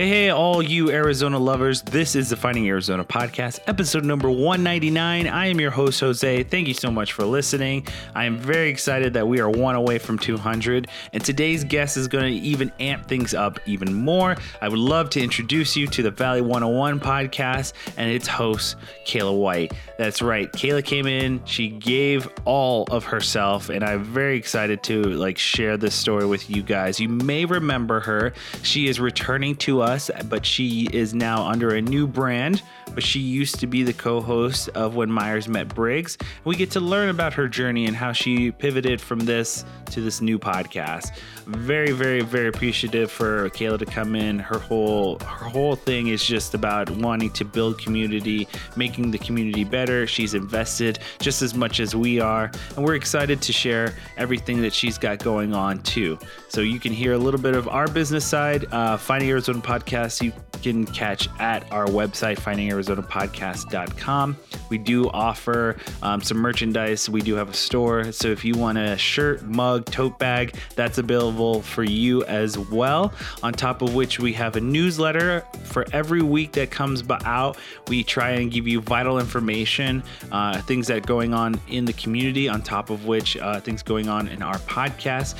Hey, 0.00 0.08
hey, 0.08 0.30
all 0.30 0.62
you 0.62 0.90
Arizona 0.90 1.38
lovers. 1.38 1.82
This 1.82 2.16
is 2.16 2.30
the 2.30 2.36
Finding 2.36 2.66
Arizona 2.66 3.04
podcast, 3.04 3.60
episode 3.66 4.02
number 4.02 4.30
199. 4.30 5.26
I 5.26 5.46
am 5.46 5.60
your 5.60 5.70
host, 5.70 6.00
Jose. 6.00 6.42
Thank 6.44 6.68
you 6.68 6.72
so 6.72 6.90
much 6.90 7.12
for 7.12 7.26
listening. 7.26 7.86
I 8.14 8.24
am 8.24 8.38
very 8.38 8.70
excited 8.70 9.12
that 9.12 9.28
we 9.28 9.40
are 9.40 9.50
one 9.50 9.74
away 9.74 9.98
from 9.98 10.18
200, 10.18 10.88
and 11.12 11.22
today's 11.22 11.64
guest 11.64 11.98
is 11.98 12.08
going 12.08 12.32
to 12.32 12.40
even 12.40 12.72
amp 12.80 13.08
things 13.08 13.34
up 13.34 13.60
even 13.66 13.92
more. 13.92 14.38
I 14.62 14.70
would 14.70 14.78
love 14.78 15.10
to 15.10 15.20
introduce 15.20 15.76
you 15.76 15.86
to 15.88 16.02
the 16.02 16.10
Valley 16.10 16.40
101 16.40 16.98
podcast 16.98 17.74
and 17.98 18.10
its 18.10 18.26
host, 18.26 18.76
Kayla 19.04 19.38
White. 19.38 19.74
That's 19.98 20.22
right. 20.22 20.50
Kayla 20.50 20.82
came 20.82 21.06
in, 21.06 21.44
she 21.44 21.68
gave 21.68 22.26
all 22.46 22.84
of 22.90 23.04
herself, 23.04 23.68
and 23.68 23.84
I'm 23.84 24.02
very 24.02 24.38
excited 24.38 24.82
to 24.84 25.02
like 25.02 25.36
share 25.36 25.76
this 25.76 25.94
story 25.94 26.24
with 26.24 26.48
you 26.48 26.62
guys. 26.62 26.98
You 26.98 27.10
may 27.10 27.44
remember 27.44 28.00
her. 28.00 28.32
She 28.62 28.88
is 28.88 28.98
returning 28.98 29.56
to 29.56 29.82
us, 29.82 29.89
but 30.28 30.46
she 30.46 30.88
is 30.92 31.14
now 31.14 31.46
under 31.46 31.70
a 31.74 31.82
new 31.82 32.06
brand. 32.06 32.62
But 32.94 33.04
she 33.04 33.20
used 33.20 33.60
to 33.60 33.66
be 33.66 33.82
the 33.82 33.92
co 33.92 34.20
host 34.20 34.68
of 34.70 34.94
When 34.94 35.10
Myers 35.10 35.48
Met 35.48 35.74
Briggs. 35.74 36.18
We 36.44 36.56
get 36.56 36.70
to 36.72 36.80
learn 36.80 37.08
about 37.08 37.32
her 37.34 37.48
journey 37.48 37.86
and 37.86 37.96
how 37.96 38.12
she 38.12 38.50
pivoted 38.50 39.00
from 39.00 39.20
this 39.20 39.64
to 39.90 40.00
this 40.00 40.20
new 40.20 40.38
podcast. 40.38 41.16
Very, 41.56 41.90
very, 41.90 42.20
very 42.20 42.46
appreciative 42.46 43.10
for 43.10 43.50
Kayla 43.50 43.78
to 43.80 43.86
come 43.86 44.14
in. 44.14 44.38
Her 44.38 44.58
whole 44.58 45.18
her 45.18 45.48
whole 45.48 45.74
thing 45.74 46.06
is 46.06 46.24
just 46.24 46.54
about 46.54 46.88
wanting 46.90 47.30
to 47.32 47.44
build 47.44 47.78
community, 47.78 48.46
making 48.76 49.10
the 49.10 49.18
community 49.18 49.64
better. 49.64 50.06
She's 50.06 50.34
invested 50.34 51.00
just 51.18 51.42
as 51.42 51.52
much 51.54 51.80
as 51.80 51.96
we 51.96 52.20
are, 52.20 52.52
and 52.76 52.84
we're 52.84 52.94
excited 52.94 53.42
to 53.42 53.52
share 53.52 53.94
everything 54.16 54.60
that 54.62 54.72
she's 54.72 54.96
got 54.96 55.18
going 55.18 55.52
on 55.52 55.82
too. 55.82 56.18
So 56.48 56.60
you 56.60 56.78
can 56.78 56.92
hear 56.92 57.14
a 57.14 57.18
little 57.18 57.40
bit 57.40 57.56
of 57.56 57.66
our 57.66 57.88
business 57.88 58.24
side. 58.24 58.66
Uh, 58.72 58.96
Finding 58.96 59.28
Arizona 59.28 59.60
podcast 59.60 60.22
you 60.22 60.32
can 60.62 60.84
catch 60.84 61.28
at 61.38 61.70
our 61.72 61.86
website, 61.86 62.38
findingarizonapodcast.com. 62.38 64.36
We 64.68 64.78
do 64.78 65.08
offer 65.08 65.76
um, 66.02 66.20
some 66.20 66.36
merchandise. 66.36 67.08
We 67.08 67.22
do 67.22 67.34
have 67.34 67.48
a 67.48 67.54
store. 67.54 68.12
So 68.12 68.28
if 68.28 68.44
you 68.44 68.54
want 68.54 68.78
a 68.78 68.96
shirt, 68.98 69.42
mug, 69.42 69.86
tote 69.86 70.18
bag, 70.18 70.54
that's 70.76 70.98
available 70.98 71.39
for 71.62 71.84
you 71.84 72.24
as 72.24 72.58
well. 72.58 73.12
On 73.42 73.52
top 73.52 73.82
of 73.82 73.94
which, 73.94 74.18
we 74.18 74.32
have 74.34 74.56
a 74.56 74.60
newsletter 74.60 75.44
for 75.64 75.86
every 75.92 76.22
week 76.22 76.52
that 76.52 76.70
comes 76.70 77.02
out. 77.24 77.56
We 77.88 78.04
try 78.04 78.30
and 78.32 78.50
give 78.50 78.68
you 78.68 78.80
vital 78.80 79.18
information, 79.18 80.02
uh, 80.30 80.60
things 80.62 80.86
that 80.88 80.98
are 80.98 81.00
going 81.00 81.32
on 81.34 81.58
in 81.68 81.84
the 81.84 81.92
community, 81.94 82.48
on 82.48 82.62
top 82.62 82.90
of 82.90 83.06
which, 83.06 83.36
uh, 83.36 83.60
things 83.60 83.82
going 83.82 84.08
on 84.08 84.28
in 84.28 84.42
our 84.42 84.58
podcast. 84.58 85.34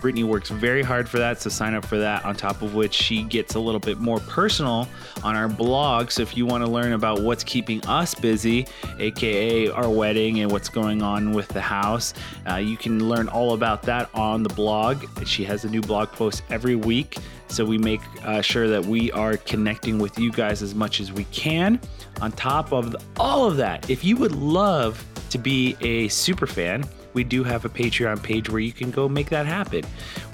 Brittany 0.00 0.24
works 0.24 0.48
very 0.50 0.82
hard 0.82 1.08
for 1.08 1.18
that. 1.18 1.40
So 1.40 1.50
sign 1.50 1.74
up 1.74 1.84
for 1.84 1.98
that. 1.98 2.24
On 2.24 2.34
top 2.34 2.62
of 2.62 2.74
which, 2.74 2.94
she 2.94 3.22
gets 3.22 3.54
a 3.54 3.60
little 3.60 3.80
bit 3.80 3.98
more 3.98 4.20
personal 4.20 4.88
on 5.22 5.36
our 5.36 5.48
blog. 5.48 6.10
So 6.10 6.22
if 6.22 6.36
you 6.36 6.46
want 6.46 6.64
to 6.64 6.70
learn 6.70 6.92
about 6.92 7.20
what's 7.20 7.44
keeping 7.44 7.84
us 7.86 8.14
busy, 8.14 8.66
aka 8.98 9.68
our 9.70 9.90
wedding 9.90 10.40
and 10.40 10.50
what's 10.50 10.68
going 10.68 11.02
on 11.02 11.32
with 11.32 11.48
the 11.48 11.60
house, 11.60 12.14
uh, 12.48 12.56
you 12.56 12.76
can 12.76 13.08
learn 13.08 13.28
all 13.28 13.54
about 13.54 13.82
that 13.82 14.08
on 14.14 14.42
the 14.42 14.54
blog. 14.54 15.04
She 15.26 15.44
has 15.44 15.64
a 15.64 15.68
new 15.68 15.80
blog 15.80 16.10
post 16.12 16.42
every 16.50 16.76
week. 16.76 17.18
So 17.48 17.64
we 17.64 17.78
make 17.78 18.00
uh, 18.24 18.40
sure 18.40 18.68
that 18.68 18.84
we 18.84 19.12
are 19.12 19.36
connecting 19.36 19.98
with 19.98 20.18
you 20.18 20.32
guys 20.32 20.62
as 20.62 20.74
much 20.74 21.00
as 21.00 21.12
we 21.12 21.24
can. 21.24 21.80
On 22.20 22.32
top 22.32 22.72
of 22.72 22.92
the, 22.92 23.00
all 23.18 23.46
of 23.46 23.56
that, 23.58 23.88
if 23.88 24.04
you 24.04 24.16
would 24.16 24.32
love 24.32 25.04
to 25.30 25.38
be 25.38 25.76
a 25.80 26.08
super 26.08 26.46
fan, 26.46 26.84
we 27.16 27.24
do 27.24 27.42
have 27.44 27.64
a 27.64 27.68
Patreon 27.68 28.22
page 28.22 28.50
where 28.50 28.60
you 28.60 28.72
can 28.72 28.90
go 28.90 29.08
make 29.08 29.30
that 29.30 29.46
happen. 29.46 29.84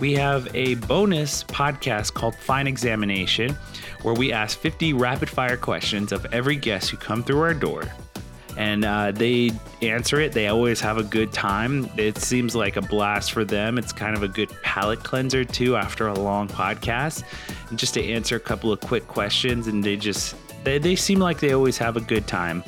We 0.00 0.14
have 0.14 0.48
a 0.54 0.74
bonus 0.74 1.44
podcast 1.44 2.12
called 2.12 2.34
Fine 2.34 2.66
Examination, 2.66 3.56
where 4.02 4.14
we 4.14 4.32
ask 4.32 4.58
50 4.58 4.92
rapid 4.94 5.30
fire 5.30 5.56
questions 5.56 6.10
of 6.10 6.26
every 6.32 6.56
guest 6.56 6.90
who 6.90 6.96
come 6.96 7.22
through 7.22 7.40
our 7.40 7.54
door. 7.54 7.84
And 8.56 8.84
uh, 8.84 9.12
they 9.12 9.50
answer 9.80 10.20
it. 10.20 10.32
They 10.32 10.48
always 10.48 10.80
have 10.80 10.98
a 10.98 11.02
good 11.02 11.32
time. 11.32 11.90
It 11.96 12.18
seems 12.18 12.54
like 12.54 12.76
a 12.76 12.82
blast 12.82 13.32
for 13.32 13.44
them. 13.44 13.78
It's 13.78 13.92
kind 13.92 14.16
of 14.16 14.22
a 14.22 14.28
good 14.28 14.50
palate 14.62 15.02
cleanser, 15.02 15.44
too, 15.44 15.76
after 15.76 16.08
a 16.08 16.14
long 16.14 16.48
podcast. 16.48 17.24
And 17.70 17.78
just 17.78 17.94
to 17.94 18.04
answer 18.04 18.36
a 18.36 18.40
couple 18.40 18.72
of 18.72 18.80
quick 18.80 19.08
questions, 19.08 19.68
and 19.68 19.82
they 19.82 19.96
just 19.96 20.36
they, 20.64 20.78
they 20.78 20.96
seem 20.96 21.18
like 21.18 21.40
they 21.40 21.52
always 21.52 21.78
have 21.78 21.96
a 21.96 22.00
good 22.00 22.26
time. 22.26 22.62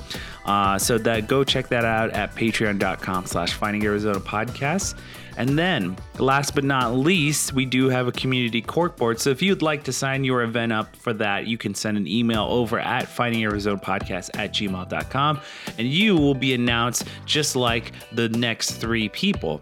Uh, 0.45 0.79
so 0.79 0.99
that 0.99 1.27
go 1.27 1.43
check 1.43 1.69
that 1.69 1.85
out 1.85 2.11
at 2.11 2.35
patreon.com 2.35 3.27
slash 3.27 3.55
finding 3.55 3.85
Arizona 3.85 4.21
podcast. 4.21 4.95
And 5.37 5.59
then, 5.59 5.97
last 6.19 6.55
but 6.55 6.65
not 6.65 6.95
least, 6.95 7.53
we 7.53 7.67
do 7.67 7.89
have 7.89 8.07
a 8.07 8.13
community 8.13 8.63
corkboard. 8.63 9.19
So 9.19 9.31
if 9.31 9.43
you'd 9.43 9.63
like 9.63 9.85
to 9.85 9.93
sign 9.93 10.25
your 10.25 10.43
event 10.43 10.73
up 10.73 10.95
for 10.97 11.13
that, 11.15 11.47
you 11.47 11.59
can 11.59 11.75
send 11.75 11.97
an 11.97 12.07
email 12.07 12.45
over 12.45 12.79
at 12.79 13.07
findingarizonapodcast 13.07 14.31
at 14.39 14.53
gmail.com 14.53 15.41
and 15.79 15.89
you 15.89 16.17
will 16.17 16.35
be 16.35 16.55
announced 16.55 17.09
just 17.27 17.57
like 17.57 17.93
the 18.13 18.29
next 18.31 18.73
three 18.73 19.09
people. 19.09 19.61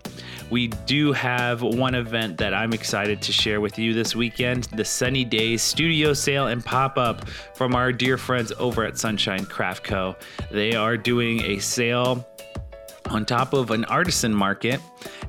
We 0.51 0.69
do 0.69 1.13
have 1.13 1.63
one 1.63 1.95
event 1.95 2.37
that 2.39 2.53
I'm 2.53 2.73
excited 2.75 3.23
to 3.23 3.33
share 3.33 3.61
with 3.61 3.79
you 3.79 3.95
this 3.95 4.15
weekend 4.15 4.65
the 4.65 4.85
Sunny 4.85 5.25
Days 5.25 5.63
studio 5.63 6.13
sale 6.13 6.49
and 6.49 6.63
pop 6.63 6.99
up 6.99 7.27
from 7.55 7.75
our 7.75 7.93
dear 7.93 8.19
friends 8.19 8.53
over 8.59 8.85
at 8.85 8.99
Sunshine 8.99 9.47
Craft 9.47 9.85
Co. 9.85 10.17
They 10.51 10.75
are 10.75 10.97
doing 10.97 11.41
a 11.43 11.59
sale 11.59 12.27
on 13.11 13.25
top 13.25 13.53
of 13.53 13.71
an 13.71 13.85
artisan 13.87 14.33
market 14.33 14.81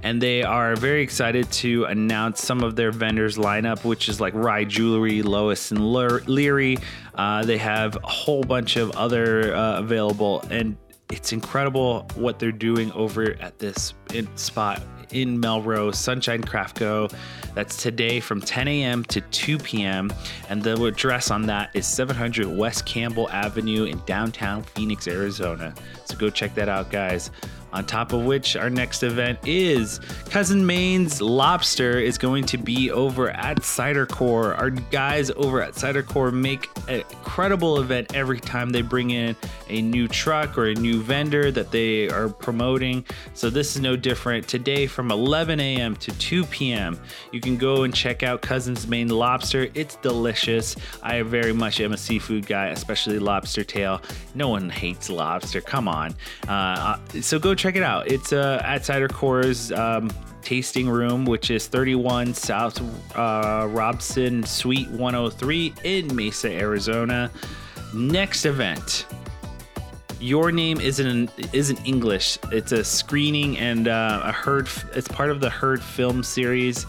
and 0.03 0.21
they 0.21 0.43
are 0.43 0.75
very 0.75 1.01
excited 1.01 1.49
to 1.51 1.85
announce 1.85 2.41
some 2.41 2.63
of 2.63 2.75
their 2.75 2.91
vendors 2.91 3.37
lineup 3.37 3.83
which 3.83 4.09
is 4.09 4.21
like 4.21 4.33
rye 4.33 4.63
jewelry 4.63 5.21
lois 5.21 5.71
and 5.71 5.91
leary 5.91 6.77
uh, 7.15 7.43
they 7.43 7.57
have 7.57 7.95
a 7.97 8.07
whole 8.07 8.43
bunch 8.43 8.75
of 8.75 8.91
other 8.91 9.55
uh, 9.55 9.79
available 9.79 10.41
and 10.49 10.77
it's 11.11 11.33
incredible 11.33 12.07
what 12.15 12.39
they're 12.39 12.51
doing 12.51 12.91
over 12.93 13.35
at 13.39 13.59
this 13.59 13.93
spot 14.35 14.81
in 15.13 15.39
Melrose, 15.39 15.97
Sunshine 15.97 16.43
Craft 16.43 16.77
Co. 16.77 17.07
That's 17.53 17.77
today 17.77 18.19
from 18.19 18.41
10 18.41 18.67
a.m. 18.67 19.03
to 19.05 19.21
2 19.21 19.59
p.m. 19.59 20.11
And 20.49 20.61
the 20.61 20.81
address 20.83 21.31
on 21.31 21.43
that 21.43 21.69
is 21.73 21.87
700 21.87 22.47
West 22.47 22.85
Campbell 22.85 23.29
Avenue 23.29 23.85
in 23.85 24.01
downtown 24.05 24.63
Phoenix, 24.63 25.07
Arizona. 25.07 25.73
So 26.05 26.17
go 26.17 26.29
check 26.29 26.55
that 26.55 26.67
out, 26.67 26.89
guys. 26.89 27.31
On 27.73 27.83
top 27.83 28.13
of 28.13 28.23
which, 28.23 28.55
our 28.55 28.69
next 28.69 29.01
event 29.03 29.39
is 29.45 29.99
Cousins 30.29 30.63
Maine 30.63 31.09
Lobster 31.19 31.99
is 31.99 32.17
going 32.17 32.45
to 32.45 32.57
be 32.57 32.91
over 32.91 33.31
at 33.31 33.63
Cider 33.63 34.05
Corps. 34.05 34.53
Our 34.53 34.69
guys 34.69 35.31
over 35.31 35.61
at 35.61 35.75
Cider 35.75 36.03
Corps 36.03 36.31
make 36.31 36.69
an 36.87 37.03
incredible 37.09 37.79
event 37.79 38.13
every 38.15 38.39
time 38.39 38.69
they 38.69 38.83
bring 38.83 39.09
in 39.09 39.35
a 39.69 39.81
new 39.81 40.07
truck 40.07 40.57
or 40.57 40.67
a 40.67 40.75
new 40.75 41.01
vendor 41.01 41.51
that 41.51 41.71
they 41.71 42.09
are 42.09 42.29
promoting. 42.29 43.03
So 43.33 43.49
this 43.49 43.75
is 43.75 43.81
no 43.81 43.95
different. 43.95 44.47
Today 44.47 44.85
from 44.85 45.11
11 45.11 45.59
a.m. 45.59 45.95
to 45.97 46.11
2 46.17 46.45
p.m., 46.45 46.99
you 47.31 47.41
can 47.41 47.57
go 47.57 47.83
and 47.83 47.93
check 47.93 48.21
out 48.21 48.41
Cousins 48.41 48.87
Maine 48.87 49.09
Lobster. 49.09 49.69
It's 49.73 49.95
delicious. 49.97 50.75
I 51.01 51.23
very 51.23 51.53
much 51.53 51.79
am 51.79 51.93
a 51.93 51.97
seafood 51.97 52.45
guy, 52.45 52.67
especially 52.67 53.17
lobster 53.17 53.63
tail. 53.63 54.01
No 54.35 54.49
one 54.49 54.69
hates 54.69 55.09
lobster. 55.09 55.59
Come 55.61 55.87
on. 55.87 56.13
Uh, 56.47 56.97
so 57.21 57.39
go 57.39 57.55
check 57.63 57.77
it 57.77 57.83
out. 57.83 58.11
It's 58.11 58.33
uh, 58.33 58.61
at 58.65 58.83
Cider 58.83 59.07
Corps's 59.07 59.71
um, 59.71 60.11
tasting 60.41 60.89
room, 60.89 61.23
which 61.23 61.49
is 61.49 61.65
31 61.67 62.33
South 62.33 62.81
uh, 63.17 63.67
Robson 63.69 64.43
Suite 64.43 64.89
103 64.89 65.73
in 65.85 66.13
Mesa, 66.13 66.51
Arizona. 66.51 67.31
Next 67.93 68.45
event. 68.45 69.05
Your 70.19 70.51
name 70.51 70.81
isn't 70.81 71.31
isn't 71.53 71.79
English. 71.85 72.37
It's 72.51 72.73
a 72.73 72.83
screening 72.83 73.57
and 73.57 73.87
uh, 73.87 74.23
a 74.25 74.33
Heard. 74.33 74.67
It's 74.93 75.07
part 75.07 75.29
of 75.29 75.39
the 75.39 75.49
Heard 75.49 75.81
film 75.81 76.21
series. 76.21 76.85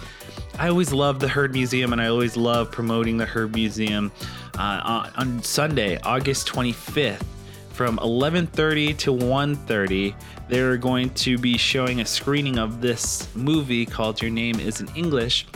I 0.59 0.69
always 0.69 0.93
love 0.93 1.21
the 1.21 1.29
Heard 1.29 1.53
Museum, 1.53 1.93
and 1.93 2.03
I 2.03 2.09
always 2.09 2.37
love 2.37 2.73
promoting 2.73 3.17
the 3.17 3.27
Heard 3.27 3.55
Museum. 3.55 4.11
Uh, 4.59 5.09
on 5.17 5.41
Sunday, 5.43 5.99
August 6.03 6.49
25th, 6.49 7.23
from 7.75 7.99
11:30 7.99 8.97
to 8.99 9.12
1:30 9.12 10.15
they're 10.49 10.76
going 10.76 11.11
to 11.11 11.37
be 11.38 11.59
showing 11.59 12.00
a 12.00 12.06
screening 12.06 12.59
of 12.59 12.81
this 12.81 13.29
movie 13.35 13.85
called 13.85 14.23
Your 14.23 14.31
Name 14.31 14.61
Is 14.61 14.81
in 14.81 14.88
English 14.94 15.47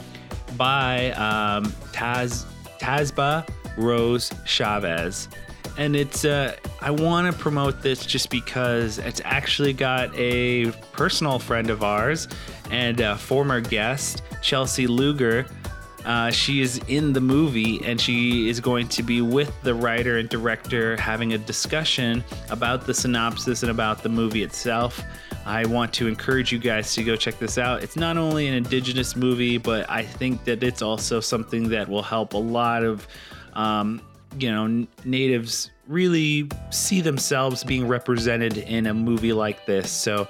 by 0.56 1.10
um, 1.12 1.66
Taz 1.92 2.44
Tazbah 2.80 3.48
Rose 3.76 4.32
Chavez. 4.44 5.28
And 5.76 5.94
it's 5.94 6.24
uh, 6.24 6.56
I 6.80 6.90
want 6.90 7.32
to 7.32 7.38
promote 7.38 7.82
this 7.82 8.04
just 8.04 8.30
because 8.30 8.98
it's 8.98 9.20
actually 9.24 9.72
got 9.72 10.12
a 10.16 10.72
personal 10.92 11.38
friend 11.38 11.70
of 11.70 11.84
ours 11.84 12.26
and 12.70 12.98
a 13.00 13.16
former 13.16 13.60
guest, 13.60 14.22
Chelsea 14.42 14.88
Luger, 14.88 15.46
uh, 16.08 16.30
she 16.30 16.62
is 16.62 16.80
in 16.88 17.12
the 17.12 17.20
movie 17.20 17.84
and 17.84 18.00
she 18.00 18.48
is 18.48 18.60
going 18.60 18.88
to 18.88 19.02
be 19.02 19.20
with 19.20 19.52
the 19.62 19.74
writer 19.74 20.16
and 20.16 20.30
director 20.30 20.96
having 20.96 21.34
a 21.34 21.38
discussion 21.38 22.24
about 22.48 22.86
the 22.86 22.94
synopsis 22.94 23.62
and 23.62 23.70
about 23.70 24.02
the 24.02 24.08
movie 24.08 24.42
itself. 24.42 25.02
I 25.44 25.66
want 25.66 25.92
to 25.94 26.08
encourage 26.08 26.50
you 26.50 26.58
guys 26.58 26.94
to 26.94 27.04
go 27.04 27.14
check 27.14 27.38
this 27.38 27.58
out. 27.58 27.82
It's 27.82 27.96
not 27.96 28.16
only 28.16 28.48
an 28.48 28.54
indigenous 28.54 29.16
movie, 29.16 29.58
but 29.58 29.88
I 29.90 30.02
think 30.02 30.44
that 30.44 30.62
it's 30.62 30.80
also 30.80 31.20
something 31.20 31.68
that 31.68 31.86
will 31.86 32.02
help 32.02 32.32
a 32.32 32.38
lot 32.38 32.84
of 32.84 33.06
um, 33.52 34.00
you 34.38 34.50
know, 34.50 34.64
n- 34.64 34.88
natives 35.04 35.70
really 35.86 36.48
see 36.70 37.00
themselves 37.00 37.64
being 37.64 37.88
represented 37.88 38.58
in 38.58 38.86
a 38.86 38.94
movie 38.94 39.32
like 39.32 39.66
this. 39.66 39.90
So 39.90 40.28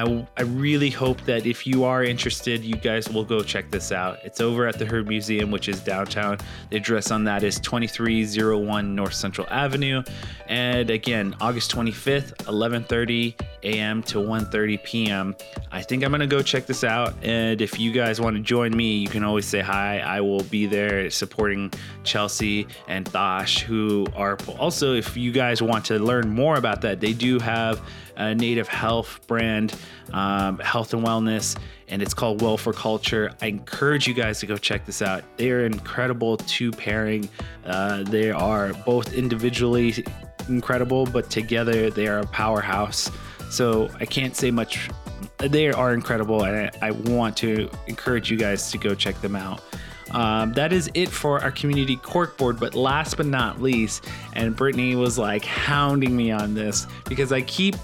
I, 0.00 0.26
I 0.38 0.42
really 0.42 0.88
hope 0.88 1.20
that 1.26 1.44
if 1.44 1.66
you 1.66 1.84
are 1.84 2.02
interested, 2.02 2.64
you 2.64 2.76
guys 2.76 3.10
will 3.10 3.24
go 3.24 3.42
check 3.42 3.70
this 3.70 3.92
out. 3.92 4.18
It's 4.24 4.40
over 4.40 4.66
at 4.66 4.78
the 4.78 4.86
Heard 4.86 5.06
Museum, 5.06 5.50
which 5.50 5.68
is 5.68 5.80
downtown. 5.80 6.38
The 6.70 6.78
address 6.78 7.10
on 7.10 7.22
that 7.24 7.42
is 7.42 7.60
2301 7.60 8.94
North 8.94 9.12
Central 9.12 9.46
Avenue. 9.50 10.02
And 10.48 10.88
again, 10.88 11.36
August 11.38 11.70
25th, 11.72 12.34
11:30 12.46 13.34
a.m. 13.62 14.02
to 14.04 14.18
1:30 14.18 14.82
p.m. 14.82 15.36
I 15.70 15.82
think 15.82 16.02
I'm 16.02 16.10
gonna 16.10 16.26
go 16.26 16.40
check 16.40 16.64
this 16.64 16.82
out. 16.82 17.14
And 17.22 17.60
if 17.60 17.78
you 17.78 17.92
guys 17.92 18.22
want 18.22 18.36
to 18.36 18.42
join 18.42 18.74
me, 18.74 18.96
you 18.96 19.08
can 19.08 19.22
always 19.22 19.44
say 19.44 19.60
hi. 19.60 20.00
I 20.00 20.22
will 20.22 20.44
be 20.44 20.64
there 20.64 21.10
supporting 21.10 21.70
Chelsea 22.04 22.66
and 22.88 23.04
Thosh, 23.04 23.60
who 23.60 24.06
are 24.16 24.38
also 24.58 24.94
if 24.94 25.14
you 25.14 25.30
guys 25.30 25.60
want 25.60 25.84
to 25.86 25.98
learn 25.98 26.30
more 26.30 26.56
about 26.56 26.80
that, 26.80 27.00
they 27.00 27.12
do 27.12 27.38
have 27.38 27.82
a 28.20 28.34
native 28.34 28.68
health 28.68 29.26
brand, 29.26 29.74
um, 30.12 30.58
health 30.58 30.92
and 30.92 31.04
wellness, 31.04 31.56
and 31.88 32.02
it's 32.02 32.12
called 32.12 32.42
Well 32.42 32.58
for 32.58 32.72
Culture. 32.72 33.32
I 33.40 33.46
encourage 33.46 34.06
you 34.06 34.14
guys 34.14 34.40
to 34.40 34.46
go 34.46 34.56
check 34.56 34.84
this 34.84 35.00
out. 35.00 35.24
They 35.38 35.50
are 35.50 35.64
incredible 35.64 36.36
two 36.36 36.70
pairing. 36.70 37.28
Uh, 37.64 38.02
they 38.02 38.30
are 38.30 38.74
both 38.84 39.14
individually 39.14 40.04
incredible, 40.48 41.06
but 41.06 41.30
together 41.30 41.90
they 41.90 42.08
are 42.08 42.18
a 42.18 42.26
powerhouse. 42.26 43.10
So 43.50 43.88
I 43.98 44.04
can't 44.04 44.36
say 44.36 44.50
much. 44.50 44.90
They 45.38 45.70
are 45.70 45.94
incredible, 45.94 46.44
and 46.44 46.70
I, 46.82 46.88
I 46.88 46.90
want 46.90 47.38
to 47.38 47.70
encourage 47.86 48.30
you 48.30 48.36
guys 48.36 48.70
to 48.72 48.78
go 48.78 48.94
check 48.94 49.18
them 49.22 49.34
out. 49.34 49.62
Um, 50.10 50.52
that 50.54 50.72
is 50.72 50.90
it 50.94 51.08
for 51.08 51.40
our 51.40 51.52
community 51.52 51.96
corkboard. 51.96 52.58
But 52.58 52.74
last 52.74 53.16
but 53.16 53.26
not 53.26 53.62
least, 53.62 54.06
and 54.34 54.54
Brittany 54.54 54.94
was 54.96 55.16
like 55.16 55.44
hounding 55.44 56.14
me 56.14 56.30
on 56.30 56.52
this 56.52 56.86
because 57.08 57.32
I 57.32 57.40
keep 57.42 57.76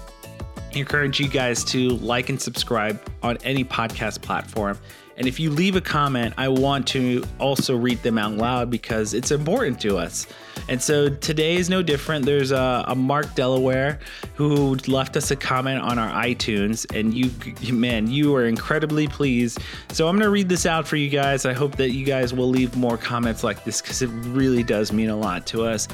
encourage 0.79 1.19
you 1.19 1.27
guys 1.27 1.63
to 1.65 1.89
like 1.89 2.29
and 2.29 2.41
subscribe 2.41 3.01
on 3.23 3.37
any 3.43 3.63
podcast 3.63 4.21
platform. 4.21 4.77
And 5.17 5.27
if 5.27 5.39
you 5.39 5.49
leave 5.49 5.75
a 5.75 5.81
comment, 5.81 6.35
I 6.37 6.47
want 6.47 6.87
to 6.89 7.23
also 7.39 7.75
read 7.75 8.03
them 8.03 8.19
out 8.19 8.33
loud 8.33 8.69
because 8.69 9.15
it's 9.15 9.31
important 9.31 9.81
to 9.81 9.97
us. 9.97 10.27
And 10.69 10.79
so 10.79 11.09
today 11.09 11.55
is 11.55 11.69
no 11.69 11.81
different. 11.81 12.23
There's 12.23 12.51
a, 12.51 12.85
a 12.87 12.93
Mark 12.93 13.33
Delaware 13.33 13.99
who 14.35 14.75
left 14.87 15.17
us 15.17 15.31
a 15.31 15.35
comment 15.35 15.81
on 15.81 15.97
our 15.97 16.23
iTunes, 16.23 16.85
and 16.95 17.15
you, 17.15 17.73
man, 17.73 18.07
you 18.07 18.35
are 18.35 18.45
incredibly 18.45 19.07
pleased. 19.07 19.59
So 19.89 20.07
I'm 20.07 20.15
going 20.15 20.25
to 20.25 20.29
read 20.29 20.49
this 20.49 20.67
out 20.67 20.87
for 20.87 20.97
you 20.97 21.09
guys. 21.09 21.47
I 21.47 21.53
hope 21.53 21.77
that 21.77 21.91
you 21.91 22.05
guys 22.05 22.31
will 22.31 22.49
leave 22.49 22.75
more 22.75 22.97
comments 22.97 23.43
like 23.43 23.63
this 23.63 23.81
because 23.81 24.03
it 24.03 24.09
really 24.27 24.61
does 24.61 24.91
mean 24.91 25.09
a 25.09 25.17
lot 25.17 25.47
to 25.47 25.63
us. 25.63 25.87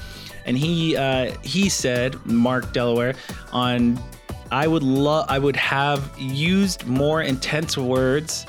And 0.45 0.57
he 0.57 0.97
uh, 0.97 1.33
he 1.43 1.69
said, 1.69 2.25
Mark 2.25 2.73
Delaware, 2.73 3.15
on 3.53 3.97
I 4.51 4.67
would 4.67 4.83
love 4.83 5.25
I 5.29 5.39
would 5.39 5.55
have 5.55 6.11
used 6.17 6.85
more 6.85 7.21
intense 7.21 7.77
words 7.77 8.45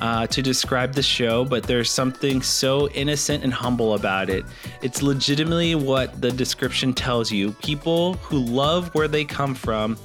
uh, 0.00 0.26
to 0.26 0.42
describe 0.42 0.92
the 0.92 1.02
show, 1.02 1.44
but 1.44 1.62
there's 1.62 1.90
something 1.90 2.42
so 2.42 2.88
innocent 2.90 3.44
and 3.44 3.52
humble 3.52 3.94
about 3.94 4.28
it. 4.28 4.44
It's 4.82 5.02
legitimately 5.02 5.76
what 5.76 6.20
the 6.20 6.32
description 6.32 6.92
tells 6.92 7.30
you. 7.30 7.52
People 7.52 8.14
who 8.14 8.38
love 8.38 8.94
where 8.94 9.08
they 9.08 9.24
come 9.24 9.54
from, 9.54 9.96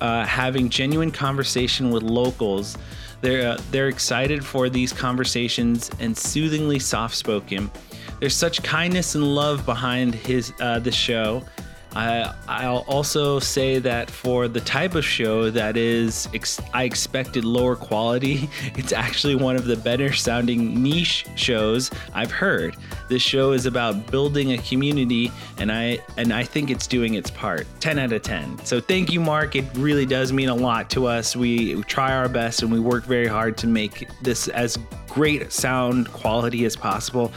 uh, 0.00 0.26
having 0.26 0.68
genuine 0.68 1.10
conversation 1.10 1.90
with 1.90 2.02
locals. 2.02 2.76
They're 3.20 3.52
uh, 3.52 3.60
they're 3.70 3.88
excited 3.88 4.44
for 4.44 4.68
these 4.68 4.92
conversations 4.92 5.90
and 6.00 6.16
soothingly 6.16 6.80
soft 6.80 7.14
spoken. 7.14 7.70
There's 8.18 8.34
such 8.34 8.62
kindness 8.62 9.14
and 9.14 9.34
love 9.34 9.64
behind 9.64 10.14
his 10.14 10.52
uh, 10.60 10.80
the 10.80 10.92
show. 10.92 11.44
I, 11.94 12.34
I'll 12.48 12.84
also 12.88 13.38
say 13.38 13.78
that 13.80 14.10
for 14.10 14.48
the 14.48 14.60
type 14.60 14.94
of 14.94 15.04
show 15.04 15.50
that 15.50 15.76
is, 15.76 16.28
ex- 16.32 16.60
I 16.72 16.84
expected 16.84 17.44
lower 17.44 17.76
quality, 17.76 18.48
it's 18.76 18.92
actually 18.92 19.34
one 19.34 19.56
of 19.56 19.66
the 19.66 19.76
better 19.76 20.12
sounding 20.12 20.82
niche 20.82 21.26
shows 21.36 21.90
I've 22.14 22.30
heard. 22.30 22.76
This 23.08 23.22
show 23.22 23.52
is 23.52 23.66
about 23.66 24.10
building 24.10 24.52
a 24.52 24.58
community, 24.58 25.30
and 25.58 25.70
I 25.70 25.98
and 26.16 26.32
I 26.32 26.44
think 26.44 26.70
it's 26.70 26.86
doing 26.86 27.14
its 27.14 27.30
part. 27.30 27.66
10 27.80 27.98
out 27.98 28.12
of 28.12 28.22
10. 28.22 28.64
So 28.64 28.80
thank 28.80 29.12
you, 29.12 29.20
Mark. 29.20 29.54
It 29.54 29.66
really 29.74 30.06
does 30.06 30.32
mean 30.32 30.48
a 30.48 30.54
lot 30.54 30.88
to 30.90 31.06
us. 31.06 31.36
We, 31.36 31.76
we 31.76 31.82
try 31.82 32.12
our 32.14 32.28
best 32.28 32.62
and 32.62 32.72
we 32.72 32.80
work 32.80 33.04
very 33.04 33.26
hard 33.26 33.56
to 33.58 33.66
make 33.66 34.08
this 34.22 34.48
as 34.48 34.78
great 35.08 35.52
sound 35.52 36.10
quality 36.12 36.64
as 36.64 36.74
possible. 36.74 37.32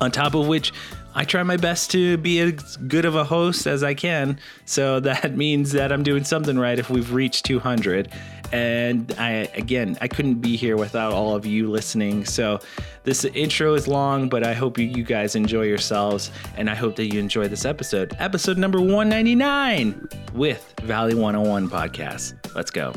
On 0.00 0.10
top 0.10 0.34
of 0.34 0.46
which, 0.46 0.72
I 1.14 1.24
try 1.24 1.42
my 1.42 1.56
best 1.56 1.90
to 1.90 2.16
be 2.16 2.40
as 2.40 2.76
good 2.88 3.04
of 3.04 3.14
a 3.14 3.24
host 3.24 3.66
as 3.66 3.82
I 3.82 3.94
can. 3.94 4.38
So 4.64 5.00
that 5.00 5.36
means 5.36 5.72
that 5.72 5.92
I'm 5.92 6.02
doing 6.02 6.24
something 6.24 6.58
right 6.58 6.78
if 6.78 6.90
we've 6.90 7.12
reached 7.12 7.44
200. 7.44 8.10
And 8.52 9.14
I, 9.18 9.48
again, 9.54 9.96
I 10.02 10.08
couldn't 10.08 10.36
be 10.36 10.56
here 10.56 10.76
without 10.76 11.12
all 11.12 11.34
of 11.34 11.46
you 11.46 11.70
listening. 11.70 12.26
So 12.26 12.60
this 13.04 13.24
intro 13.24 13.74
is 13.74 13.88
long, 13.88 14.28
but 14.28 14.44
I 14.46 14.52
hope 14.52 14.78
you, 14.78 14.86
you 14.86 15.04
guys 15.04 15.34
enjoy 15.34 15.62
yourselves. 15.62 16.30
And 16.56 16.68
I 16.68 16.74
hope 16.74 16.96
that 16.96 17.12
you 17.12 17.18
enjoy 17.18 17.48
this 17.48 17.64
episode, 17.64 18.14
episode 18.18 18.58
number 18.58 18.78
199 18.78 20.08
with 20.34 20.74
Valley 20.82 21.14
101 21.14 21.70
podcast. 21.70 22.34
Let's 22.54 22.70
go. 22.70 22.92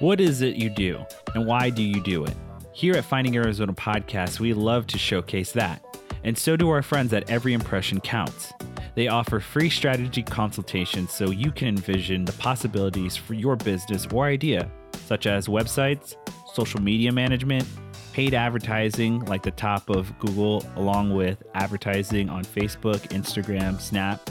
What 0.00 0.20
is 0.20 0.42
it 0.42 0.54
you 0.54 0.70
do, 0.70 1.04
and 1.34 1.44
why 1.44 1.70
do 1.70 1.82
you 1.82 2.00
do 2.00 2.24
it? 2.24 2.34
Here 2.72 2.94
at 2.94 3.04
Finding 3.04 3.36
Arizona 3.36 3.72
Podcast, 3.72 4.38
we 4.38 4.54
love 4.54 4.86
to 4.86 4.98
showcase 4.98 5.50
that. 5.52 5.82
And 6.24 6.36
so 6.36 6.56
do 6.56 6.68
our 6.70 6.82
friends 6.82 7.12
at 7.12 7.30
Every 7.30 7.52
Impression 7.52 8.00
Counts. 8.00 8.52
They 8.94 9.08
offer 9.08 9.40
free 9.40 9.70
strategy 9.70 10.22
consultations 10.22 11.12
so 11.12 11.30
you 11.30 11.52
can 11.52 11.68
envision 11.68 12.24
the 12.24 12.32
possibilities 12.32 13.16
for 13.16 13.34
your 13.34 13.56
business 13.56 14.06
or 14.12 14.26
idea, 14.26 14.70
such 15.06 15.26
as 15.26 15.46
websites, 15.46 16.16
social 16.52 16.80
media 16.82 17.12
management, 17.12 17.66
paid 18.12 18.34
advertising 18.34 19.24
like 19.26 19.44
the 19.44 19.52
top 19.52 19.88
of 19.88 20.18
Google, 20.18 20.64
along 20.74 21.14
with 21.14 21.42
advertising 21.54 22.28
on 22.28 22.44
Facebook, 22.44 22.98
Instagram, 23.10 23.80
Snap, 23.80 24.28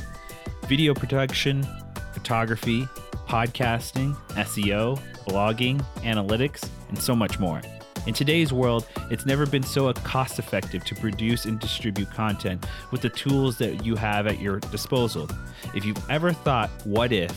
video 0.66 0.94
production, 0.94 1.66
photography, 2.12 2.84
podcasting, 3.28 4.14
SEO, 4.32 5.00
blogging, 5.28 5.82
analytics, 5.98 6.68
and 6.90 7.02
so 7.02 7.16
much 7.16 7.40
more. 7.40 7.62
In 8.08 8.14
today's 8.14 8.54
world, 8.54 8.88
it's 9.12 9.26
never 9.26 9.46
been 9.46 9.62
so 9.62 9.92
cost 9.92 10.40
effective 10.40 10.86
to 10.86 10.96
produce 10.96 11.44
and 11.44 11.60
distribute 11.60 12.10
content 12.10 12.66
with 12.90 13.02
the 13.02 13.10
tools 13.10 13.58
that 13.58 13.86
you 13.86 13.98
have 13.98 14.28
at 14.28 14.40
your 14.40 14.62
disposal. 14.62 15.30
If 15.76 15.84
you've 15.84 16.10
ever 16.10 16.32
thought, 16.32 16.70
what 16.86 17.12
if? 17.12 17.36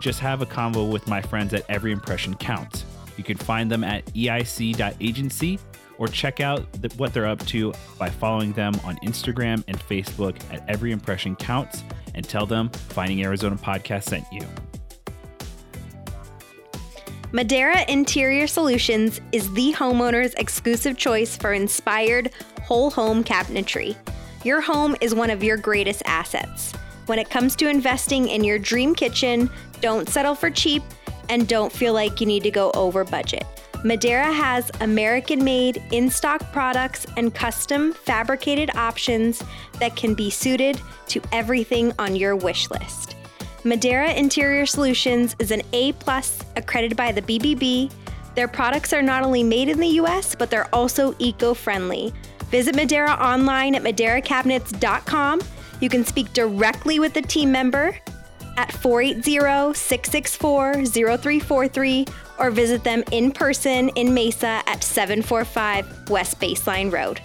Just 0.00 0.18
have 0.18 0.42
a 0.42 0.46
convo 0.46 0.90
with 0.90 1.06
my 1.06 1.22
friends 1.22 1.54
at 1.54 1.64
Every 1.70 1.92
Impression 1.92 2.34
Counts. 2.34 2.84
You 3.16 3.22
can 3.22 3.36
find 3.36 3.70
them 3.70 3.84
at 3.84 4.06
eic.agency 4.06 5.60
or 5.98 6.08
check 6.08 6.40
out 6.40 6.70
the, 6.72 6.88
what 6.96 7.14
they're 7.14 7.26
up 7.26 7.44
to 7.46 7.72
by 7.96 8.10
following 8.10 8.52
them 8.54 8.74
on 8.84 8.96
Instagram 9.04 9.62
and 9.68 9.78
Facebook 9.78 10.36
at 10.52 10.68
Every 10.68 10.90
Impression 10.90 11.36
Counts 11.36 11.84
and 12.16 12.28
tell 12.28 12.44
them 12.44 12.70
Finding 12.70 13.22
Arizona 13.22 13.54
Podcast 13.54 14.04
sent 14.04 14.24
you. 14.32 14.42
Madera 17.30 17.84
Interior 17.88 18.46
Solutions 18.46 19.20
is 19.32 19.52
the 19.52 19.74
homeowner's 19.74 20.32
exclusive 20.34 20.96
choice 20.96 21.36
for 21.36 21.52
inspired 21.52 22.30
whole 22.62 22.90
home 22.90 23.22
cabinetry. 23.22 23.94
Your 24.44 24.62
home 24.62 24.96
is 25.02 25.14
one 25.14 25.28
of 25.28 25.44
your 25.44 25.58
greatest 25.58 26.02
assets. 26.06 26.72
When 27.04 27.18
it 27.18 27.28
comes 27.28 27.54
to 27.56 27.68
investing 27.68 28.28
in 28.28 28.44
your 28.44 28.58
dream 28.58 28.94
kitchen, 28.94 29.50
don't 29.82 30.08
settle 30.08 30.34
for 30.34 30.48
cheap 30.48 30.82
and 31.28 31.46
don't 31.46 31.70
feel 31.70 31.92
like 31.92 32.18
you 32.18 32.26
need 32.26 32.44
to 32.44 32.50
go 32.50 32.70
over 32.70 33.04
budget. 33.04 33.44
Madera 33.84 34.32
has 34.32 34.70
American 34.80 35.44
made 35.44 35.82
in 35.92 36.08
stock 36.08 36.50
products 36.50 37.06
and 37.18 37.34
custom 37.34 37.92
fabricated 37.92 38.74
options 38.74 39.42
that 39.80 39.96
can 39.96 40.14
be 40.14 40.30
suited 40.30 40.80
to 41.08 41.20
everything 41.30 41.92
on 41.98 42.16
your 42.16 42.34
wish 42.34 42.70
list. 42.70 43.17
Madera 43.68 44.12
Interior 44.12 44.64
Solutions 44.64 45.36
is 45.38 45.50
an 45.50 45.60
A 45.74 45.92
plus 45.92 46.40
accredited 46.56 46.96
by 46.96 47.12
the 47.12 47.20
BBB. 47.20 47.92
Their 48.34 48.48
products 48.48 48.94
are 48.94 49.02
not 49.02 49.22
only 49.22 49.42
made 49.42 49.68
in 49.68 49.78
the 49.78 49.88
US, 50.00 50.34
but 50.34 50.50
they're 50.50 50.74
also 50.74 51.14
eco 51.18 51.52
friendly. 51.52 52.14
Visit 52.50 52.74
Madera 52.74 53.12
online 53.12 53.74
at 53.74 53.82
maderacabinets.com. 53.82 55.42
You 55.80 55.88
can 55.90 56.04
speak 56.04 56.32
directly 56.32 56.98
with 56.98 57.12
the 57.12 57.20
team 57.20 57.52
member 57.52 57.94
at 58.56 58.72
480 58.72 59.74
664 59.74 60.86
0343 60.86 62.06
or 62.38 62.50
visit 62.50 62.82
them 62.84 63.04
in 63.12 63.30
person 63.30 63.90
in 63.90 64.14
Mesa 64.14 64.62
at 64.66 64.82
745 64.82 66.08
West 66.08 66.40
Baseline 66.40 66.90
Road. 66.90 67.20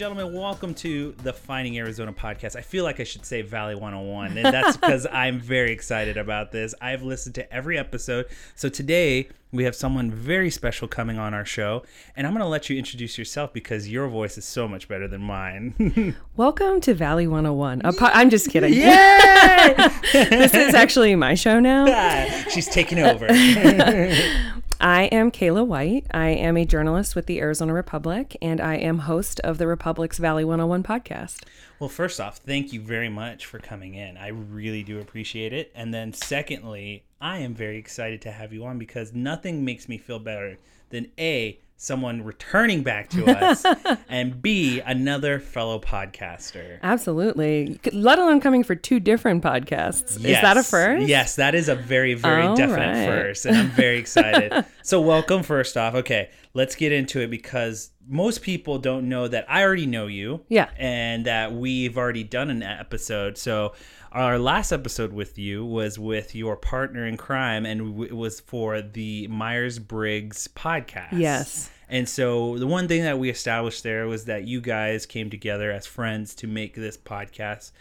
Gentlemen, 0.00 0.32
welcome 0.32 0.72
to 0.72 1.14
the 1.24 1.30
Finding 1.30 1.76
Arizona 1.76 2.10
podcast. 2.10 2.56
I 2.56 2.62
feel 2.62 2.84
like 2.84 3.00
I 3.00 3.04
should 3.04 3.26
say 3.26 3.42
Valley 3.42 3.74
101, 3.74 4.38
and 4.38 4.46
that's 4.46 4.74
because 4.78 5.06
I'm 5.12 5.38
very 5.38 5.72
excited 5.72 6.16
about 6.16 6.52
this. 6.52 6.74
I've 6.80 7.02
listened 7.02 7.34
to 7.34 7.52
every 7.52 7.76
episode. 7.76 8.24
So 8.54 8.70
today 8.70 9.28
we 9.52 9.64
have 9.64 9.76
someone 9.76 10.10
very 10.10 10.48
special 10.48 10.88
coming 10.88 11.18
on 11.18 11.34
our 11.34 11.44
show, 11.44 11.82
and 12.16 12.26
I'm 12.26 12.32
going 12.32 12.42
to 12.42 12.48
let 12.48 12.70
you 12.70 12.78
introduce 12.78 13.18
yourself 13.18 13.52
because 13.52 13.90
your 13.90 14.08
voice 14.08 14.38
is 14.38 14.46
so 14.46 14.66
much 14.66 14.88
better 14.88 15.06
than 15.06 15.20
mine. 15.20 16.16
Welcome 16.34 16.80
to 16.80 16.94
Valley 16.94 17.26
101. 17.26 17.82
A 17.84 17.92
po- 17.92 18.06
I'm 18.06 18.30
just 18.30 18.48
kidding. 18.48 18.72
Yay! 18.72 19.74
this 20.14 20.54
is 20.54 20.72
actually 20.72 21.14
my 21.14 21.34
show 21.34 21.60
now. 21.60 22.24
She's 22.48 22.68
taking 22.68 23.00
over. 23.00 23.26
I 24.82 25.04
am 25.12 25.30
Kayla 25.30 25.66
White. 25.66 26.06
I 26.10 26.28
am 26.28 26.56
a 26.56 26.64
journalist 26.64 27.14
with 27.14 27.26
the 27.26 27.38
Arizona 27.38 27.74
Republic, 27.74 28.34
and 28.40 28.62
I 28.62 28.76
am 28.76 29.00
host 29.00 29.38
of 29.40 29.58
the 29.58 29.66
Republic's 29.66 30.16
Valley 30.16 30.42
101 30.42 30.82
podcast. 30.84 31.44
Well, 31.78 31.90
first 31.90 32.18
off, 32.18 32.38
thank 32.38 32.72
you 32.72 32.80
very 32.80 33.10
much 33.10 33.44
for 33.44 33.58
coming 33.58 33.94
in. 33.94 34.16
I 34.16 34.28
really 34.28 34.82
do 34.82 34.98
appreciate 34.98 35.52
it. 35.52 35.70
And 35.74 35.92
then, 35.92 36.14
secondly, 36.14 37.04
I 37.20 37.40
am 37.40 37.54
very 37.54 37.76
excited 37.76 38.22
to 38.22 38.30
have 38.30 38.54
you 38.54 38.64
on 38.64 38.78
because 38.78 39.12
nothing 39.12 39.66
makes 39.66 39.86
me 39.86 39.98
feel 39.98 40.18
better 40.18 40.56
than 40.88 41.08
A, 41.18 41.60
someone 41.84 42.22
returning 42.22 42.82
back 42.82 43.08
to 43.08 43.24
us, 43.44 43.64
and 44.10 44.42
B, 44.42 44.80
another 44.80 45.40
fellow 45.40 45.78
podcaster. 45.80 46.78
Absolutely. 46.82 47.80
Let 47.90 48.18
alone 48.18 48.40
coming 48.40 48.62
for 48.62 48.74
two 48.74 49.00
different 49.00 49.42
podcasts. 49.42 50.16
Is 50.16 50.22
that 50.42 50.58
a 50.58 50.62
first? 50.62 51.06
Yes, 51.06 51.36
that 51.36 51.54
is 51.54 51.70
a 51.70 51.74
very, 51.74 52.12
very 52.12 52.42
All 52.42 52.54
definite 52.54 52.98
right. 52.98 53.06
first, 53.06 53.46
and 53.46 53.56
I'm 53.56 53.70
very 53.70 53.98
excited. 54.04 54.66
so, 54.82 55.00
welcome 55.00 55.42
first 55.42 55.78
off. 55.78 55.94
Okay, 55.94 56.28
let's 56.52 56.74
get 56.76 56.92
into 56.92 57.20
it 57.20 57.30
because 57.30 57.92
most 58.06 58.42
people 58.42 58.78
don't 58.78 59.08
know 59.08 59.26
that 59.28 59.46
I 59.48 59.62
already 59.62 59.86
know 59.86 60.06
you. 60.06 60.44
Yeah. 60.48 60.68
and 60.76 61.24
that 61.24 61.54
we've 61.54 61.96
already 61.96 62.24
done 62.24 62.50
an 62.50 62.62
episode. 62.62 63.38
So, 63.38 63.72
our 64.12 64.38
last 64.38 64.72
episode 64.72 65.12
with 65.12 65.38
you 65.38 65.64
was 65.64 65.98
with 65.98 66.34
your 66.34 66.56
partner 66.56 67.06
in 67.06 67.16
crime, 67.16 67.64
and 67.64 68.02
it 68.02 68.16
was 68.16 68.40
for 68.40 68.82
the 68.82 69.28
Myers 69.28 69.78
Briggs 69.78 70.48
podcast. 70.48 71.12
Yes. 71.12 71.70
And 71.88 72.08
so 72.08 72.58
the 72.58 72.66
one 72.66 72.88
thing 72.88 73.02
that 73.02 73.18
we 73.18 73.30
established 73.30 73.82
there 73.82 74.06
was 74.06 74.24
that 74.26 74.44
you 74.44 74.60
guys 74.60 75.06
came 75.06 75.30
together 75.30 75.70
as 75.70 75.86
friends 75.86 76.34
to 76.36 76.46
make 76.46 76.74
this 76.74 76.96
podcast. 76.96 77.72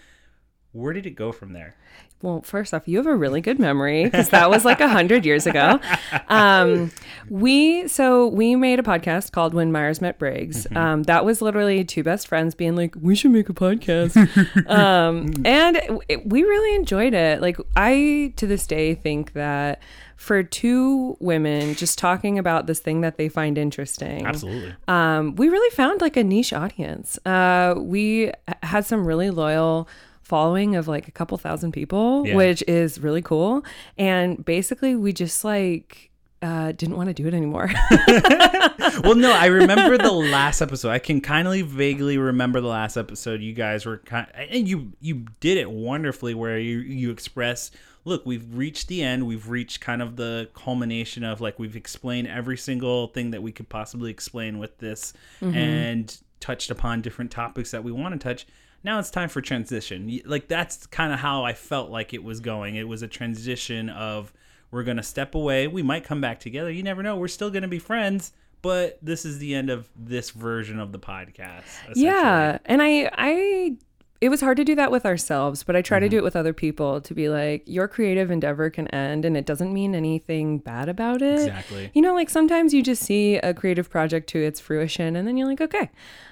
Where 0.71 0.93
did 0.93 1.05
it 1.05 1.11
go 1.11 1.31
from 1.31 1.53
there? 1.53 1.75
Well, 2.21 2.41
first 2.41 2.73
off, 2.73 2.85
you 2.85 2.97
have 2.97 3.07
a 3.07 3.15
really 3.15 3.39
good 3.39 3.59
memory 3.59 4.03
because 4.03 4.29
that 4.29 4.49
was 4.49 4.65
like 4.65 4.81
a 4.81 4.89
hundred 4.89 5.25
years 5.25 5.47
ago. 5.47 5.79
Um, 6.27 6.91
we 7.29 7.87
so 7.87 8.27
we 8.27 8.55
made 8.55 8.77
a 8.77 8.83
podcast 8.83 9.31
called 9.31 9.53
When 9.53 9.71
Myers 9.71 10.01
Met 10.01 10.19
Briggs. 10.19 10.67
Um, 10.75 11.03
that 11.03 11.23
was 11.23 11.41
literally 11.41 11.85
two 11.85 12.03
best 12.03 12.27
friends 12.27 12.55
being 12.55 12.75
like, 12.75 12.93
"We 12.99 13.15
should 13.15 13.31
make 13.31 13.47
a 13.47 13.53
podcast," 13.53 14.17
um, 14.69 15.31
and 15.45 15.79
it, 16.09 16.27
we 16.27 16.43
really 16.43 16.75
enjoyed 16.75 17.13
it. 17.13 17.41
Like 17.41 17.57
I 17.77 18.33
to 18.35 18.45
this 18.45 18.67
day 18.67 18.95
think 18.95 19.33
that 19.33 19.81
for 20.17 20.43
two 20.43 21.15
women 21.21 21.73
just 21.75 21.97
talking 21.97 22.37
about 22.37 22.67
this 22.67 22.79
thing 22.81 22.99
that 23.01 23.15
they 23.17 23.29
find 23.29 23.57
interesting, 23.57 24.25
Absolutely. 24.25 24.75
um, 24.89 25.35
we 25.35 25.47
really 25.47 25.73
found 25.73 26.01
like 26.01 26.17
a 26.17 26.23
niche 26.25 26.51
audience. 26.51 27.17
Uh, 27.25 27.75
we 27.77 28.31
had 28.61 28.85
some 28.85 29.07
really 29.07 29.29
loyal 29.29 29.87
following 30.29 30.75
of 30.77 30.87
like 30.87 31.07
a 31.07 31.11
couple 31.11 31.37
thousand 31.37 31.73
people, 31.73 32.25
Yeah. 32.25 32.35
which 32.35 32.63
is 32.67 32.99
really 33.01 33.21
cool. 33.21 33.65
And 33.97 34.43
basically, 34.45 34.95
we 34.95 35.11
just 35.11 35.43
like 35.43 36.05
uh, 36.41 36.71
didn't 36.71 36.95
want 36.95 37.07
to 37.09 37.13
do 37.13 37.27
it 37.27 37.33
anymore. 37.33 37.69
well, 39.03 39.15
no, 39.15 39.33
I 39.33 39.47
remember 39.47 39.97
the 39.97 40.11
last 40.11 40.61
episode. 40.61 40.89
I 40.89 40.99
can 40.99 41.19
kind 41.19 41.47
of 41.47 41.67
vaguely 41.67 42.17
remember 42.17 42.61
the 42.61 42.67
last 42.67 42.95
episode. 42.95 43.41
You 43.41 43.53
guys 43.53 43.85
were 43.85 43.97
kind, 43.97 44.27
and 44.35 44.67
you 44.67 44.93
you 45.01 45.25
did 45.39 45.57
it 45.57 45.69
wonderfully, 45.69 46.33
where 46.33 46.57
you 46.57 46.77
you 46.79 47.11
express, 47.11 47.71
look, 48.05 48.25
we've 48.25 48.45
reached 48.55 48.87
the 48.87 49.03
end. 49.03 49.27
We've 49.27 49.49
reached 49.49 49.81
kind 49.81 50.01
of 50.01 50.15
the 50.15 50.49
culmination 50.53 51.23
of 51.25 51.41
like 51.41 51.59
we've 51.59 51.75
explained 51.75 52.27
every 52.27 52.55
single 52.57 53.07
thing 53.07 53.31
that 53.31 53.43
we 53.43 53.51
could 53.51 53.67
possibly 53.67 54.09
explain 54.11 54.59
with 54.59 54.77
this, 54.77 55.11
and 55.41 56.15
touched 56.39 56.71
upon 56.71 57.01
different 57.01 57.31
topics 57.31 57.71
that 57.71 57.83
we 57.83 57.91
want 57.91 58.13
to 58.13 58.19
touch. 58.19 58.47
Now 58.83 58.99
it's 58.99 59.09
time 59.09 59.29
for 59.29 59.41
transition. 59.41 60.21
Like 60.25 60.47
that's 60.47 60.85
kind 60.87 61.11
of 61.13 61.19
how 61.19 61.43
I 61.43 61.53
felt 61.53 61.89
like 61.89 62.13
it 62.13 62.23
was 62.23 62.39
going. 62.39 62.75
It 62.75 62.87
was 62.87 63.01
a 63.01 63.07
transition 63.07 63.89
of 63.89 64.31
we're 64.71 64.83
going 64.83 64.97
to 64.97 65.03
step 65.03 65.35
away. 65.35 65.67
We 65.67 65.81
might 65.81 66.03
come 66.03 66.21
back 66.21 66.39
together. 66.39 66.71
You 66.71 66.83
never 66.83 67.03
know. 67.03 67.17
We're 67.17 67.27
still 67.27 67.49
going 67.49 67.63
to 67.63 67.67
be 67.67 67.79
friends, 67.79 68.31
but 68.61 68.99
this 69.01 69.25
is 69.25 69.39
the 69.39 69.55
end 69.55 69.69
of 69.69 69.89
this 69.95 70.29
version 70.31 70.79
of 70.79 70.91
the 70.91 70.99
podcast. 70.99 71.63
yeah, 71.95 72.59
and 72.65 72.81
I 72.81 73.09
I. 73.13 73.77
It 74.21 74.27
was 74.27 74.41
hard 74.41 74.57
to 74.57 74.65
do 74.65 74.75
that 74.75 74.91
with 74.91 75.05
ourselves, 75.05 75.63
but 75.63 75.77
I 75.77 75.81
try 75.81 75.97
to 75.97 76.09
do 76.09 76.17
it 76.17 76.25
with 76.25 76.35
other 76.35 76.51
people 76.51 76.99
to 76.99 77.13
be 77.13 77.29
like, 77.29 77.63
your 77.65 77.87
creative 77.87 78.29
endeavor 78.29 78.69
can 78.69 78.89
end 78.89 79.23
and 79.23 79.37
it 79.37 79.45
doesn't 79.45 79.71
mean 79.71 79.95
anything 79.95 80.57
bad 80.57 80.89
about 80.89 81.21
it. 81.21 81.39
Exactly. 81.39 81.89
You 81.93 82.01
know, 82.01 82.13
like 82.13 82.29
sometimes 82.29 82.73
you 82.73 82.83
just 82.83 83.01
see 83.01 83.37
a 83.37 83.53
creative 83.53 83.89
project 83.89 84.27
to 84.31 84.43
its 84.43 84.59
fruition 84.59 85.15
and 85.15 85.25
then 85.25 85.37
you're 85.37 85.47
like, 85.47 85.61
okay. 85.61 85.89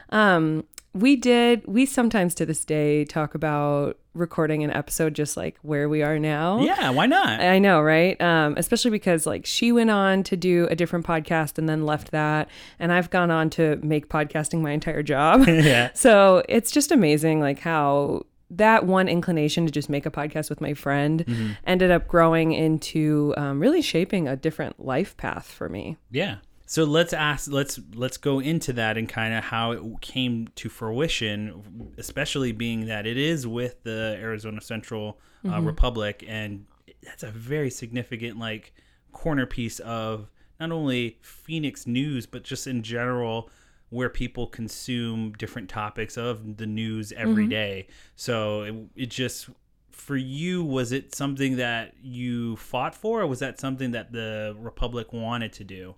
Um, 0.10 0.66
we 0.94 1.15
did, 1.15 1.63
we 1.67 1.86
sometimes 1.86 2.34
to 2.36 2.46
this 2.46 2.65
day 2.65 3.06
talk 3.06 3.36
about 3.36 3.98
recording 4.13 4.63
an 4.63 4.72
episode 4.72 5.13
just 5.13 5.38
like 5.38 5.56
where 5.62 5.88
we 5.88 6.01
are 6.01 6.17
now. 6.17 6.60
Yeah, 6.62 6.89
why 6.89 7.06
not? 7.06 7.39
I 7.39 7.60
know, 7.60 7.82
right? 7.82 8.20
Um, 8.20 8.56
especially 8.58 8.89
because 8.91 9.27
like 9.27 9.46
she 9.46 9.72
went 9.72 9.91
on 9.91 10.24
to 10.24 10.36
do 10.36 10.67
a 10.72 10.75
different 10.75 11.06
podcast 11.06 11.60
and 11.60 11.70
then 11.70 11.86
left 11.86 12.12
that, 12.12 12.50
and 12.79 12.91
I've 12.91 13.10
gone 13.12 13.29
on 13.29 13.50
to 13.51 13.75
make 13.84 14.10
podcasting 14.10 14.62
my 14.62 14.72
entire 14.72 15.03
job. 15.03 15.48
Yeah. 15.48 15.89
So 15.94 16.44
it's 16.50 16.72
just 16.72 16.91
amazing, 16.91 17.39
like 17.41 17.60
how 17.60 18.24
that 18.50 18.86
one 18.86 19.08
inclination 19.10 19.65
to 19.65 19.72
just 19.72 19.89
make 19.89 20.06
a 20.06 20.12
podcast 20.12 20.50
with 20.50 20.62
my 20.62 20.74
friend 20.74 21.25
Mm-hmm. 21.27 21.51
ended 21.65 21.91
up 21.91 22.08
growing 22.08 22.53
into 22.53 23.34
um, 23.38 23.60
really 23.60 23.82
shaping 23.82 24.27
a 24.27 24.36
different 24.38 24.84
life 24.84 25.15
path 25.17 25.46
for 25.51 25.67
me. 25.70 25.98
Yeah. 26.10 26.38
So 26.70 26.84
let's 26.84 27.14
ask 27.14 27.50
let's 27.50 27.80
let's 27.96 28.18
go 28.18 28.40
into 28.40 28.74
that 28.74 28.98
and 28.98 29.08
kind 29.08 29.34
of 29.34 29.46
how 29.46 29.72
it 29.72 30.02
came 30.02 30.50
to 30.56 30.68
fruition, 30.68 31.94
especially 31.98 32.52
being 32.52 32.88
that 32.88 33.08
it 33.08 33.18
is 33.18 33.48
with 33.48 33.82
the 33.84 34.18
Arizona 34.20 34.60
Central 34.60 35.18
uh, 35.50 35.62
Republic 35.62 36.26
and 36.28 36.66
that's 37.04 37.24
a 37.24 37.32
very 37.32 37.70
significant 37.70 38.38
like 38.38 38.74
corner 39.14 39.46
piece 39.46 39.80
of 39.80 40.30
not 40.60 40.72
only 40.72 41.18
Phoenix 41.22 41.88
news 41.88 42.26
but 42.26 42.44
just 42.44 42.68
in 42.68 42.84
general 42.84 43.50
where 43.90 44.10
people 44.10 44.46
consume 44.46 45.32
different 45.38 45.70
topics 45.70 46.18
of 46.18 46.58
the 46.58 46.66
news 46.68 47.14
every 47.14 47.48
day. 47.48 47.88
So 48.18 48.64
it, 48.64 48.76
it 49.04 49.06
just 49.10 49.50
for 49.92 50.18
you 50.18 50.66
was 50.66 50.92
it 50.92 51.16
something 51.16 51.56
that 51.56 51.94
you 52.04 52.58
fought 52.58 52.94
for 52.94 53.22
or 53.22 53.28
was 53.28 53.40
that 53.40 53.58
something 53.58 53.92
that 53.92 54.12
the 54.12 54.54
republic 54.60 55.14
wanted 55.14 55.54
to 55.54 55.64
do 55.64 55.96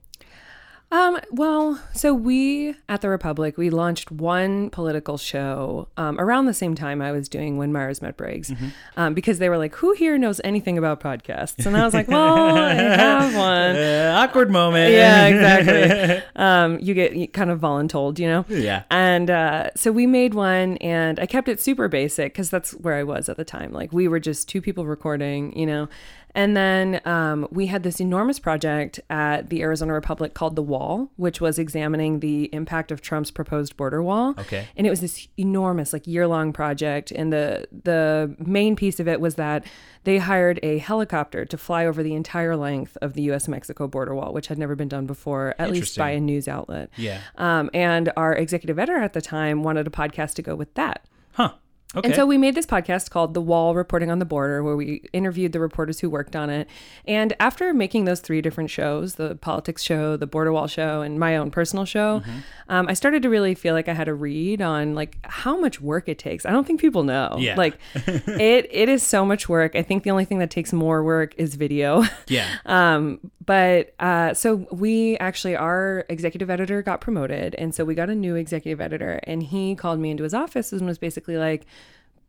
Um, 0.92 1.20
well, 1.30 1.80
so 1.94 2.16
we 2.16 2.76
at 2.88 3.02
the 3.02 3.10
Republic, 3.10 3.58
we 3.58 3.70
launched 3.70 4.12
one 4.12 4.72
political 4.72 5.18
show 5.18 5.88
um, 5.98 6.20
around 6.20 6.48
the 6.48 6.54
same 6.54 6.74
time 6.74 7.00
I 7.00 7.12
was 7.12 7.30
doing 7.30 7.58
When 7.58 7.72
Myers 7.72 8.02
Met 8.02 8.18
Briggs 8.18 8.52
um, 8.98 9.14
because 9.14 9.38
they 9.38 9.50
were 9.50 9.58
like, 9.58 9.76
who 9.76 9.94
here 9.94 10.18
knows 10.18 10.42
anything 10.44 10.80
about 10.80 11.00
podcasts? 11.00 11.64
And 11.66 11.78
I 11.78 11.86
was 11.86 11.94
like, 11.94 12.08
well, 12.08 12.58
I 12.58 12.74
have 12.74 13.36
one. 13.36 13.76
Uh, 13.76 14.16
awkward 14.18 14.50
moment 14.50 14.92
yeah, 14.92 15.28
exactly. 15.28 16.24
um, 16.36 16.80
you 16.80 16.96
get 16.96 17.16
you 17.16 17.28
kind 17.28 17.52
of 17.52 17.60
voluntold, 17.60 18.18
you 18.18 18.28
know? 18.28 18.46
Yeah. 18.50 18.84
And 18.90 19.30
uh, 19.30 19.70
so 19.76 19.92
we 19.92 20.08
made 20.08 20.34
one 20.34 20.78
and 20.78 21.20
I 21.20 21.28
kept 21.28 21.48
it 21.50 21.62
super 21.62 21.88
basic 21.88 22.34
because 22.34 22.50
that's 22.50 22.72
where 22.72 22.96
I 22.96 23.04
was 23.04 23.30
at 23.30 23.38
the 23.38 23.46
time. 23.46 23.72
Like 23.72 23.94
we 23.94 24.08
were 24.08 24.20
just 24.20 24.50
two 24.50 24.62
people 24.62 24.88
recording, 24.88 25.56
you 25.56 25.68
know? 25.68 25.88
And 26.36 26.56
then 26.56 27.02
um, 27.06 27.48
we 27.52 27.68
had 27.68 27.84
this 27.84 28.00
enormous 28.00 28.40
project 28.40 29.00
at 29.10 29.50
the 29.50 29.62
Arizona 29.62 29.94
Republic 29.94 30.34
called 30.34 30.56
The 30.56 30.64
Wall, 30.64 31.12
which 31.16 31.42
was 31.42 31.58
examining 31.58 32.20
the 32.20 32.46
impact 32.54 32.92
of 32.92 33.02
Trump's 33.02 33.32
proposed 33.32 33.76
border 33.78 34.04
wall. 34.04 34.36
Okay. 34.38 34.68
And 34.76 34.86
it 34.86 34.90
was 34.90 35.02
this 35.02 35.28
enormous, 35.38 35.94
like 35.94 36.06
year 36.08 36.28
long 36.28 36.54
project. 36.54 37.12
And 37.12 37.34
the 37.34 37.68
the 37.72 38.36
main 38.40 38.76
piece 38.76 39.00
of 39.00 39.08
it 39.08 39.20
was 39.20 39.36
that 39.36 39.66
they 40.04 40.18
hired 40.18 40.60
a 40.64 40.78
helicopter 40.78 41.46
to 41.46 41.58
fly 41.58 41.86
over 41.86 42.04
the 42.04 42.14
entire 42.14 42.56
length 42.56 42.98
of 43.02 43.14
the 43.14 43.24
US 43.32 43.48
Mexico 43.48 43.88
border 43.88 44.16
wall, 44.16 44.34
which 44.34 44.48
had 44.48 44.58
never 44.58 44.76
been 44.76 44.88
done 44.88 45.06
before, 45.06 45.56
at 45.60 45.72
least 45.72 45.98
by 45.98 46.12
a 46.12 46.20
news 46.20 46.48
outlet. 46.48 46.90
Yeah. 46.96 47.22
Um, 47.38 47.70
and 47.74 48.12
our 48.16 48.34
executive 48.34 48.80
editor 48.80 49.00
at 49.00 49.14
the 49.14 49.22
time 49.22 49.64
wanted 49.64 49.88
a 49.88 49.92
podcast 49.92 50.36
to 50.36 50.42
go 50.42 50.56
with 50.56 50.74
that. 50.76 51.06
huh 51.34 51.54
And 51.96 52.14
so 52.14 52.26
we 52.26 52.38
made 52.38 52.54
this 52.54 52.68
podcast 52.68 53.10
called 53.10 53.34
The 53.34 53.42
Wall 53.42 53.74
Reporting 53.74 54.12
on 54.12 54.20
the 54.20 54.26
Border, 54.26 54.64
where 54.64 54.76
we 54.76 55.04
interviewed 55.12 55.54
the 55.54 55.60
reporters 55.60 56.00
who 56.00 56.10
worked 56.10 56.36
on 56.36 56.50
it. 56.50 56.68
And 57.06 57.36
after 57.40 57.74
making 57.74 58.06
those 58.06 58.20
three 58.20 58.42
different 58.42 58.70
shows 58.70 59.16
the 59.16 59.36
politics 59.36 59.82
show, 59.82 60.16
the 60.16 60.28
Border 60.28 60.54
Wall 60.54 60.68
show, 60.68 61.02
and 61.02 61.20
my 61.20 61.36
own 61.36 61.50
personal 61.50 61.86
show 61.86 62.22
um, 62.70 62.88
I 62.88 62.94
started 62.94 63.24
to 63.24 63.30
really 63.30 63.56
feel 63.56 63.74
like 63.74 63.90
I 63.90 63.94
had 63.94 64.08
a 64.08 64.14
read 64.14 64.62
on 64.62 64.94
like 64.94 65.18
how 65.24 65.60
much 65.60 65.82
work 65.82 66.08
it 66.08 66.20
takes. 66.20 66.46
I 66.46 66.52
don't 66.52 66.66
think 66.66 66.80
people 66.80 67.04
know. 67.04 67.36
Yeah. 67.40 67.56
Like 67.56 67.78
it, 67.96 68.68
it 68.72 68.90
is 68.90 69.02
so 69.02 69.26
much 69.26 69.50
work. 69.50 69.76
I 69.76 69.82
think 69.82 70.04
the 70.04 70.12
only 70.12 70.26
thing 70.26 70.38
that 70.40 70.52
takes 70.52 70.72
more 70.72 71.04
work 71.04 71.34
is 71.38 71.56
video. 71.56 72.04
Yeah. 72.28 72.48
Um, 72.70 73.20
but 73.44 73.96
uh, 74.00 74.36
so 74.36 74.68
we 74.72 75.18
actually, 75.18 75.56
our 75.56 76.06
executive 76.08 76.52
editor 76.52 76.84
got 76.84 77.02
promoted. 77.02 77.56
And 77.56 77.74
so 77.74 77.84
we 77.84 77.96
got 77.96 78.08
a 78.10 78.14
new 78.14 78.36
executive 78.36 78.80
editor, 78.80 79.20
and 79.24 79.42
he 79.42 79.74
called 79.74 80.00
me 80.00 80.12
into 80.12 80.24
his 80.24 80.36
office 80.36 80.72
and 80.72 80.86
was 80.86 81.00
basically 81.00 81.36
like, 81.36 81.66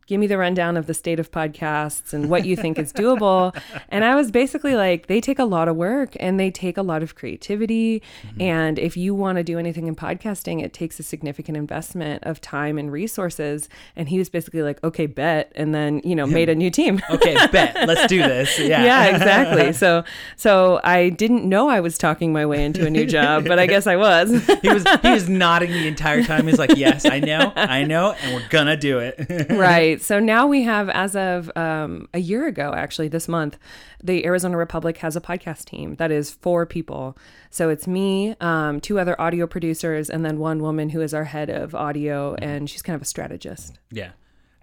give 0.07 0.19
me 0.19 0.27
the 0.27 0.37
rundown 0.37 0.75
of 0.75 0.87
the 0.87 0.93
state 0.93 1.19
of 1.19 1.31
podcasts 1.31 2.13
and 2.13 2.29
what 2.29 2.45
you 2.45 2.55
think 2.55 2.77
is 2.77 2.91
doable. 2.91 3.55
and 3.89 4.03
I 4.03 4.15
was 4.15 4.31
basically 4.31 4.75
like, 4.75 5.07
they 5.07 5.21
take 5.21 5.39
a 5.39 5.45
lot 5.45 5.67
of 5.67 5.75
work 5.75 6.17
and 6.19 6.39
they 6.39 6.51
take 6.51 6.77
a 6.77 6.81
lot 6.81 7.01
of 7.01 7.15
creativity. 7.15 8.01
Mm-hmm. 8.27 8.41
And 8.41 8.79
if 8.79 8.97
you 8.97 9.15
want 9.15 9.37
to 9.37 9.43
do 9.43 9.57
anything 9.57 9.87
in 9.87 9.95
podcasting, 9.95 10.63
it 10.63 10.73
takes 10.73 10.99
a 10.99 11.03
significant 11.03 11.57
investment 11.57 12.23
of 12.23 12.41
time 12.41 12.77
and 12.77 12.91
resources. 12.91 13.69
And 13.95 14.09
he 14.09 14.17
was 14.17 14.29
basically 14.29 14.63
like, 14.63 14.83
okay, 14.83 15.05
bet. 15.05 15.51
And 15.55 15.73
then, 15.73 16.01
you 16.03 16.15
know, 16.15 16.25
made 16.25 16.49
a 16.49 16.55
new 16.55 16.69
team. 16.69 17.01
okay, 17.09 17.35
bet. 17.51 17.87
Let's 17.87 18.07
do 18.07 18.19
this. 18.19 18.59
Yeah. 18.71 18.83
yeah, 18.83 19.15
exactly. 19.15 19.73
So, 19.73 20.03
so 20.37 20.79
I 20.83 21.09
didn't 21.09 21.43
know 21.43 21.67
I 21.67 21.79
was 21.79 21.97
talking 21.97 22.31
my 22.31 22.45
way 22.45 22.63
into 22.63 22.85
a 22.85 22.89
new 22.89 23.05
job, 23.05 23.45
but 23.45 23.59
I 23.59 23.65
guess 23.65 23.85
I 23.85 23.95
was. 23.95 24.29
he 24.61 24.69
was 24.69 24.85
he 25.01 25.09
was 25.09 25.27
nodding 25.27 25.71
the 25.71 25.87
entire 25.87 26.23
time. 26.23 26.47
He's 26.47 26.59
like, 26.59 26.77
"Yes, 26.77 27.05
I 27.05 27.19
know, 27.19 27.51
I 27.55 27.83
know, 27.83 28.13
and 28.21 28.35
we're 28.35 28.47
gonna 28.49 28.77
do 28.77 28.99
it." 28.99 29.47
right. 29.49 30.00
So 30.01 30.19
now 30.19 30.47
we 30.47 30.63
have, 30.63 30.89
as 30.89 31.15
of 31.15 31.51
um, 31.55 32.09
a 32.13 32.19
year 32.19 32.47
ago, 32.47 32.73
actually, 32.75 33.07
this 33.07 33.27
month, 33.27 33.59
the 34.03 34.25
Arizona 34.25 34.57
Republic 34.57 34.97
has 34.97 35.15
a 35.15 35.21
podcast 35.21 35.65
team 35.65 35.95
that 35.95 36.11
is 36.11 36.31
four 36.31 36.65
people. 36.65 37.15
So 37.51 37.69
it's 37.69 37.87
me, 37.87 38.35
um, 38.41 38.81
two 38.81 38.99
other 38.99 39.19
audio 39.21 39.45
producers, 39.45 40.09
and 40.09 40.25
then 40.25 40.39
one 40.39 40.61
woman 40.61 40.89
who 40.89 41.01
is 41.01 41.13
our 41.13 41.25
head 41.25 41.51
of 41.51 41.75
audio, 41.75 42.33
and 42.35 42.67
she's 42.67 42.81
kind 42.81 42.95
of 42.95 43.03
a 43.03 43.05
strategist. 43.05 43.79
Yeah. 43.91 44.11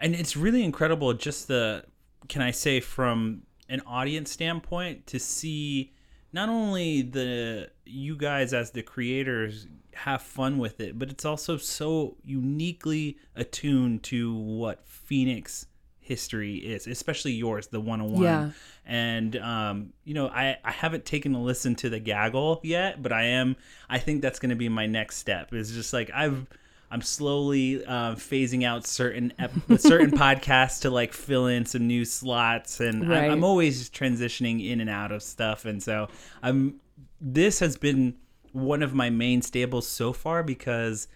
And 0.00 0.14
it's 0.14 0.36
really 0.36 0.64
incredible 0.64 1.14
just 1.14 1.48
the 1.48 1.84
can 2.28 2.42
I 2.42 2.50
say 2.50 2.80
from 2.80 3.42
an 3.68 3.80
audience 3.86 4.30
standpoint 4.32 5.06
to 5.06 5.20
see 5.20 5.92
not 6.32 6.48
only 6.48 7.02
the 7.02 7.70
you 7.84 8.16
guys 8.16 8.52
as 8.52 8.70
the 8.70 8.82
creators 8.82 9.66
have 9.98 10.22
fun 10.22 10.58
with 10.58 10.80
it, 10.80 10.98
but 10.98 11.10
it's 11.10 11.24
also 11.24 11.56
so 11.56 12.16
uniquely 12.24 13.18
attuned 13.36 14.02
to 14.04 14.34
what 14.34 14.86
Phoenix 14.86 15.66
history 16.00 16.56
is, 16.56 16.86
especially 16.86 17.32
yours, 17.32 17.66
the 17.66 17.80
101. 17.80 18.22
Yeah. 18.22 18.50
And 18.86 19.36
um, 19.36 19.92
you 20.04 20.14
know, 20.14 20.28
I, 20.28 20.56
I 20.64 20.70
haven't 20.70 21.04
taken 21.04 21.34
a 21.34 21.42
listen 21.42 21.74
to 21.76 21.90
the 21.90 21.98
gaggle 21.98 22.60
yet, 22.64 23.02
but 23.02 23.12
I 23.12 23.24
am 23.24 23.56
I 23.90 23.98
think 23.98 24.22
that's 24.22 24.38
gonna 24.38 24.56
be 24.56 24.68
my 24.68 24.86
next 24.86 25.16
step. 25.18 25.52
Is 25.52 25.72
just 25.72 25.92
like 25.92 26.10
I've 26.14 26.46
I'm 26.90 27.02
slowly 27.02 27.84
uh, 27.84 28.14
phasing 28.14 28.64
out 28.64 28.86
certain 28.86 29.34
ep- 29.38 29.50
certain 29.78 30.10
podcasts 30.12 30.80
to 30.82 30.90
like 30.90 31.12
fill 31.12 31.46
in 31.46 31.66
some 31.66 31.86
new 31.86 32.06
slots, 32.06 32.80
and 32.80 33.06
Right. 33.06 33.24
I'm, 33.24 33.32
I'm 33.32 33.44
always 33.44 33.90
transitioning 33.90 34.66
in 34.66 34.80
and 34.80 34.88
out 34.88 35.12
of 35.12 35.22
stuff, 35.22 35.64
and 35.66 35.82
so 35.82 36.08
I'm. 36.42 36.80
This 37.20 37.58
has 37.58 37.76
been 37.76 38.14
one 38.60 38.82
of 38.82 38.94
my 38.94 39.10
main 39.10 39.42
stables 39.42 39.86
so 39.86 40.12
far 40.12 40.42
because 40.42 41.08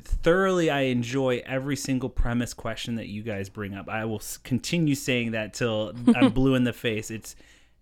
thoroughly 0.00 0.70
I 0.70 0.82
enjoy 0.82 1.42
every 1.44 1.76
single 1.76 2.08
premise 2.08 2.54
question 2.54 2.94
that 2.96 3.08
you 3.08 3.22
guys 3.22 3.48
bring 3.48 3.74
up. 3.74 3.88
I 3.88 4.04
will 4.04 4.22
continue 4.42 4.94
saying 4.94 5.32
that 5.32 5.54
till 5.54 5.92
I'm 6.16 6.32
blue 6.32 6.54
in 6.54 6.64
the 6.64 6.72
face. 6.72 7.10
It's 7.10 7.36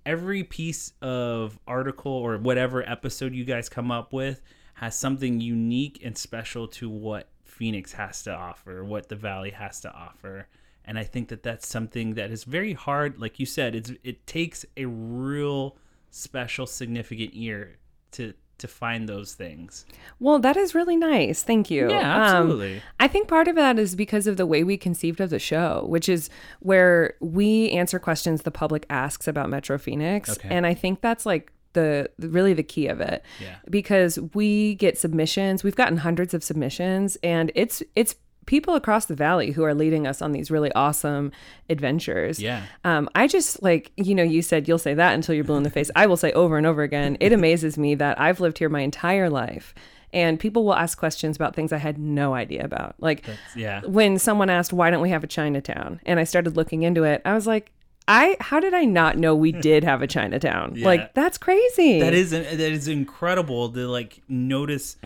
every 0.05 0.43
piece 0.43 0.93
of 1.01 1.59
article 1.67 2.13
or 2.13 2.37
whatever 2.39 2.89
episode 2.89 3.35
you 3.35 3.45
guys 3.45 3.69
come 3.69 3.91
up 3.91 4.13
with 4.13 4.41
has 4.75 4.97
something 4.97 5.41
unique 5.41 6.01
and 6.03 6.17
special 6.17 6.67
to 6.67 6.89
what 6.89 7.29
Phoenix 7.45 7.93
has 7.93 8.23
to 8.23 8.33
offer, 8.33 8.83
what 8.83 9.09
the 9.09 9.17
Valley 9.17 9.51
has 9.51 9.81
to 9.81 9.93
offer. 9.93 10.49
And 10.87 10.99
I 10.99 11.05
think 11.05 11.29
that 11.29 11.43
that's 11.43 11.69
something 11.69 12.15
that 12.15 12.31
is 12.31 12.45
very 12.45 12.73
hard. 12.73 13.21
Like 13.21 13.39
you 13.39 13.47
said, 13.47 13.75
it's 13.75 13.93
it 14.03 14.27
takes 14.27 14.65
a 14.77 14.87
real 14.87 15.77
special, 16.11 16.67
significant 16.67 17.33
ear 17.35 17.77
to 18.13 18.33
to 18.61 18.69
find 18.69 19.09
those 19.09 19.35
things. 19.35 19.85
Well, 20.19 20.39
that 20.39 20.57
is 20.57 20.75
really 20.75 20.97
nice. 20.97 21.43
Thank 21.43 21.71
you. 21.71 21.91
Yeah, 21.91 22.15
Um, 22.15 22.23
absolutely. 22.23 22.83
I 22.99 23.09
think 23.09 23.29
part 23.29 23.49
of 23.49 23.57
that 23.57 23.79
is 23.79 23.95
because 23.95 24.27
of 24.27 24.37
the 24.37 24.47
way 24.47 24.63
we 24.65 24.77
conceived 24.77 25.21
of 25.21 25.31
the 25.31 25.39
show, 25.39 25.85
which 25.89 26.09
is 26.09 26.31
where 26.61 27.15
we 27.21 27.71
answer 27.71 27.99
questions 27.99 28.43
the 28.43 28.51
public 28.51 28.87
asks 28.89 29.27
about 29.29 29.51
Metro 29.51 29.79
Phoenix. 29.79 30.31
Okay. 30.31 30.49
And 30.51 30.67
I 30.67 30.75
think 30.75 31.01
that's 31.01 31.27
like 31.27 31.53
the 31.73 32.11
really 32.19 32.53
the 32.53 32.63
key 32.63 32.87
of 32.89 33.01
it. 33.01 33.25
Yeah. 33.41 33.57
Because 33.69 34.19
we 34.35 34.75
get 34.77 34.99
submissions. 34.99 35.63
We've 35.63 35.77
gotten 35.77 35.99
hundreds 35.99 36.35
of 36.35 36.43
submissions 36.43 37.17
and 37.23 37.53
it's 37.55 37.83
it's 37.95 38.15
people 38.51 38.75
across 38.75 39.07
the 39.07 39.15
valley 39.15 39.53
who 39.53 39.63
are 39.63 39.75
leading 39.75 40.09
us 40.09 40.21
on 40.21 40.33
these 40.33 40.51
really 40.51 40.73
awesome 40.73 41.31
adventures. 41.69 42.43
Yeah. 42.43 42.65
Um, 42.83 43.09
I 43.15 43.29
just 43.29 43.63
like, 43.63 43.93
you 43.95 44.13
know, 44.13 44.25
you 44.25 44.43
said 44.43 44.67
you'll 44.67 44.77
say 44.77 44.93
that 44.93 45.15
until 45.15 45.37
you're 45.37 45.45
blue 45.45 45.57
in 45.57 45.63
the 45.63 45.71
face. 45.71 45.89
I 45.95 46.07
will 46.07 46.17
say 46.17 46.33
over 46.33 46.59
and 46.59 46.67
over 46.67 46.83
again, 46.83 47.17
it 47.21 47.33
amazes 47.33 47.79
me 47.79 47.95
that 47.95 48.21
I've 48.21 48.41
lived 48.41 48.59
here 48.59 48.69
my 48.69 48.81
entire 48.81 49.31
life 49.31 49.73
and 50.13 50.41
people 50.41 50.65
will 50.65 50.75
ask 50.75 50.99
questions 50.99 51.37
about 51.37 51.55
things 51.55 51.73
I 51.73 51.77
had 51.77 51.97
no 51.97 52.35
idea 52.35 52.65
about. 52.65 52.97
Like 52.99 53.25
yeah. 53.55 53.83
when 53.83 54.19
someone 54.19 54.51
asked, 54.51 54.73
why 54.73 54.91
don't 54.91 55.01
we 55.01 55.11
have 55.11 55.23
a 55.23 55.29
Chinatown? 55.29 56.01
And 56.05 56.19
I 56.19 56.25
started 56.25 56.57
looking 56.57 56.83
into 56.83 57.05
it, 57.05 57.23
I 57.25 57.35
was 57.35 57.47
like, 57.47 57.71
I, 58.09 58.37
how 58.41 58.59
did 58.59 58.75
I 58.75 58.85
not 58.85 59.17
know 59.17 59.37
we 59.37 59.53
did 59.69 59.85
have 59.85 60.03
a 60.03 60.09
Chinatown? 60.09 60.73
Yeah. 60.75 60.87
Like, 60.87 61.15
that's 61.15 61.39
crazy. 61.39 62.01
That 62.01 62.15
is 62.15 62.33
that 62.33 62.59
is 62.59 62.89
incredible 62.89 63.71
to 63.71 63.87
like 63.87 64.23
notice 64.29 64.97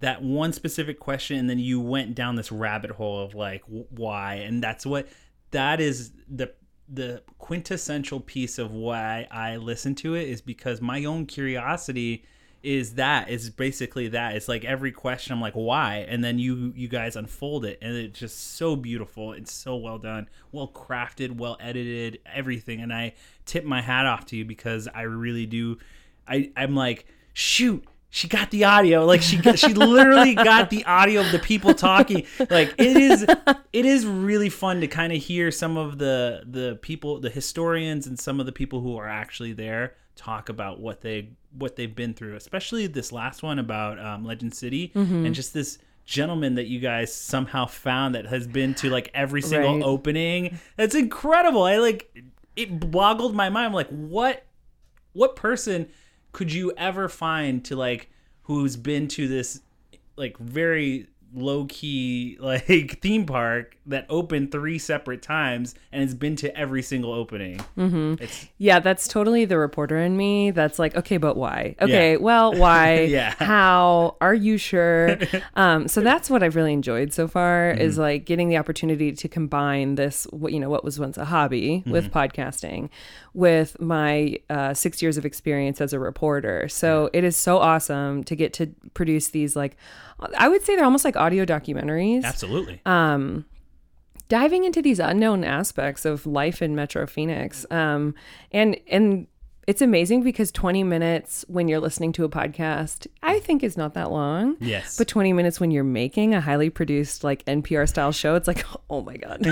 that 0.00 0.22
one 0.22 0.52
specific 0.52 1.00
question 1.00 1.38
and 1.38 1.48
then 1.48 1.58
you 1.58 1.80
went 1.80 2.14
down 2.14 2.36
this 2.36 2.52
rabbit 2.52 2.90
hole 2.92 3.22
of 3.22 3.34
like 3.34 3.62
why 3.66 4.34
and 4.34 4.62
that's 4.62 4.84
what 4.84 5.08
that 5.52 5.80
is 5.80 6.12
the 6.28 6.52
the 6.88 7.22
quintessential 7.38 8.20
piece 8.20 8.58
of 8.58 8.70
why 8.70 9.26
I 9.30 9.56
listen 9.56 9.94
to 9.96 10.14
it 10.14 10.28
is 10.28 10.40
because 10.40 10.80
my 10.80 11.04
own 11.04 11.26
curiosity 11.26 12.24
is 12.62 12.94
that 12.94 13.28
is 13.28 13.50
basically 13.50 14.08
that. 14.08 14.34
It's 14.34 14.48
like 14.48 14.64
every 14.64 14.92
question 14.92 15.32
I'm 15.32 15.40
like 15.40 15.54
why? 15.54 16.06
And 16.08 16.22
then 16.22 16.38
you 16.38 16.72
you 16.76 16.88
guys 16.88 17.16
unfold 17.16 17.64
it 17.64 17.78
and 17.82 17.96
it's 17.96 18.18
just 18.18 18.56
so 18.56 18.76
beautiful. 18.76 19.32
It's 19.32 19.52
so 19.52 19.76
well 19.76 19.98
done 19.98 20.28
well 20.52 20.68
crafted 20.68 21.36
well 21.36 21.56
edited 21.60 22.20
everything 22.32 22.80
and 22.80 22.92
I 22.92 23.14
tip 23.46 23.64
my 23.64 23.82
hat 23.82 24.06
off 24.06 24.26
to 24.26 24.36
you 24.36 24.44
because 24.44 24.88
I 24.94 25.02
really 25.02 25.46
do 25.46 25.78
I 26.28 26.52
I'm 26.56 26.74
like 26.74 27.06
shoot 27.32 27.84
she 28.16 28.28
got 28.28 28.50
the 28.50 28.64
audio. 28.64 29.04
Like 29.04 29.20
she 29.20 29.36
got, 29.36 29.58
she 29.58 29.74
literally 29.74 30.34
got 30.34 30.70
the 30.70 30.84
audio 30.86 31.20
of 31.20 31.30
the 31.32 31.38
people 31.38 31.74
talking. 31.74 32.26
Like 32.48 32.74
it 32.78 32.96
is 32.96 33.26
it 33.74 33.84
is 33.84 34.06
really 34.06 34.48
fun 34.48 34.80
to 34.80 34.86
kind 34.88 35.12
of 35.12 35.22
hear 35.22 35.50
some 35.50 35.76
of 35.76 35.98
the 35.98 36.42
the 36.46 36.78
people 36.80 37.20
the 37.20 37.28
historians 37.28 38.06
and 38.06 38.18
some 38.18 38.40
of 38.40 38.46
the 38.46 38.52
people 38.52 38.80
who 38.80 38.96
are 38.96 39.06
actually 39.08 39.52
there 39.52 39.94
talk 40.14 40.48
about 40.48 40.80
what 40.80 41.02
they 41.02 41.28
what 41.58 41.76
they've 41.76 41.94
been 41.94 42.14
through 42.14 42.36
especially 42.36 42.86
this 42.86 43.12
last 43.12 43.42
one 43.42 43.58
about 43.58 43.98
um, 43.98 44.24
legend 44.24 44.54
city 44.54 44.90
and 44.94 45.34
just 45.34 45.52
this 45.52 45.78
gentleman 46.06 46.54
that 46.54 46.66
you 46.68 46.80
guys 46.80 47.12
somehow 47.14 47.66
found 47.66 48.14
that 48.14 48.24
has 48.26 48.46
been 48.46 48.72
to 48.74 48.88
like 48.88 49.10
every 49.12 49.42
single 49.42 49.74
Right. 49.74 49.82
opening. 49.82 50.58
That's 50.76 50.94
incredible. 50.94 51.64
I 51.64 51.76
like 51.76 52.16
it 52.56 52.90
boggled 52.90 53.34
my 53.34 53.50
mind. 53.50 53.66
I'm 53.66 53.72
like 53.74 53.88
what 53.90 54.46
what 55.12 55.36
person 55.36 55.88
could 56.36 56.52
you 56.52 56.70
ever 56.76 57.08
find 57.08 57.64
to 57.64 57.74
like 57.74 58.10
who's 58.42 58.76
been 58.76 59.08
to 59.08 59.26
this 59.26 59.62
like 60.16 60.36
very 60.36 61.06
low 61.34 61.66
key 61.66 62.36
like 62.40 63.00
theme 63.00 63.26
park 63.26 63.76
that 63.86 64.06
opened 64.08 64.50
three 64.50 64.78
separate 64.78 65.22
times 65.22 65.74
and 65.92 66.02
has 66.02 66.14
been 66.14 66.34
to 66.36 66.56
every 66.56 66.82
single 66.82 67.12
opening. 67.12 67.58
Mm-hmm. 67.78 68.24
Yeah, 68.58 68.80
that's 68.80 69.06
totally 69.06 69.44
the 69.44 69.58
reporter 69.58 69.96
in 69.98 70.16
me. 70.16 70.50
That's 70.50 70.78
like, 70.78 70.96
okay, 70.96 71.18
but 71.18 71.36
why? 71.36 71.76
Okay, 71.80 72.12
Yeah. 72.12 72.16
well, 72.18 72.52
why? 72.54 73.00
Yeah. 73.16 73.34
How? 73.38 74.16
Are 74.20 74.34
you 74.34 74.58
sure? 74.58 75.18
um, 75.54 75.86
so 75.88 76.00
that's 76.00 76.28
what 76.28 76.42
I've 76.42 76.56
really 76.56 76.72
enjoyed 76.72 77.12
so 77.12 77.28
far 77.28 77.72
Mm-hmm. 77.72 77.80
is 77.80 77.96
like 77.98 78.24
getting 78.24 78.48
the 78.48 78.56
opportunity 78.56 79.12
to 79.12 79.28
combine 79.28 79.94
this, 79.94 80.24
what 80.30 80.52
you 80.52 80.60
know, 80.60 80.68
what 80.70 80.84
was 80.84 80.98
once 80.98 81.16
a 81.16 81.24
hobby 81.24 81.82
with 81.86 82.10
Mm-hmm. 82.10 82.18
podcasting, 82.18 82.88
with 83.34 83.80
my 83.80 84.38
uh, 84.50 84.74
six 84.74 85.00
years 85.02 85.16
of 85.16 85.24
experience 85.24 85.80
as 85.80 85.92
a 85.92 85.98
reporter. 85.98 86.68
So 86.68 87.10
it 87.12 87.22
is 87.24 87.36
so 87.36 87.58
awesome 87.58 88.24
to 88.24 88.34
get 88.36 88.52
to 88.54 88.66
produce 88.94 89.28
these 89.28 89.54
like, 89.54 89.76
I 90.38 90.48
would 90.48 90.62
say 90.62 90.76
they're 90.76 90.84
almost 90.84 91.04
like 91.04 91.16
audio 91.16 91.44
documentaries 91.44 92.24
absolutely. 92.24 92.80
Um, 92.86 93.44
diving 94.28 94.64
into 94.64 94.82
these 94.82 94.98
unknown 94.98 95.44
aspects 95.44 96.04
of 96.04 96.26
life 96.26 96.62
in 96.62 96.74
Metro 96.74 97.06
Phoenix. 97.06 97.66
Um, 97.70 98.14
and 98.52 98.78
and 98.88 99.26
it's 99.66 99.82
amazing 99.82 100.22
because 100.22 100.52
20 100.52 100.84
minutes 100.84 101.44
when 101.48 101.66
you're 101.66 101.80
listening 101.80 102.12
to 102.12 102.24
a 102.24 102.28
podcast, 102.28 103.08
I 103.22 103.40
think 103.40 103.64
is 103.64 103.76
not 103.76 103.94
that 103.94 104.12
long. 104.12 104.56
Yes. 104.60 104.96
But 104.96 105.08
20 105.08 105.32
minutes 105.32 105.58
when 105.58 105.72
you're 105.72 105.82
making 105.84 106.34
a 106.34 106.40
highly 106.40 106.70
produced 106.70 107.24
like 107.24 107.44
NPR 107.46 107.88
style 107.88 108.12
show, 108.12 108.36
it's 108.36 108.46
like, 108.46 108.64
oh 108.90 109.02
my 109.02 109.16
god. 109.16 109.44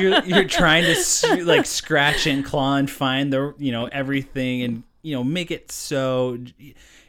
you're, 0.00 0.22
you're 0.24 0.44
trying 0.44 0.84
to 0.84 1.44
like 1.44 1.64
scratch 1.64 2.26
and 2.26 2.44
claw 2.44 2.76
and 2.76 2.90
find 2.90 3.32
the 3.32 3.54
you 3.58 3.70
know 3.70 3.86
everything 3.86 4.62
and 4.62 4.82
you 5.02 5.14
know 5.14 5.22
make 5.22 5.50
it 5.50 5.70
so 5.70 6.38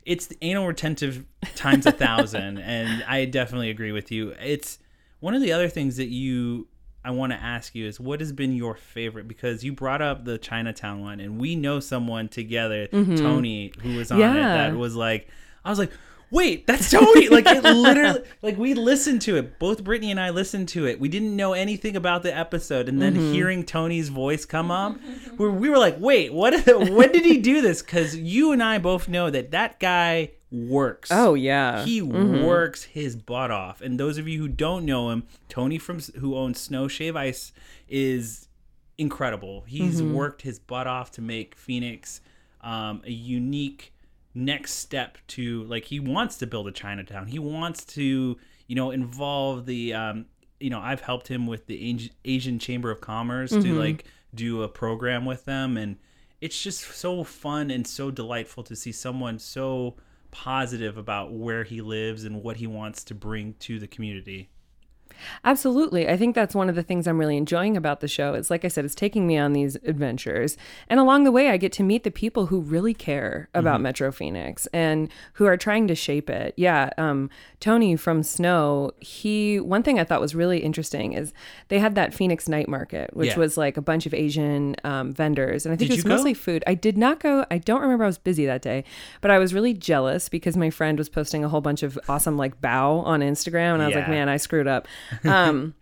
it's 0.06 0.30
anal 0.42 0.68
retentive 0.68 1.26
times 1.56 1.86
a 1.86 1.92
thousand 1.92 2.58
and 2.60 3.04
i 3.04 3.26
definitely 3.26 3.70
agree 3.70 3.92
with 3.92 4.12
you. 4.12 4.34
It's 4.44 4.80
one 5.20 5.34
of 5.34 5.42
the 5.42 5.54
other 5.54 5.70
things 5.70 5.98
that 5.98 6.08
you 6.08 6.68
i 7.06 7.12
want 7.12 7.32
to 7.32 7.38
ask 7.38 7.76
you 7.76 7.88
is 7.88 8.00
what 8.00 8.20
has 8.20 8.32
been 8.32 8.54
your 8.54 8.76
favorite? 8.76 9.28
Because 9.28 9.64
you 9.64 9.74
brought 9.74 10.02
up 10.02 10.26
the 10.26 10.38
chinatown 10.38 11.02
one 11.02 11.20
and 11.20 11.40
we 11.40 11.56
know 11.56 11.80
someone 11.80 12.28
together 12.28 12.88
mm-hmm. 12.88 13.16
tony 13.16 13.72
who 13.82 13.98
was 13.98 14.12
on 14.12 14.20
it 14.20 14.42
that 14.72 14.76
was 14.76 14.96
like 14.96 15.28
i 15.66 15.70
was 15.70 15.80
like 15.80 15.92
wait 16.34 16.66
that's 16.68 16.90
tony 16.90 17.30
like 17.30 17.46
it 17.46 17.64
literally 17.64 18.22
like 18.42 18.58
we 18.58 18.74
listened 18.74 19.22
to 19.22 19.38
it. 19.38 19.60
Both 19.60 19.84
brittany 19.84 20.12
and 20.12 20.20
i 20.20 20.32
listened 20.32 20.68
to 20.70 20.88
it. 20.88 21.00
We 21.00 21.08
didn't 21.08 21.36
know 21.36 21.54
anything 21.54 21.96
about 21.96 22.24
the 22.24 22.36
episode. 22.36 22.90
And 22.90 23.02
then 23.02 23.14
mm-hmm. 23.14 23.32
hearing 23.32 23.64
tony's 23.64 24.10
voice 24.10 24.46
come 24.46 24.72
up 24.72 24.98
we 25.38 25.48
we 25.48 25.70
were 25.70 25.78
like 25.78 25.98
wait 26.00 26.34
what 26.34 26.54
when 26.68 27.12
did 27.12 27.24
he 27.24 27.38
do 27.38 27.62
this? 27.62 27.82
Because 27.82 28.16
you 28.16 28.52
and 28.52 28.62
i 28.62 28.78
both 28.78 29.08
know 29.08 29.30
that 29.30 29.52
that 29.52 29.80
guy 29.80 30.32
works. 30.52 31.10
Oh 31.12 31.36
yeah. 31.36 31.86
he 31.86 32.02
mm-hmm. 32.02 32.44
works 32.44 32.84
his 32.84 33.16
butt 33.16 33.52
off. 33.52 33.82
And 33.82 34.00
those 34.00 34.18
of 34.18 34.28
you 34.28 34.40
who 34.40 34.48
don't 34.48 34.86
know 34.86 35.12
him 35.12 35.24
tony 35.50 35.78
from 35.78 36.00
who 36.20 36.36
owns 36.36 36.60
snow 36.60 36.88
shave 36.88 37.16
ice 37.16 37.54
is 37.88 38.48
incredible. 38.98 39.64
He's 39.68 40.02
mm-hmm. 40.02 40.14
worked 40.14 40.42
his 40.42 40.60
butt 40.60 40.88
off 40.88 41.12
to 41.12 41.22
make 41.22 41.56
phoenix 41.56 42.22
um, 42.62 43.02
a 43.06 43.12
unique 43.12 43.93
next 44.36 44.74
step 44.74 45.18
to 45.28 45.64
like 45.66 45.86
he 45.86 46.00
wants 46.00 46.38
to 46.38 46.48
build 46.48 46.68
a 46.68 46.72
chinatown. 46.72 47.28
He 47.28 47.40
wants 47.40 47.86
to 47.86 48.38
you 48.68 48.76
know 48.76 48.92
involve 48.92 49.66
the 49.66 49.94
um, 49.94 50.26
you 50.60 50.70
know 50.70 50.80
i've 50.80 51.02
helped 51.02 51.28
him 51.28 51.46
with 51.46 51.68
the 51.68 51.90
asian, 51.90 52.14
asian 52.24 52.58
chamber 52.60 52.90
of 52.90 53.02
commerce 53.02 53.52
to 53.52 53.74
like 53.74 54.06
do 54.34 54.64
a 54.64 54.68
program 54.68 55.26
with 55.26 55.46
them. 55.46 55.78
And 55.78 55.98
it's 56.42 56.62
just 56.62 56.82
so 56.82 57.24
fun 57.24 57.72
and 57.72 57.86
so 57.86 58.12
delightful 58.12 58.64
to 58.64 58.76
see 58.76 58.92
someone 58.92 59.40
so 59.40 59.96
positive 60.32 60.98
about 60.98 61.32
where 61.32 61.64
he 61.64 61.82
lives 61.82 62.24
and 62.24 62.42
what 62.42 62.58
he 62.58 62.68
wants 62.68 63.04
to 63.06 63.16
bring 63.16 63.54
to 63.60 63.80
the 63.80 63.88
community. 63.88 64.50
Absolutely. 65.44 66.08
I 66.08 66.18
think 66.18 66.36
that's 66.36 66.56
one 66.56 66.70
of 66.70 66.76
the 66.76 66.84
things 66.84 67.08
I'm 67.08 67.18
really 67.20 67.38
enjoying 67.38 67.76
about 67.78 68.00
the 68.00 68.08
show. 68.08 68.34
Is 68.34 68.50
like 68.50 68.66
I 68.66 68.68
said, 68.68 68.86
it's 68.86 68.96
taking 68.96 69.28
me 69.28 69.38
on 69.38 69.54
these 69.54 69.76
adventures. 69.84 70.58
And 70.90 71.00
along 71.00 71.24
the 71.24 71.32
way, 71.32 71.50
I 71.50 71.58
get 71.58 71.72
to 71.74 71.84
meet 71.84 72.04
the 72.04 72.12
people 72.12 72.48
who 72.48 72.60
really 72.62 72.94
care 72.94 73.50
about 73.54 73.82
Metro 73.82 74.12
Phoenix 74.12 74.68
and 74.74 75.10
who 75.34 75.46
are 75.46 75.58
trying 75.58 75.88
to 75.88 75.96
shape 75.96 76.30
it. 76.30 76.54
Yeah. 76.58 76.90
Um, 76.98 77.30
Tony 77.60 77.96
from 77.96 78.24
Snow, 78.24 78.92
he, 79.00 79.60
one 79.60 79.84
thing 79.84 80.00
I 80.00 80.04
thought 80.04 80.22
was 80.22 80.36
really 80.36 80.60
interesting 80.60 81.14
is 81.14 81.34
they 81.70 81.80
had 81.80 81.96
that 81.96 82.14
Phoenix 82.14 82.48
night 82.50 82.68
market, 82.68 83.16
which 83.16 83.30
Yeah. 83.30 83.40
was 83.40 83.58
like 83.58 83.78
a 83.78 83.82
bunch 83.82 84.06
of 84.06 84.14
Asian 84.14 84.76
um, 84.84 85.14
vendors. 85.14 85.66
And 85.66 85.74
I 85.74 85.78
think 85.78 85.90
Did 85.92 86.00
it 86.00 86.04
was 86.04 86.06
mostly 86.06 86.34
food. 86.34 86.64
I 86.68 86.74
did 86.74 86.98
not 86.98 87.20
go. 87.20 87.46
I 87.50 87.58
don't 87.58 87.82
remember. 87.82 88.04
I 88.04 88.08
was 88.08 88.18
busy 88.18 88.46
that 88.46 88.62
day, 88.62 88.84
but 89.22 89.32
I 89.32 89.40
was 89.40 89.54
really 89.54 89.74
jealous 89.74 90.30
because 90.30 90.58
my 90.58 90.70
friend 90.70 90.98
was 90.98 91.10
posting 91.10 91.44
a 91.44 91.50
whole 91.50 91.62
bunch 91.62 91.84
of 91.84 91.98
awesome 92.10 92.38
like 92.38 92.60
bow 92.62 92.98
on 93.00 93.22
Instagram. 93.22 93.74
And 93.76 93.82
I 93.84 93.88
was 93.88 93.96
like, 93.96 94.10
man, 94.10 94.30
I 94.30 94.38
screwed 94.38 94.68
up. 94.68 94.88
Um, 95.24 95.76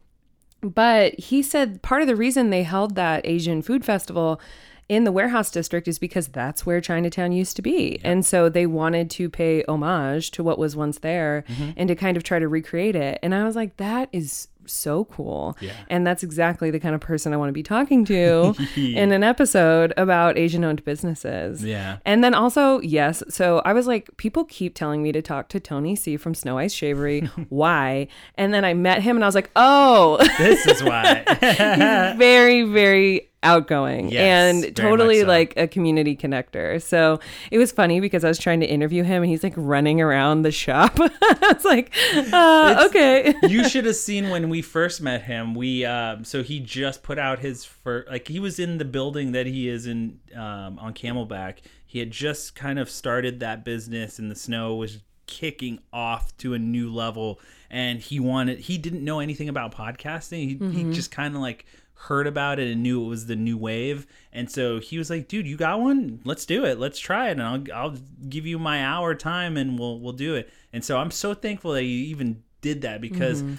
but 0.62 1.20
he 1.20 1.42
said 1.42 1.82
part 1.82 2.02
of 2.02 2.08
the 2.08 2.16
reason 2.16 2.50
they 2.50 2.64
held 2.64 2.96
that 2.96 3.26
Asian 3.26 3.62
food 3.62 3.84
festival 3.84 4.40
in 4.88 5.06
the 5.06 5.12
warehouse 5.12 5.50
district 5.50 5.88
is 5.88 5.98
because 5.98 6.28
that's 6.28 6.66
where 6.66 6.82
Chinatown 6.82 7.32
used 7.32 7.56
to 7.56 7.62
be. 7.62 8.00
And 8.04 8.26
so 8.26 8.50
they 8.50 8.66
wanted 8.66 9.10
to 9.12 9.30
pay 9.30 9.64
homage 9.64 10.32
to 10.32 10.44
what 10.44 10.60
was 10.60 10.76
once 10.76 11.00
there 11.00 11.46
and 11.78 11.88
to 11.88 11.96
kind 11.96 12.18
of 12.18 12.24
try 12.24 12.40
to 12.40 12.48
recreate 12.48 12.96
it. 12.96 13.18
And 13.24 13.34
I 13.34 13.46
was 13.46 13.56
like, 13.56 13.78
that 13.78 14.10
is 14.12 14.50
so 14.72 15.06
cool. 15.06 15.58
Yeah. 15.60 15.74
And 15.90 16.06
that's 16.06 16.24
exactly 16.24 16.72
the 16.72 16.80
kind 16.80 16.96
of 16.96 17.02
person 17.02 17.34
I 17.34 17.38
want 17.38 17.50
to 17.50 17.54
be 17.54 17.64
talking 17.64 18.06
to 18.06 18.56
in 18.76 19.12
an 19.12 19.24
episode 19.24 19.94
about 19.98 20.38
Asian 20.38 20.64
owned 20.64 20.84
businesses. 20.84 21.64
Yeah. 21.64 21.98
And 22.06 22.24
then 22.24 22.34
also, 22.34 22.80
yes, 22.82 23.24
so 23.30 23.62
I 23.66 23.74
was 23.74 23.88
like, 23.88 24.16
people 24.18 24.46
keep 24.46 24.76
telling 24.76 25.04
me 25.04 25.12
to 25.12 25.22
talk 25.22 25.50
to 25.50 25.60
Tony 25.60 25.96
C 25.96 26.18
from 26.18 26.34
Snow 26.34 26.58
Ice 26.58 26.74
Shavery. 26.74 27.22
Why? 27.50 28.08
And 28.36 28.54
then 28.54 28.66
I 28.66 28.74
met 28.74 29.02
him 29.02 29.18
and 29.18 29.24
I 29.24 29.28
was 29.28 29.36
like, 29.36 29.52
oh, 29.56 30.18
This 30.38 30.66
is 30.66 30.84
why. 30.84 31.24
he's 31.40 32.18
very, 32.18 32.64
very 32.64 33.31
outgoing 33.44 34.10
Yes, 34.10 34.64
and 34.66 34.76
totally 34.76 35.22
so. 35.22 35.28
like 35.28 35.54
a 35.58 35.68
community 35.68 36.16
connector. 36.16 36.82
So 36.82 37.20
it 37.50 37.58
was 37.58 37.72
funny 37.72 38.00
because 38.00 38.24
I 38.24 38.28
was 38.28 38.38
trying 38.38 38.60
to 38.60 38.66
interview 38.66 39.04
him 39.04 39.24
and 39.24 39.30
he's 39.30 39.44
like 39.44 39.54
running 39.56 40.00
around 40.02 40.44
the 40.44 40.52
shop. 40.52 40.94
I 41.00 41.54
was 41.54 41.66
like, 41.66 41.94
uh, 42.32 42.86
okay. 42.88 43.34
you 43.44 43.68
should 43.68 43.86
have 43.86 43.96
seen 43.96 44.30
when 44.30 44.50
we 44.50 44.62
first 44.62 45.02
met 45.02 45.24
him. 45.24 45.56
We 45.56 45.86
um, 45.86 46.24
so 46.24 46.44
he 46.44 46.60
just 46.60 47.04
put 47.04 47.18
out 47.18 47.40
his 47.40 47.66
first 47.66 48.10
like 48.10 48.28
he 48.28 48.40
was 48.40 48.60
in 48.60 48.78
the 48.78 48.86
building 48.86 49.32
that 49.32 49.48
he 49.48 49.68
is 49.68 49.88
in 49.88 50.20
um, 50.36 50.78
on 50.80 50.94
Camelback. 50.94 51.58
He 51.86 52.00
had 52.00 52.12
just 52.12 52.56
kind 52.56 52.80
of 52.80 52.90
started 52.90 53.40
that 53.42 53.66
business, 53.66 54.18
and 54.18 54.32
the 54.32 54.36
snow 54.36 54.76
was 54.76 55.00
kicking 55.28 55.80
off 55.92 56.36
to 56.38 56.54
a 56.54 56.60
new 56.60 56.92
level. 56.94 57.40
And 57.70 58.00
he 58.00 58.20
wanted 58.20 58.60
he 58.60 58.78
didn't 58.78 59.04
know 59.04 59.20
anything 59.20 59.50
about 59.50 59.74
podcasting. 59.74 60.62
He, 60.62 60.84
he 60.84 60.92
just 60.94 61.10
kind 61.10 61.36
of 61.36 61.42
like 61.42 61.66
heard 62.04 62.28
about 62.28 62.60
it 62.60 62.72
and 62.72 62.84
knew 62.84 63.04
it 63.04 63.08
was 63.08 63.28
the 63.28 63.36
new 63.36 63.58
wave. 63.58 64.08
And 64.34 64.50
so 64.50 64.80
he 64.80 64.98
was 64.98 65.10
like, 65.10 65.28
"Dude, 65.28 65.48
you 65.48 65.58
got 65.58 65.80
one? 65.80 66.22
Let's 66.26 66.46
do 66.46 66.66
it. 66.66 66.80
Let's 66.80 67.00
try 67.00 67.30
it, 67.30 67.40
and 67.40 67.44
I'll 67.44 67.64
I'll 67.74 67.98
give 68.30 68.46
you 68.46 68.58
my 68.60 68.84
hour 68.84 69.16
time, 69.16 69.58
and 69.58 69.78
we'll 69.78 70.00
we'll 70.00 70.14
do 70.14 70.36
it." 70.36 70.50
And 70.74 70.84
so 70.84 70.98
I'm 70.98 71.12
so 71.12 71.34
thankful 71.34 71.74
that 71.74 71.84
you 71.84 72.06
even 72.06 72.44
did 72.62 72.82
that 72.84 73.02
because 73.02 73.44
mm-hmm. 73.44 73.56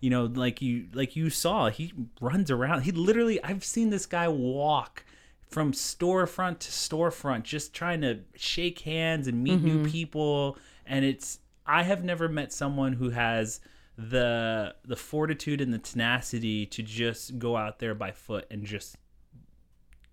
you 0.00 0.10
know 0.10 0.24
like 0.24 0.60
you 0.60 0.86
like 0.92 1.14
you 1.14 1.30
saw 1.30 1.68
he 1.68 1.92
runs 2.20 2.50
around 2.50 2.82
he 2.82 2.90
literally 2.90 3.42
i've 3.44 3.64
seen 3.64 3.90
this 3.90 4.06
guy 4.06 4.26
walk 4.26 5.04
from 5.48 5.72
storefront 5.72 6.58
to 6.58 6.70
storefront 6.70 7.42
just 7.42 7.72
trying 7.72 8.00
to 8.00 8.18
shake 8.34 8.80
hands 8.80 9.28
and 9.28 9.42
meet 9.42 9.62
new 9.62 9.78
mm-hmm. 9.78 9.90
people 9.90 10.58
and 10.86 11.04
it's 11.04 11.38
i 11.66 11.82
have 11.82 12.02
never 12.02 12.28
met 12.28 12.52
someone 12.52 12.94
who 12.94 13.10
has 13.10 13.60
the 13.98 14.74
the 14.84 14.96
fortitude 14.96 15.60
and 15.60 15.72
the 15.72 15.78
tenacity 15.78 16.66
to 16.66 16.82
just 16.82 17.38
go 17.38 17.56
out 17.56 17.78
there 17.78 17.94
by 17.94 18.12
foot 18.12 18.46
and 18.50 18.64
just 18.64 18.96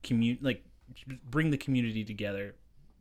commute 0.04 0.41
like 0.41 0.63
bring 1.30 1.50
the 1.50 1.58
community 1.58 2.04
together 2.04 2.56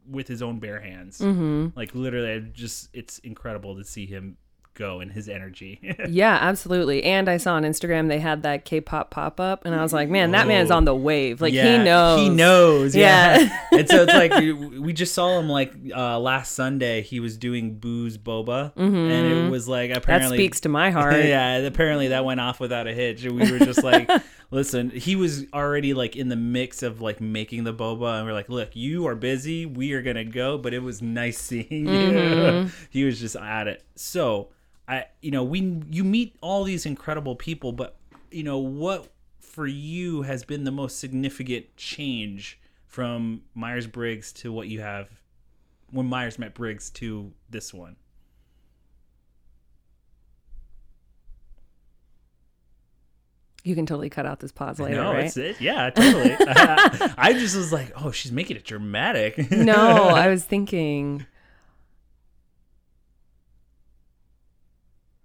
with 0.08 0.26
his 0.26 0.42
own 0.42 0.58
bare 0.58 0.80
hands. 0.80 1.18
Mm-hmm. 1.18 1.68
Like 1.76 1.94
literally 1.94 2.32
I 2.32 2.38
just 2.40 2.88
it's 2.92 3.18
incredible 3.20 3.76
to 3.76 3.84
see 3.84 4.06
him 4.06 4.36
go 4.74 5.00
and 5.00 5.12
his 5.12 5.28
energy 5.28 5.78
Yeah, 6.08 6.38
absolutely. 6.40 7.04
And 7.04 7.28
I 7.28 7.36
saw 7.36 7.54
on 7.54 7.62
Instagram 7.62 8.08
they 8.08 8.18
had 8.20 8.42
that 8.44 8.64
K-pop 8.64 9.10
pop-up 9.10 9.64
and 9.66 9.74
I 9.74 9.82
was 9.82 9.92
like, 9.92 10.08
man, 10.08 10.30
that 10.32 10.46
man's 10.46 10.70
Oh. 10.70 10.76
on 10.76 10.84
the 10.86 10.94
wave. 10.94 11.40
Like 11.42 11.52
Yeah, 11.52 11.78
he 11.78 11.84
knows. 11.84 12.20
He 12.20 12.28
knows. 12.30 12.96
Yeah. 12.96 13.38
Yeah. 13.38 13.58
and 13.78 13.88
so 13.88 14.02
it's 14.04 14.14
like 14.14 14.34
we- 14.34 14.52
we 14.80 14.92
just 14.92 15.14
saw 15.14 15.38
him 15.38 15.48
like 15.48 15.74
uh, 15.94 16.18
last 16.18 16.52
Sunday. 16.52 17.02
He 17.02 17.20
was 17.20 17.36
doing 17.36 17.78
booze 17.78 18.16
boba, 18.18 18.72
and 18.76 18.96
it 18.96 19.50
was 19.50 19.68
like 19.68 19.90
That 19.90 19.98
apparently 19.98 20.38
speaks 20.38 20.60
to 20.62 20.68
my 20.68 20.90
heart. 20.90 21.14
yeah, 21.24 21.56
apparently 21.58 22.08
that 22.08 22.24
went 22.24 22.40
off 22.40 22.58
without 22.60 22.86
a 22.86 22.92
hitch. 22.94 23.24
And 23.24 23.38
we 23.38 23.50
were 23.52 23.58
just 23.58 23.82
like, 23.84 24.10
listen, 24.50 24.90
he 24.90 25.16
was 25.16 25.44
already 25.52 25.94
like 25.94 26.16
in 26.16 26.28
the 26.28 26.36
mix 26.36 26.82
of 26.82 27.00
like 27.00 27.20
making 27.20 27.64
the 27.64 27.74
boba, 27.74 28.18
and 28.18 28.26
we're 28.26 28.32
like, 28.32 28.48
look, 28.48 28.74
you 28.74 29.06
are 29.06 29.14
busy. 29.14 29.66
We 29.66 29.92
are 29.92 30.02
gonna 30.02 30.24
go, 30.24 30.56
but 30.58 30.72
it 30.74 30.82
was 30.82 31.02
nice 31.02 31.38
seeing 31.38 31.86
you. 31.86 32.70
he 32.90 33.04
was 33.04 33.20
just 33.20 33.36
at 33.36 33.68
it. 33.68 33.82
So 33.96 34.48
I, 34.92 35.06
you 35.22 35.30
know, 35.30 35.42
we 35.42 35.80
you 35.90 36.04
meet 36.04 36.36
all 36.42 36.64
these 36.64 36.84
incredible 36.84 37.34
people, 37.34 37.72
but 37.72 37.96
you 38.30 38.42
know 38.42 38.58
what 38.58 39.10
for 39.40 39.66
you 39.66 40.20
has 40.22 40.44
been 40.44 40.64
the 40.64 40.70
most 40.70 40.98
significant 40.98 41.74
change 41.78 42.60
from 42.86 43.40
Myers 43.54 43.86
Briggs 43.86 44.34
to 44.34 44.52
what 44.52 44.68
you 44.68 44.82
have 44.82 45.08
when 45.90 46.04
Myers 46.04 46.38
met 46.38 46.52
Briggs 46.52 46.90
to 46.90 47.32
this 47.48 47.72
one. 47.72 47.96
You 53.64 53.74
can 53.74 53.86
totally 53.86 54.10
cut 54.10 54.26
out 54.26 54.40
this 54.40 54.52
pause 54.52 54.78
later, 54.78 54.96
no, 54.96 55.12
right? 55.14 55.24
it's 55.24 55.36
it. 55.38 55.58
Yeah, 55.58 55.88
totally. 55.88 56.36
I 57.16 57.32
just 57.32 57.56
was 57.56 57.72
like, 57.72 57.92
oh, 57.96 58.10
she's 58.10 58.32
making 58.32 58.56
it 58.56 58.64
dramatic. 58.64 59.50
no, 59.50 59.74
I 60.08 60.28
was 60.28 60.44
thinking 60.44 61.24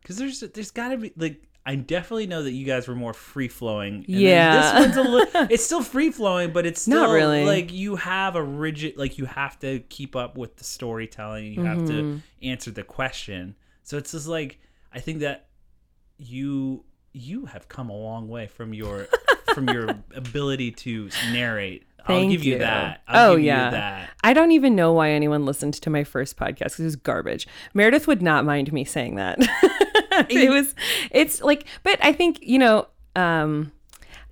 because 0.07 0.17
there's 0.17 0.39
there's 0.39 0.71
got 0.71 0.89
to 0.89 0.97
be 0.97 1.11
like 1.17 1.43
I 1.65 1.75
definitely 1.75 2.27
know 2.27 2.43
that 2.43 2.53
you 2.53 2.65
guys 2.65 2.87
were 2.87 2.95
more 2.95 3.13
free 3.13 3.49
flowing. 3.49 4.05
Yeah. 4.07 4.79
this 4.79 4.85
one's 4.95 4.95
a 4.97 5.03
little. 5.09 5.47
It's 5.51 5.65
still 5.65 5.83
free 5.83 6.11
flowing, 6.11 6.53
but 6.53 6.65
it's 6.65 6.81
still 6.83 7.01
Not 7.01 7.09
really. 7.11 7.43
like 7.43 7.73
you 7.73 7.97
have 7.97 8.37
a 8.37 8.41
rigid 8.43 8.95
like 8.95 9.17
you 9.17 9.25
have 9.25 9.59
to 9.59 9.79
keep 9.89 10.15
up 10.15 10.37
with 10.37 10.55
the 10.55 10.63
storytelling. 10.63 11.51
You 11.53 11.63
have 11.65 11.85
to 11.87 11.91
Mm-hmm. 11.93 12.17
answer 12.41 12.71
the 12.71 12.83
question. 12.83 13.55
So 13.83 13.97
it's 13.97 14.13
just 14.13 14.27
like 14.29 14.59
I 14.93 15.01
think 15.01 15.19
that 15.19 15.47
you 16.17 16.85
you 17.11 17.47
have 17.47 17.67
come 17.67 17.89
a 17.89 17.97
long 17.97 18.29
way 18.29 18.47
from 18.47 18.73
your 18.73 19.07
from 19.53 19.67
your 19.67 19.89
ability 20.15 20.71
to 20.71 21.09
narrate. 21.33 21.83
Thank 22.05 22.27
I'll 22.27 22.31
give 22.31 22.43
you, 22.45 22.53
you. 22.53 22.59
that. 22.59 23.01
I'll 23.09 23.31
oh 23.31 23.35
give 23.35 23.43
yeah. 23.45 23.65
you 23.65 23.71
that. 23.71 24.09
I 24.23 24.31
don't 24.31 24.51
even 24.53 24.73
know 24.73 24.93
why 24.93 25.09
anyone 25.09 25.45
listened 25.45 25.73
to 25.73 25.89
my 25.89 26.05
first 26.05 26.37
podcast 26.37 26.57
because 26.59 26.79
it 26.79 26.83
was 26.85 26.95
garbage. 26.95 27.45
Meredith 27.73 28.07
would 28.07 28.21
not 28.21 28.45
mind 28.45 28.71
me 28.71 28.85
saying 28.85 29.15
that. 29.15 29.37
it 30.29 30.49
was, 30.49 30.75
it's 31.11 31.41
like, 31.41 31.65
but 31.83 31.97
I 32.01 32.13
think 32.13 32.39
you 32.41 32.59
know, 32.59 32.87
um, 33.15 33.71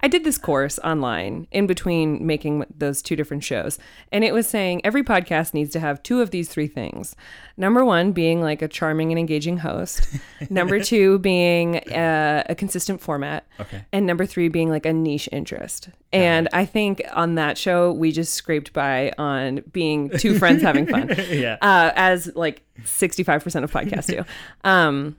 I 0.06 0.08
did 0.08 0.24
this 0.24 0.38
course 0.38 0.78
online 0.84 1.48
in 1.52 1.66
between 1.66 2.24
making 2.26 2.64
those 2.78 3.02
two 3.02 3.16
different 3.16 3.44
shows, 3.44 3.80
and 4.12 4.24
it 4.24 4.34
was 4.34 4.46
saying 4.46 4.82
every 4.84 5.04
podcast 5.04 5.54
needs 5.54 5.72
to 5.72 5.80
have 5.80 6.04
two 6.04 6.22
of 6.22 6.30
these 6.30 6.48
three 6.48 6.68
things. 6.68 7.16
Number 7.58 7.84
one 7.84 8.12
being 8.12 8.40
like 8.40 8.62
a 8.62 8.68
charming 8.68 9.12
and 9.12 9.18
engaging 9.18 9.58
host. 9.58 10.08
number 10.52 10.80
two 10.80 11.18
being 11.20 11.78
uh, 11.92 12.44
a 12.48 12.54
consistent 12.54 13.02
format. 13.02 13.48
Okay. 13.60 13.84
And 13.92 14.06
number 14.06 14.28
three 14.28 14.48
being 14.48 14.70
like 14.70 14.86
a 14.86 14.94
niche 14.94 15.28
interest. 15.32 15.90
And 16.14 16.50
I 16.54 16.66
think 16.66 17.02
on 17.14 17.34
that 17.36 17.58
show, 17.58 17.92
we 17.92 18.12
just 18.12 18.36
scraped 18.36 18.74
by 18.74 19.12
on 19.18 19.64
being 19.72 20.10
two 20.10 20.38
friends 20.38 20.62
having 20.62 20.86
fun. 20.86 21.16
Yeah. 21.26 21.58
Uh, 21.62 21.92
as 21.96 22.34
like 22.36 22.62
65% 22.84 23.64
of 23.64 23.72
podcasts 23.72 24.08
do. 24.08 24.24
Um, 24.64 25.18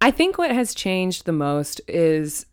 I 0.00 0.10
think 0.10 0.38
what 0.38 0.50
has 0.50 0.74
changed 0.74 1.24
the 1.24 1.32
most 1.32 1.80
is 1.88 2.46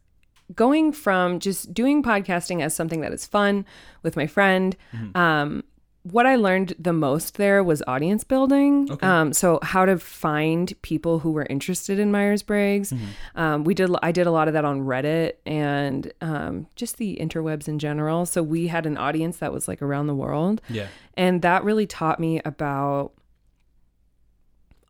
going 0.55 0.91
from 0.91 1.39
just 1.39 1.73
doing 1.73 2.03
podcasting 2.03 2.61
as 2.61 2.75
something 2.75 3.01
that 3.01 3.11
is 3.13 3.25
fun 3.25 3.65
with 4.03 4.15
my 4.15 4.27
friend. 4.27 4.75
Um, 5.15 5.63
what 6.03 6.25
I 6.25 6.35
learned 6.35 6.73
the 6.77 6.91
most 6.91 7.37
there 7.37 7.63
was 7.63 7.81
audience 7.87 8.25
building. 8.25 8.89
Um, 9.01 9.31
so 9.31 9.59
how 9.63 9.85
to 9.85 9.97
find 9.97 10.73
people 10.81 11.19
who 11.19 11.31
were 11.31 11.47
interested 11.49 11.97
in 11.97 12.11
Myers 12.11 12.43
Briggs. 12.43 12.93
Um, 13.35 13.63
we 13.63 13.73
did. 13.73 13.89
I 14.03 14.11
did 14.11 14.27
a 14.27 14.31
lot 14.31 14.49
of 14.49 14.53
that 14.53 14.65
on 14.65 14.81
Reddit 14.81 15.33
and 15.45 16.11
um, 16.19 16.67
just 16.75 16.97
the 16.97 17.17
interwebs 17.21 17.69
in 17.69 17.79
general. 17.79 18.25
So 18.25 18.43
we 18.43 18.67
had 18.67 18.85
an 18.85 18.97
audience 18.97 19.37
that 19.37 19.53
was 19.53 19.67
like 19.69 19.81
around 19.81 20.07
the 20.07 20.15
world. 20.15 20.61
Yeah. 20.69 20.87
And 21.15 21.41
that 21.41 21.63
really 21.63 21.87
taught 21.87 22.19
me 22.19 22.41
about 22.43 23.13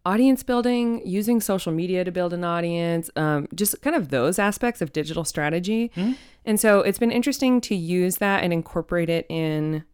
audience 0.05 0.43
building, 0.43 1.01
using 1.05 1.39
social 1.39 1.71
media 1.71 2.03
to 2.03 2.11
build 2.11 2.33
an 2.33 2.43
audience, 2.43 3.09
um, 3.15 3.47
just 3.55 3.81
kind 3.81 3.95
of 3.95 4.09
those 4.09 4.37
aspects 4.37 4.81
of 4.81 4.91
digital 4.91 5.23
strategy. 5.23 5.91
And 6.45 6.59
so 6.59 6.81
it's 6.81 6.99
been 6.99 7.11
interesting 7.11 7.61
to 7.61 7.75
use 7.75 8.17
that 8.17 8.43
and 8.43 8.51
incorporate 8.51 9.09
it 9.09 9.25
in 9.29 9.85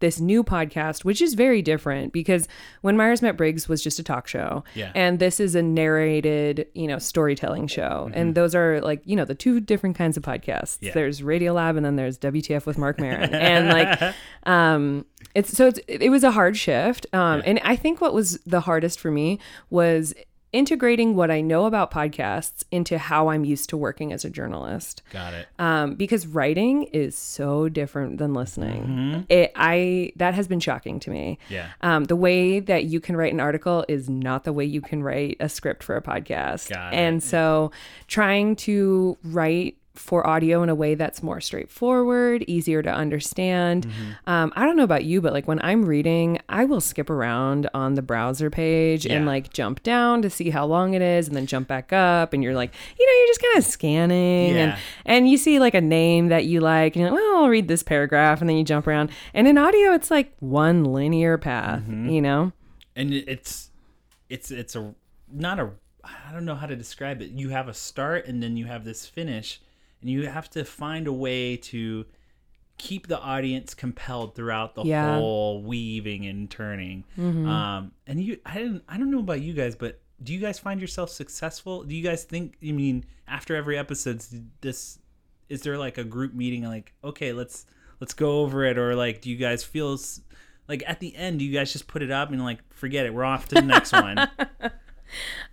this 0.00 0.20
new 0.20 0.44
podcast, 0.44 1.04
which 1.04 1.20
is 1.20 1.34
very 1.34 1.60
different 1.62 2.12
because 2.12 2.46
when 2.82 2.96
Myers 2.96 3.20
Met 3.22 3.36
Briggs 3.36 3.68
was 3.68 3.82
just 3.82 3.98
a 3.98 4.02
talk 4.02 4.26
show, 4.28 4.64
Yeah. 4.74 4.92
and 4.94 5.18
this 5.18 5.40
is 5.40 5.54
a 5.54 5.62
narrated, 5.62 6.66
you 6.74 6.86
know, 6.86 6.98
storytelling 6.98 7.66
show, 7.66 8.10
and 8.14 8.34
those 8.34 8.54
are 8.54 8.80
like, 8.80 9.02
you 9.04 9.16
know, 9.16 9.24
the 9.24 9.34
two 9.34 9.60
different 9.60 9.96
kinds 9.96 10.16
of 10.16 10.22
podcasts. 10.22 10.78
Yeah. 10.80 10.92
There's 10.92 11.20
Radiolab, 11.20 11.76
and 11.76 11.84
then 11.84 11.96
there's 11.96 12.18
WTF 12.18 12.66
with 12.66 12.78
Marc 12.78 12.98
Maron, 13.00 13.34
and 13.34 13.68
like, 13.68 14.14
um, 14.44 15.04
it's 15.34 15.50
so 15.56 15.66
it's, 15.66 15.80
it 15.88 16.10
was 16.10 16.24
a 16.24 16.30
hard 16.30 16.56
shift, 16.56 17.06
um, 17.12 17.42
and 17.44 17.60
I 17.64 17.76
think 17.76 18.00
what 18.00 18.14
was 18.14 18.38
the 18.46 18.60
hardest 18.60 19.00
for 19.00 19.10
me 19.10 19.38
was 19.70 20.14
integrating 20.52 21.14
what 21.14 21.30
I 21.30 21.40
know 21.40 21.66
about 21.66 21.90
podcasts 21.90 22.64
into 22.70 22.98
how 22.98 23.28
I'm 23.28 23.44
used 23.44 23.68
to 23.70 23.76
working 23.76 24.12
as 24.12 24.24
a 24.24 24.30
journalist 24.30 25.02
Got 25.12 25.34
it. 25.34 25.48
um, 25.58 25.94
because 25.94 26.26
writing 26.26 26.84
is 26.84 27.16
so 27.16 27.68
different 27.68 28.18
than 28.18 28.34
listening. 28.34 29.26
It, 29.28 29.52
I 29.54 30.12
that 30.16 30.34
has 30.34 30.48
been 30.48 30.60
shocking 30.60 31.00
to 31.00 31.10
me. 31.10 31.38
Yeah. 31.48 31.68
Um, 31.82 32.04
the 32.04 32.16
way 32.16 32.60
that 32.60 32.84
you 32.84 33.00
can 33.00 33.16
write 33.16 33.32
an 33.32 33.40
article 33.40 33.84
is 33.88 34.08
not 34.08 34.44
the 34.44 34.52
way 34.52 34.64
you 34.64 34.80
can 34.80 35.02
write 35.02 35.36
a 35.40 35.48
script 35.48 35.82
for 35.82 35.96
a 35.96 36.02
podcast. 36.02 36.70
Got 36.70 36.92
it. 36.92 36.96
and 36.96 37.22
so, 37.22 37.70
trying 38.06 38.56
to 38.56 39.18
write 39.24 39.76
for 39.98 40.26
audio 40.26 40.62
in 40.62 40.68
a 40.68 40.74
way 40.74 40.94
that's 40.94 41.22
more 41.22 41.40
straightforward, 41.40 42.44
easier 42.46 42.82
to 42.82 42.90
understand. 42.90 43.86
Mm-hmm. 43.86 44.30
Um, 44.30 44.52
I 44.56 44.64
don't 44.64 44.76
know 44.76 44.84
about 44.84 45.04
you, 45.04 45.20
but 45.20 45.32
like 45.32 45.46
when 45.48 45.60
I'm 45.62 45.84
reading, 45.84 46.38
I 46.48 46.64
will 46.64 46.80
skip 46.80 47.10
around 47.10 47.68
on 47.74 47.94
the 47.94 48.02
browser 48.02 48.50
page 48.50 49.06
and 49.06 49.26
like 49.26 49.52
jump 49.52 49.82
down 49.82 50.22
to 50.22 50.30
see 50.30 50.50
how 50.50 50.66
long 50.66 50.94
it 50.94 51.02
is 51.02 51.28
and 51.28 51.36
then 51.36 51.46
jump 51.46 51.68
back 51.68 51.92
up. 51.92 52.32
And 52.32 52.42
you're 52.42 52.54
like, 52.54 52.72
you 52.98 53.06
know, 53.06 53.12
you're 53.18 53.26
just 53.28 53.42
kind 53.42 53.58
of 53.58 53.64
scanning 53.64 54.54
Yeah. 54.54 54.62
and, 54.62 54.78
and 55.06 55.28
you 55.28 55.36
see 55.36 55.58
like 55.58 55.74
a 55.74 55.80
name 55.80 56.28
that 56.28 56.44
you 56.46 56.60
like 56.60 56.94
and 56.96 57.02
you're 57.02 57.10
like, 57.10 57.20
well, 57.20 57.42
I'll 57.44 57.48
read 57.48 57.68
this 57.68 57.82
paragraph 57.82 58.40
and 58.40 58.48
then 58.48 58.56
you 58.56 58.64
jump 58.64 58.86
around. 58.86 59.10
And 59.34 59.46
in 59.48 59.58
audio, 59.58 59.92
it's 59.92 60.10
like 60.10 60.32
one 60.40 60.84
linear 60.84 61.38
path, 61.38 61.82
Mm-hmm. 61.82 62.08
you 62.08 62.22
know? 62.22 62.52
and 62.96 63.14
it's 63.14 63.70
it's 64.28 64.50
it's 64.50 64.74
a 64.74 64.92
not 65.32 65.60
a 65.60 65.70
I 66.04 66.32
don't 66.32 66.44
know 66.44 66.54
how 66.56 66.66
to 66.66 66.74
describe 66.74 67.22
it. 67.22 67.30
You 67.30 67.50
have 67.50 67.68
a 67.68 67.74
start 67.74 68.26
and 68.26 68.42
then 68.42 68.56
you 68.56 68.64
have 68.66 68.84
this 68.84 69.06
finish, 69.06 69.60
and 70.00 70.10
you 70.10 70.26
have 70.28 70.48
to 70.50 70.64
find 70.64 71.06
a 71.06 71.12
way 71.12 71.56
to 71.56 72.04
keep 72.78 73.08
the 73.08 73.18
audience 73.18 73.74
compelled 73.74 74.34
throughout 74.36 74.74
the 74.76 74.84
Yeah. 74.84 75.16
whole 75.16 75.62
weaving 75.62 76.26
and 76.26 76.48
turning. 76.50 77.04
Um, 77.18 77.92
and 78.06 78.22
you, 78.22 78.38
I 78.46 78.54
didn't, 78.54 78.84
I 78.88 78.96
don't 78.98 79.10
know 79.10 79.18
about 79.18 79.40
you 79.40 79.52
guys, 79.52 79.74
but 79.74 80.00
do 80.22 80.32
you 80.32 80.38
guys 80.38 80.58
find 80.60 80.80
yourself 80.80 81.10
successful? 81.10 81.82
Do 81.82 81.94
you 81.94 82.02
guys 82.04 82.24
think? 82.24 82.56
I 82.66 82.70
mean, 82.72 83.04
after 83.26 83.56
every 83.56 83.76
episode, 83.78 84.22
this 84.60 84.98
is 85.48 85.62
there 85.62 85.76
like 85.78 85.98
a 85.98 86.04
group 86.04 86.34
meeting? 86.34 86.62
Like, 86.64 86.92
okay, 87.02 87.32
let's 87.32 87.66
let's 88.00 88.14
go 88.14 88.40
over 88.40 88.64
it, 88.64 88.78
or 88.78 88.94
like, 88.94 89.20
do 89.22 89.30
you 89.30 89.36
guys 89.36 89.64
feel 89.64 89.98
like 90.68 90.82
at 90.86 91.00
the 91.00 91.14
end, 91.16 91.38
do 91.40 91.44
you 91.44 91.52
guys 91.52 91.72
just 91.72 91.86
put 91.88 92.02
it 92.02 92.10
up 92.10 92.30
and 92.30 92.42
like 92.44 92.58
forget 92.72 93.06
it? 93.06 93.14
We're 93.14 93.24
off 93.24 93.48
to 93.48 93.54
the 93.56 93.62
next 93.62 93.92
one. 93.92 94.18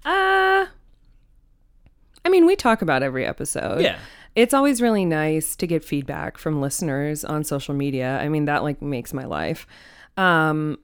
Uh 0.04 0.66
I 2.26 2.30
mean, 2.30 2.46
we 2.46 2.56
talk 2.56 2.82
about 2.82 3.04
every 3.04 3.26
episode. 3.26 3.82
Yeah. 3.82 4.00
It's 4.36 4.54
always 4.54 4.82
really 4.82 5.06
nice 5.06 5.56
to 5.56 5.66
get 5.68 5.84
feedback 5.84 6.38
from 6.38 6.62
listeners 6.62 7.24
on 7.24 7.44
social 7.44 7.74
media. 7.74 8.20
I 8.20 8.28
mean, 8.30 8.46
that 8.46 8.64
like 8.64 8.82
makes 8.82 9.14
my 9.14 9.26
life. 9.26 9.66
Um 10.18 10.78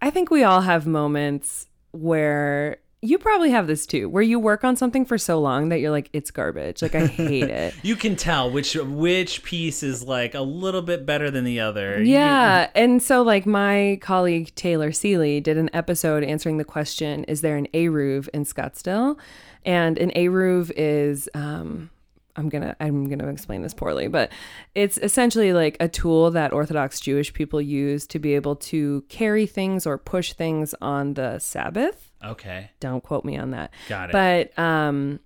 I 0.00 0.10
think 0.10 0.30
we 0.30 0.44
all 0.44 0.60
have 0.60 0.86
moments 0.86 1.66
where 1.90 2.76
you 3.00 3.16
probably 3.16 3.50
have 3.50 3.68
this 3.68 3.86
too, 3.86 4.08
where 4.08 4.22
you 4.24 4.40
work 4.40 4.64
on 4.64 4.74
something 4.74 5.04
for 5.04 5.18
so 5.18 5.40
long 5.40 5.68
that 5.68 5.78
you're 5.78 5.90
like 5.92 6.10
it's 6.12 6.30
garbage. 6.32 6.82
Like 6.82 6.94
I 6.96 7.06
hate 7.06 7.44
it. 7.50 7.74
You 7.84 7.94
can 7.96 8.16
tell 8.16 8.50
which 8.50 8.74
which 8.74 9.42
piece 9.44 9.82
is 9.84 10.02
like 10.04 10.34
a 10.34 10.40
little 10.40 10.82
bit 10.82 11.06
better 11.06 11.30
than 11.30 11.44
the 11.44 11.60
other. 11.60 12.02
You- 12.02 12.12
Yeah. 12.14 12.70
And 12.74 13.00
so, 13.02 13.22
like, 13.22 13.46
my 13.46 13.98
colleague 14.02 14.52
Taylor 14.56 14.90
Seely 14.90 15.40
did 15.40 15.56
an 15.58 15.70
episode 15.72 16.24
answering 16.24 16.56
the 16.58 16.64
question 16.64 17.22
Is 17.24 17.40
there 17.40 17.56
an 17.56 17.68
eruv 17.72 18.28
in 18.34 18.44
Scottsdale? 18.44 19.16
And 19.64 19.96
an 19.98 20.10
eruv 20.16 20.72
is, 20.76 21.28
um, 21.34 21.90
I'm 22.38 22.48
gonna 22.48 22.76
I'm 22.78 23.08
gonna 23.08 23.26
explain 23.28 23.62
this 23.62 23.74
poorly, 23.74 24.06
but 24.06 24.30
it's 24.74 24.96
essentially 24.98 25.52
like 25.52 25.76
a 25.80 25.88
tool 25.88 26.30
that 26.30 26.52
Orthodox 26.52 27.00
Jewish 27.00 27.32
people 27.34 27.60
use 27.60 28.06
to 28.06 28.18
be 28.20 28.34
able 28.34 28.54
to 28.56 29.02
carry 29.08 29.44
things 29.44 29.86
or 29.86 29.98
push 29.98 30.32
things 30.32 30.74
on 30.80 31.14
the 31.14 31.40
Sabbath. 31.40 32.10
okay. 32.24 32.70
Don't 32.80 33.02
quote 33.02 33.24
me 33.24 33.36
on 33.36 33.50
that. 33.50 33.72
Got 33.88 34.10
it. 34.10 34.12
But 34.12 34.58
um, 34.62 35.18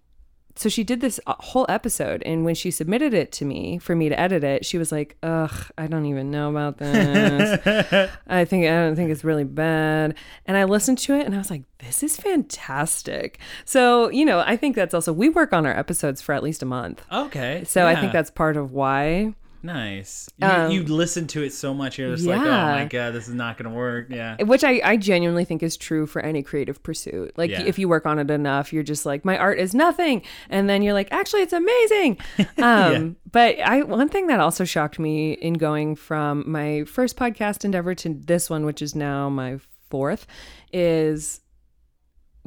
so 0.55 0.69
she 0.69 0.85
did 0.85 1.01
this 1.01 1.19
uh, 1.27 1.35
whole 1.39 1.67
episode, 1.69 2.23
and 2.25 2.45
when 2.45 2.55
she 2.55 2.71
submitted 2.71 3.15
it 3.15 3.33
to 3.33 3.45
me 3.45 3.79
for 3.79 3.97
me 3.97 4.09
to 4.09 4.19
edit 4.19 4.45
it, 4.45 4.65
she 4.65 4.79
was 4.79 4.93
like, 4.93 5.17
"Ugh, 5.23 5.71
I 5.79 5.87
don't 5.87 6.07
even 6.07 6.31
know 6.31 6.51
about 6.51 6.79
this. 6.79 8.11
I 8.27 8.45
think 8.45 8.67
I 8.67 8.71
don't 8.71 8.97
think 8.97 9.11
it's 9.11 9.25
really 9.25 9.45
bad." 9.45 10.15
And 10.47 10.57
I 10.57 10.65
listened 10.65 10.99
to 10.99 11.15
it, 11.15 11.27
and 11.27 11.35
I 11.35 11.39
was 11.39 11.51
like, 11.51 11.63
"This 11.79 12.03
is 12.03 12.17
fantastic." 12.17 13.39
So 13.65 14.11
you 14.11 14.25
know, 14.25 14.43
I 14.47 14.57
think 14.57 14.77
that's 14.77 14.95
also 14.95 15.13
we 15.13 15.29
work 15.29 15.53
on 15.53 15.67
our 15.67 15.77
episodes 15.77 16.21
for 16.21 16.35
at 16.35 16.43
least 16.43 16.63
a 16.63 16.67
month. 16.67 17.05
Okay. 17.11 17.65
So 17.65 17.87
I 17.87 17.99
think 18.01 18.13
that's 18.13 18.31
part 18.31 18.57
of 18.57 18.73
why. 18.73 19.35
Nice. 19.63 20.29
You, 20.39 20.47
Um, 20.47 20.71
you 20.73 20.83
listen 20.85 21.27
to 21.29 21.43
it 21.43 21.53
so 21.53 21.73
much, 21.73 21.99
you're 21.99 22.15
just 22.15 22.27
like, 22.27 22.41
oh 22.41 22.45
my 22.45 22.85
god, 22.87 23.13
this 23.15 23.29
is 23.29 23.35
not 23.35 23.59
gonna 23.59 23.75
work. 23.75 24.07
Yeah. 24.11 24.43
Which 24.43 24.65
I, 24.65 24.81
I 24.85 24.97
genuinely 24.97 25.45
think 25.45 25.63
is 25.63 25.77
true 25.77 26.07
for 26.07 26.21
any 26.23 26.43
creative 26.43 26.83
pursuit. 26.83 27.33
Like, 27.37 27.51
Yeah. 27.51 27.63
if 27.63 27.79
you 27.79 27.89
work 27.89 28.07
on 28.07 28.19
it 28.19 28.31
enough, 28.31 28.73
you're 28.73 28.83
just 28.83 29.07
like, 29.07 29.25
my 29.25 29.37
art 29.39 29.59
is 29.59 29.75
nothing. 29.75 30.23
And 30.51 30.69
then 30.69 30.83
you're 30.83 30.95
like, 30.95 31.09
actually, 31.13 31.43
it's 31.43 31.53
amazing. 31.53 32.19
Um, 32.59 33.17
But 33.31 33.59
I 33.61 33.83
one 33.83 34.09
thing 34.09 34.27
that 34.29 34.41
also 34.41 34.65
shocked 34.65 34.99
me 34.99 35.33
in 35.33 35.55
going 35.55 35.97
from 35.97 36.45
my 36.47 36.85
first 36.85 37.17
podcast 37.17 37.65
endeavor 37.65 37.95
to 37.97 38.15
this 38.15 38.51
one, 38.51 38.65
which 38.67 38.83
is 38.83 38.95
now 38.95 39.29
my 39.31 39.59
fourth, 39.91 40.27
is 40.73 41.41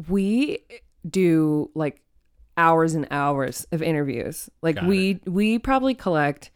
we 0.09 0.59
do 1.07 1.69
like 1.75 2.01
hours 2.57 2.95
and 2.95 3.07
hours 3.11 3.65
of 3.71 3.81
interviews. 3.81 4.49
Like, 4.61 4.75
Got 4.75 4.85
we 4.87 5.19
we 5.25 5.59
probably 5.59 5.93
collect 5.93 6.51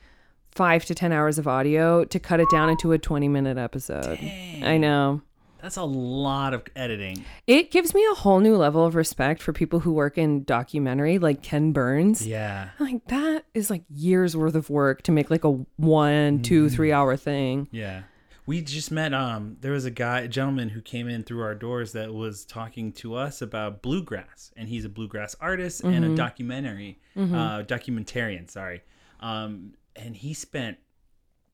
five 0.60 0.84
to 0.84 0.94
10 0.94 1.14
hours 1.14 1.40
of 1.40 1.48
audio 1.48 2.04
to 2.04 2.20
cut 2.20 2.42
it 2.42 2.50
down 2.52 2.70
into 2.70 2.92
a 2.92 2.98
20 2.98 3.30
minute 3.30 3.58
episode. 3.58 4.20
Dang. 4.20 4.62
I 4.66 4.76
know. 4.76 5.22
That's 5.62 5.78
a 5.78 5.84
lot 5.84 6.54
of 6.54 6.64
editing. 6.76 7.24
It 7.48 7.72
gives 7.72 7.94
me 7.94 8.06
a 8.12 8.16
whole 8.16 8.42
new 8.42 8.58
level 8.58 8.84
of 8.86 8.94
respect 8.94 9.42
for 9.42 9.54
people 9.54 9.80
who 9.80 9.94
work 9.94 10.18
in 10.18 10.44
documentary, 10.44 11.18
like 11.18 11.42
Ken 11.42 11.72
Burns. 11.72 12.28
Yeah. 12.28 12.72
Like, 12.78 13.06
that 13.08 13.46
is 13.54 13.70
like 13.70 13.84
years 13.90 14.36
worth 14.36 14.56
of 14.56 14.70
work 14.70 15.02
to 15.04 15.14
make 15.14 15.30
like 15.30 15.46
a 15.46 15.52
one, 15.78 16.42
two, 16.42 16.68
three 16.70 16.92
hour 16.92 17.16
thing. 17.16 17.70
Yeah. 17.72 18.02
We 18.46 18.62
just 18.62 18.92
met 18.92 19.14
um 19.14 19.56
there 19.62 19.72
was 19.72 19.86
a 19.86 19.92
guy 19.92 20.22
a 20.22 20.28
gentleman 20.28 20.68
who 20.68 20.82
came 20.82 21.08
in 21.08 21.24
through 21.24 21.44
our 21.44 21.56
doors 21.56 21.94
that 21.94 22.14
was 22.14 22.44
talking 22.44 22.92
to 22.94 23.16
us 23.16 23.42
about 23.42 23.82
bluegrass 23.82 24.52
and 24.58 24.68
he's 24.68 24.84
a 24.84 24.90
bluegrass 24.90 25.38
artist 25.40 25.86
and 25.86 26.04
a 26.04 26.16
documentary 26.16 27.00
uh 27.16 27.64
documentarian, 27.64 28.50
sorry. 28.52 28.82
Um 29.22 29.74
and 30.00 30.16
he 30.18 30.34
spent 30.34 30.78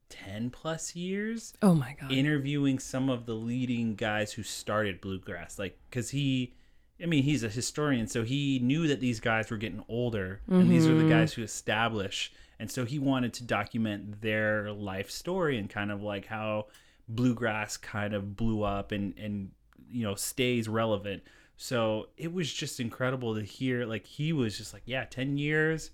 10 0.09 0.51
plus 0.51 0.95
years 0.95 1.53
Oh 1.61 1.73
my 1.73 1.95
god. 1.99 2.11
interviewing 2.11 2.79
some 2.79 3.09
of 3.09 3.25
the 3.25 3.33
leading 3.33 3.95
guys 3.95 4.33
who 4.33 4.43
started 4.43 5.01
bluegrass. 5.01 5.57
Like 5.57 5.79
because 5.89 6.11
he 6.11 6.53
i 7.01 7.05
mean 7.05 7.23
he's 7.23 7.43
a 7.43 7.49
historian 7.49 8.07
so 8.07 8.23
he 8.23 8.59
knew 8.59 8.87
that 8.87 9.01
these 9.01 9.19
guys 9.19 9.51
were 9.51 9.57
getting 9.57 9.83
older 9.89 10.39
and 10.47 10.71
these 10.71 10.87
are 10.87 10.93
the 10.93 11.01
mm-hmm. 11.01 11.09
guys 11.09 11.33
who 11.33 11.43
establish 11.43 12.31
and 12.59 12.71
so 12.71 12.85
he 12.85 12.99
wanted 12.99 13.33
to 13.33 13.43
document 13.43 14.21
their 14.21 14.71
life 14.71 15.11
story 15.11 15.57
and 15.57 15.69
kind 15.69 15.91
of 15.91 16.01
like 16.01 16.25
how 16.25 16.67
bluegrass 17.07 17.77
kind 17.77 18.13
of 18.13 18.35
blew 18.35 18.63
up 18.63 18.91
and 18.91 19.17
and 19.17 19.51
you 19.89 20.03
know 20.03 20.15
stays 20.15 20.67
relevant. 20.67 21.23
So 21.57 22.09
it 22.17 22.33
was 22.33 22.51
just 22.51 22.79
incredible 22.79 23.35
to 23.35 23.41
hear 23.41 23.85
like 23.85 24.05
he 24.05 24.33
was 24.33 24.57
just 24.57 24.73
like 24.73 24.83
yeah 24.85 25.05
10 25.05 25.37
years. 25.37 25.91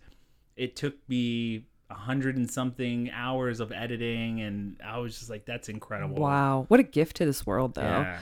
It 0.55 0.75
took 0.75 0.95
me 1.07 1.65
a 1.91 1.93
hundred 1.93 2.37
and 2.37 2.49
something 2.49 3.11
hours 3.11 3.59
of 3.59 3.71
editing 3.71 4.39
and 4.41 4.77
i 4.83 4.97
was 4.97 5.17
just 5.19 5.29
like 5.29 5.45
that's 5.45 5.67
incredible 5.69 6.15
Wow. 6.15 6.65
What 6.69 6.79
a 6.79 6.83
gift 6.83 7.17
to 7.17 7.25
this 7.25 7.45
world 7.45 7.75
though. 7.75 7.81
yeah 7.81 8.19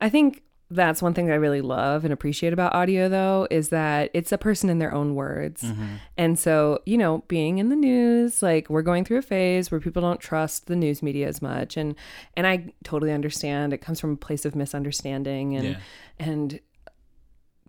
I 0.00 0.08
think 0.08 0.42
that's 0.70 1.00
one 1.02 1.14
thing 1.14 1.30
I 1.30 1.34
really 1.36 1.62
love 1.62 2.04
and 2.04 2.12
appreciate 2.12 2.52
about 2.52 2.74
audio 2.74 3.08
though 3.08 3.48
is 3.50 3.70
that 3.70 4.10
it's 4.14 4.32
a 4.32 4.38
person 4.38 4.68
in 4.70 4.78
their 4.78 4.92
own 4.94 5.14
words. 5.14 5.62
Mm-hmm. 5.62 5.94
And 6.18 6.38
so, 6.38 6.80
you 6.84 6.98
know, 6.98 7.24
being 7.26 7.56
in 7.56 7.70
the 7.70 7.74
news, 7.76 8.42
like 8.42 8.68
we're 8.68 8.82
going 8.82 9.04
through 9.06 9.16
a 9.16 9.22
phase 9.22 9.70
where 9.70 9.80
people 9.80 10.02
don't 10.02 10.20
trust 10.20 10.66
the 10.66 10.76
news 10.76 11.02
media 11.02 11.26
as 11.26 11.40
much 11.42 11.76
and 11.78 11.94
and 12.36 12.46
I 12.46 12.72
totally 12.84 13.12
understand 13.12 13.72
it 13.72 13.78
comes 13.78 13.98
from 13.98 14.12
a 14.12 14.16
place 14.16 14.44
of 14.44 14.54
misunderstanding 14.54 15.56
and 15.56 15.68
Yeah. 15.70 15.78
and 16.20 16.60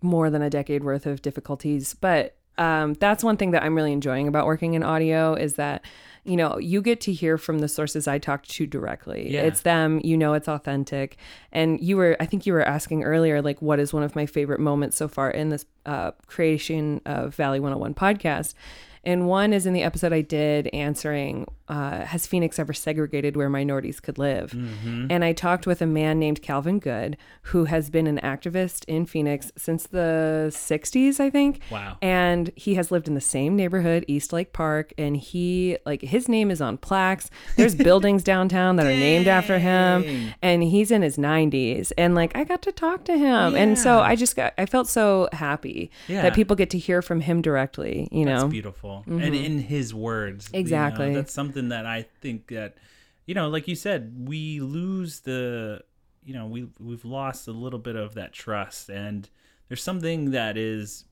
more 0.01 0.29
than 0.29 0.41
a 0.41 0.49
decade 0.49 0.83
worth 0.83 1.05
of 1.05 1.21
difficulties, 1.21 1.93
but 1.93 2.35
um, 2.59 2.93
that's 2.95 3.23
one 3.23 3.37
thing 3.37 3.51
that 3.51 3.63
I'm 3.63 3.73
really 3.73 3.93
enjoying 3.93 4.27
about 4.27 4.45
working 4.45 4.73
in 4.73 4.83
audio 4.83 5.33
is 5.33 5.55
that, 5.55 5.83
you 6.25 6.35
know, 6.35 6.57
you 6.59 6.81
get 6.81 6.99
to 7.01 7.13
hear 7.13 7.37
from 7.37 7.59
the 7.59 7.69
sources 7.69 8.05
I 8.05 8.19
talked 8.19 8.49
to 8.51 8.67
directly. 8.67 9.31
Yeah. 9.31 9.43
It's 9.43 9.61
them, 9.61 10.01
you 10.03 10.17
know, 10.17 10.33
it's 10.33 10.49
authentic. 10.49 11.15
And 11.53 11.79
you 11.79 11.95
were, 11.95 12.17
I 12.19 12.25
think 12.25 12.45
you 12.45 12.51
were 12.51 12.61
asking 12.61 13.03
earlier, 13.03 13.41
like, 13.41 13.61
what 13.61 13.79
is 13.79 13.93
one 13.93 14.03
of 14.03 14.13
my 14.13 14.25
favorite 14.25 14.59
moments 14.59 14.97
so 14.97 15.07
far 15.07 15.31
in 15.31 15.49
this 15.49 15.65
uh, 15.85 16.11
creation 16.27 16.99
of 17.05 17.33
Valley 17.33 17.61
101 17.61 17.93
podcast? 17.93 18.53
And 19.03 19.27
one 19.27 19.53
is 19.53 19.65
in 19.65 19.73
the 19.73 19.83
episode 19.83 20.11
I 20.13 20.21
did 20.21 20.67
answering, 20.73 21.47
uh, 21.67 22.05
Has 22.05 22.25
Phoenix 22.27 22.59
ever 22.59 22.73
segregated 22.73 23.37
where 23.37 23.49
minorities 23.49 23.99
could 23.99 24.17
live? 24.17 24.51
And 24.53 25.23
I 25.23 25.33
talked 25.33 25.65
with 25.67 25.81
a 25.81 25.85
man 25.85 26.19
named 26.19 26.41
Calvin 26.41 26.79
Goode, 26.79 27.15
who 27.43 27.65
has 27.65 27.89
been 27.89 28.07
an 28.07 28.19
activist 28.23 28.85
in 28.85 29.05
Phoenix 29.05 29.51
since 29.55 29.85
the 29.87 30.47
60s, 30.49 31.19
I 31.19 31.29
think. 31.29 31.61
Wow. 31.71 31.97
And 32.01 32.51
he 32.55 32.75
has 32.75 32.91
lived 32.91 33.07
in 33.07 33.13
the 33.13 33.21
same 33.21 33.55
neighborhood, 33.55 34.03
Eastlake 34.07 34.51
Park. 34.51 34.93
And 34.97 35.15
he, 35.15 35.77
like, 35.85 36.01
his 36.01 36.27
name 36.27 36.49
is 36.51 36.59
on 36.59 36.77
plaques. 36.77 37.29
There's 37.55 37.75
buildings 37.89 38.23
downtown 38.23 38.75
that 38.77 38.85
are 38.85 38.89
named 38.89 39.27
after 39.27 39.59
him. 39.59 40.33
And 40.41 40.63
he's 40.63 40.91
in 40.91 41.01
his 41.03 41.17
90s. 41.17 41.91
And, 41.97 42.15
like, 42.15 42.35
I 42.35 42.43
got 42.43 42.61
to 42.63 42.71
talk 42.71 43.05
to 43.05 43.17
him. 43.17 43.55
And 43.55 43.77
so 43.77 43.99
I 43.99 44.15
just 44.15 44.35
got, 44.35 44.53
I 44.57 44.65
felt 44.65 44.87
so 44.87 45.29
happy 45.33 45.91
Yeah. 46.07 46.23
that 46.23 46.33
people 46.33 46.55
get 46.55 46.69
to 46.71 46.77
hear 46.79 47.01
from 47.01 47.21
him 47.21 47.41
directly, 47.41 48.07
you 48.11 48.25
That's 48.25 48.43
know? 48.43 48.49
beautiful. 48.49 48.88
And 49.05 49.21
mm-hmm. 49.21 49.33
in 49.33 49.59
his 49.59 49.93
words. 49.93 50.49
you 50.51 50.57
know, 50.57 50.59
Exactly. 50.61 51.13
that's 51.13 51.33
something 51.33 51.69
that 51.69 51.85
I 51.85 52.05
think 52.21 52.47
that, 52.47 52.77
you 53.25 53.35
know, 53.35 53.49
like 53.49 53.67
you 53.67 53.75
said, 53.75 54.27
we 54.27 54.59
lose 54.59 55.21
the, 55.21 55.81
you 56.23 56.33
know, 56.33 56.45
we 56.47 56.69
we've 56.79 57.05
lost 57.05 57.47
a 57.47 57.51
little 57.51 57.79
bit 57.79 57.95
of 57.95 58.15
that 58.15 58.33
trust, 58.33 58.89
and 58.89 59.29
there's 59.67 59.83
something 59.83 60.31
that 60.31 60.57
is 60.57 61.05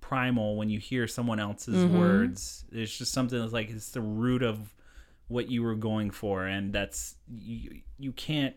primal 0.00 0.56
when 0.56 0.70
you 0.70 0.78
hear 0.78 1.06
someone 1.06 1.38
else's 1.38 1.76
mm-hmm. 1.76 1.98
words. 1.98 2.64
There's 2.70 2.96
just 2.96 3.12
something 3.12 3.38
that's 3.38 3.52
like 3.52 3.70
it's 3.70 3.90
the 3.90 4.00
root 4.00 4.42
of 4.42 4.74
what 5.28 5.50
you 5.50 5.62
were 5.62 5.74
going 5.74 6.10
for, 6.10 6.46
and 6.46 6.72
that's 6.72 7.16
you. 7.28 7.82
You 7.98 8.12
can't 8.12 8.54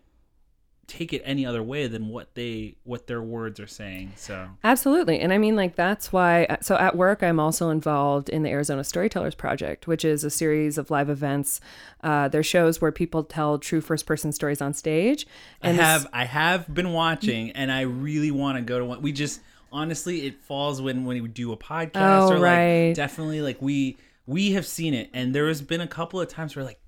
take 0.91 1.13
it 1.13 1.21
any 1.25 1.45
other 1.45 1.63
way 1.63 1.87
than 1.87 2.09
what 2.09 2.35
they 2.35 2.75
what 2.83 3.07
their 3.07 3.21
words 3.21 3.59
are 3.59 3.67
saying. 3.67 4.13
So 4.15 4.47
Absolutely. 4.63 5.19
And 5.19 5.31
I 5.31 5.37
mean, 5.37 5.55
like, 5.55 5.75
that's 5.75 6.11
why. 6.11 6.57
So 6.61 6.75
at 6.75 6.95
work, 6.95 7.23
I'm 7.23 7.39
also 7.39 7.69
involved 7.69 8.29
in 8.29 8.43
the 8.43 8.49
Arizona 8.49 8.83
Storytellers 8.83 9.35
Project, 9.35 9.87
which 9.87 10.03
is 10.03 10.23
a 10.23 10.29
series 10.29 10.77
of 10.77 10.91
live 10.91 11.09
events. 11.09 11.61
Uh, 12.03 12.27
they're 12.27 12.43
shows 12.43 12.81
where 12.81 12.91
people 12.91 13.23
tell 13.23 13.57
true 13.57 13.81
first 13.81 14.05
person 14.05 14.31
stories 14.31 14.61
on 14.61 14.73
stage. 14.73 15.25
I 15.63 15.71
this- 15.71 15.81
have 15.81 16.07
I 16.13 16.25
have 16.25 16.73
been 16.73 16.91
watching, 16.93 17.51
and 17.51 17.71
I 17.71 17.81
really 17.81 18.31
want 18.31 18.57
to 18.57 18.61
go 18.61 18.79
to 18.79 18.85
one. 18.85 19.01
We 19.01 19.11
just 19.11 19.39
honestly, 19.71 20.25
it 20.27 20.41
falls 20.41 20.81
when 20.81 21.05
when 21.05 21.21
we 21.23 21.27
do 21.29 21.51
a 21.53 21.57
podcast 21.57 21.91
Oh, 21.95 22.31
or 22.33 22.39
like 22.39 22.41
right. 22.43 22.93
definitely 22.93 23.41
like 23.41 23.61
we 23.61 23.97
we 24.27 24.51
have 24.53 24.65
seen 24.67 24.93
it, 24.93 25.09
and 25.13 25.33
there 25.33 25.47
has 25.47 25.61
been 25.61 25.81
a 25.81 25.87
couple 25.87 26.19
of 26.19 26.27
times 26.27 26.55
where 26.55 26.65
like 26.65 26.79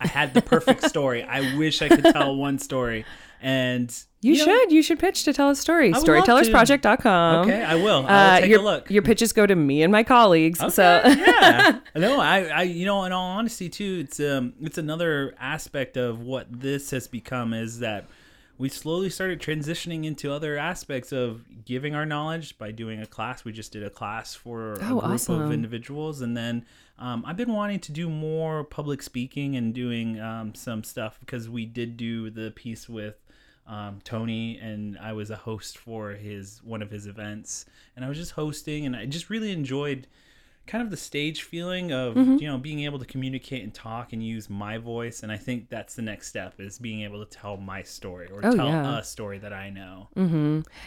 I 0.00 0.06
had 0.08 0.34
the 0.34 0.42
perfect 0.42 0.82
story. 0.84 1.22
I 1.22 1.56
wish 1.56 1.80
I 1.82 1.88
could 1.88 2.04
tell 2.04 2.34
one 2.34 2.58
story, 2.58 3.04
and 3.42 3.92
You, 4.22 4.38
know, 4.38 4.44
should. 4.44 4.72
You 4.72 4.82
should 4.82 4.98
pitch 5.00 5.24
to 5.24 5.32
tell 5.32 5.50
a 5.50 5.56
story. 5.56 5.90
would 5.90 5.96
love 6.08 6.24
to. 6.24 6.32
Storytellersproject.com. 6.52 7.48
Okay, 7.48 7.62
I 7.62 7.74
will. 7.74 8.06
I'll 8.06 8.36
Uh, 8.36 8.40
take 8.40 8.50
your, 8.50 8.60
a 8.60 8.62
look. 8.62 8.90
Your 8.90 9.02
pitches 9.02 9.32
go 9.32 9.46
to 9.46 9.54
me 9.54 9.82
and 9.82 9.90
my 9.92 10.02
colleagues. 10.04 10.58
So 10.60 11.02
Okay, 11.04 11.16
yeah, 11.18 11.80
no, 11.96 12.20
I, 12.20 12.44
I, 12.44 12.62
you 12.62 12.86
know, 12.86 13.04
in 13.04 13.12
all 13.12 13.30
honesty, 13.30 13.68
too, 13.68 14.02
it's 14.04 14.20
um, 14.20 14.54
it's 14.62 14.78
another 14.78 15.34
aspect 15.40 15.96
of 15.96 16.20
what 16.20 16.46
this 16.50 16.90
has 16.92 17.08
become 17.08 17.52
is 17.52 17.80
that 17.80 18.06
we 18.58 18.68
slowly 18.68 19.10
started 19.10 19.40
transitioning 19.40 20.04
into 20.04 20.30
other 20.30 20.56
aspects 20.56 21.10
of 21.10 21.42
giving 21.64 21.94
our 21.96 22.06
knowledge 22.06 22.56
by 22.58 22.70
doing 22.70 23.00
a 23.00 23.06
class. 23.06 23.44
We 23.44 23.50
just 23.52 23.72
did 23.72 23.82
a 23.82 23.90
class 23.90 24.34
for 24.34 24.74
a 24.74 24.84
Oh, 24.84 25.00
group 25.00 25.04
awesome. 25.04 25.40
of 25.42 25.50
individuals, 25.52 26.20
and 26.20 26.36
then 26.36 26.64
um, 26.98 27.24
I've 27.26 27.36
been 27.36 27.52
wanting 27.52 27.80
to 27.80 27.92
do 27.92 28.08
more 28.08 28.62
public 28.62 29.02
speaking 29.02 29.56
and 29.56 29.74
doing 29.74 30.20
um, 30.20 30.54
some 30.54 30.84
stuff 30.84 31.18
because 31.18 31.48
we 31.48 31.66
did 31.66 31.96
do 31.96 32.30
the 32.30 32.52
piece 32.52 32.88
with 32.88 33.16
um, 33.66 34.00
Tony, 34.04 34.58
and 34.58 34.98
I 34.98 35.12
was 35.12 35.30
a 35.30 35.36
host 35.36 35.78
for 35.78 36.10
his 36.12 36.60
one 36.64 36.82
of 36.82 36.90
his 36.90 37.06
events, 37.06 37.64
and 37.96 38.04
I 38.04 38.08
was 38.08 38.18
just 38.18 38.32
hosting, 38.32 38.86
and 38.86 38.94
I 38.96 39.06
just 39.06 39.30
really 39.30 39.52
enjoyed 39.52 40.06
kind 40.64 40.80
of 40.84 40.90
the 40.90 40.96
stage 40.96 41.42
feeling 41.42 41.90
of 41.92 42.14
Mm-hmm. 42.14 42.36
you 42.36 42.46
know 42.46 42.56
being 42.56 42.80
able 42.84 42.98
to 43.00 43.04
communicate 43.04 43.64
and 43.64 43.74
talk 43.74 44.12
and 44.12 44.24
use 44.24 44.48
my 44.48 44.78
voice, 44.78 45.22
and 45.24 45.32
I 45.32 45.36
think 45.36 45.68
that's 45.68 45.94
the 45.96 46.02
next 46.02 46.28
step 46.28 46.54
is 46.60 46.78
being 46.78 47.02
able 47.02 47.24
to 47.24 47.28
tell 47.30 47.56
my 47.56 47.82
story 47.82 48.28
or 48.32 48.40
Oh, 48.44 48.54
tell 48.54 48.68
yeah. 48.68 48.98
a 48.98 49.02
story 49.04 49.38
that 49.38 49.52
I 49.52 49.70
know. 49.70 50.08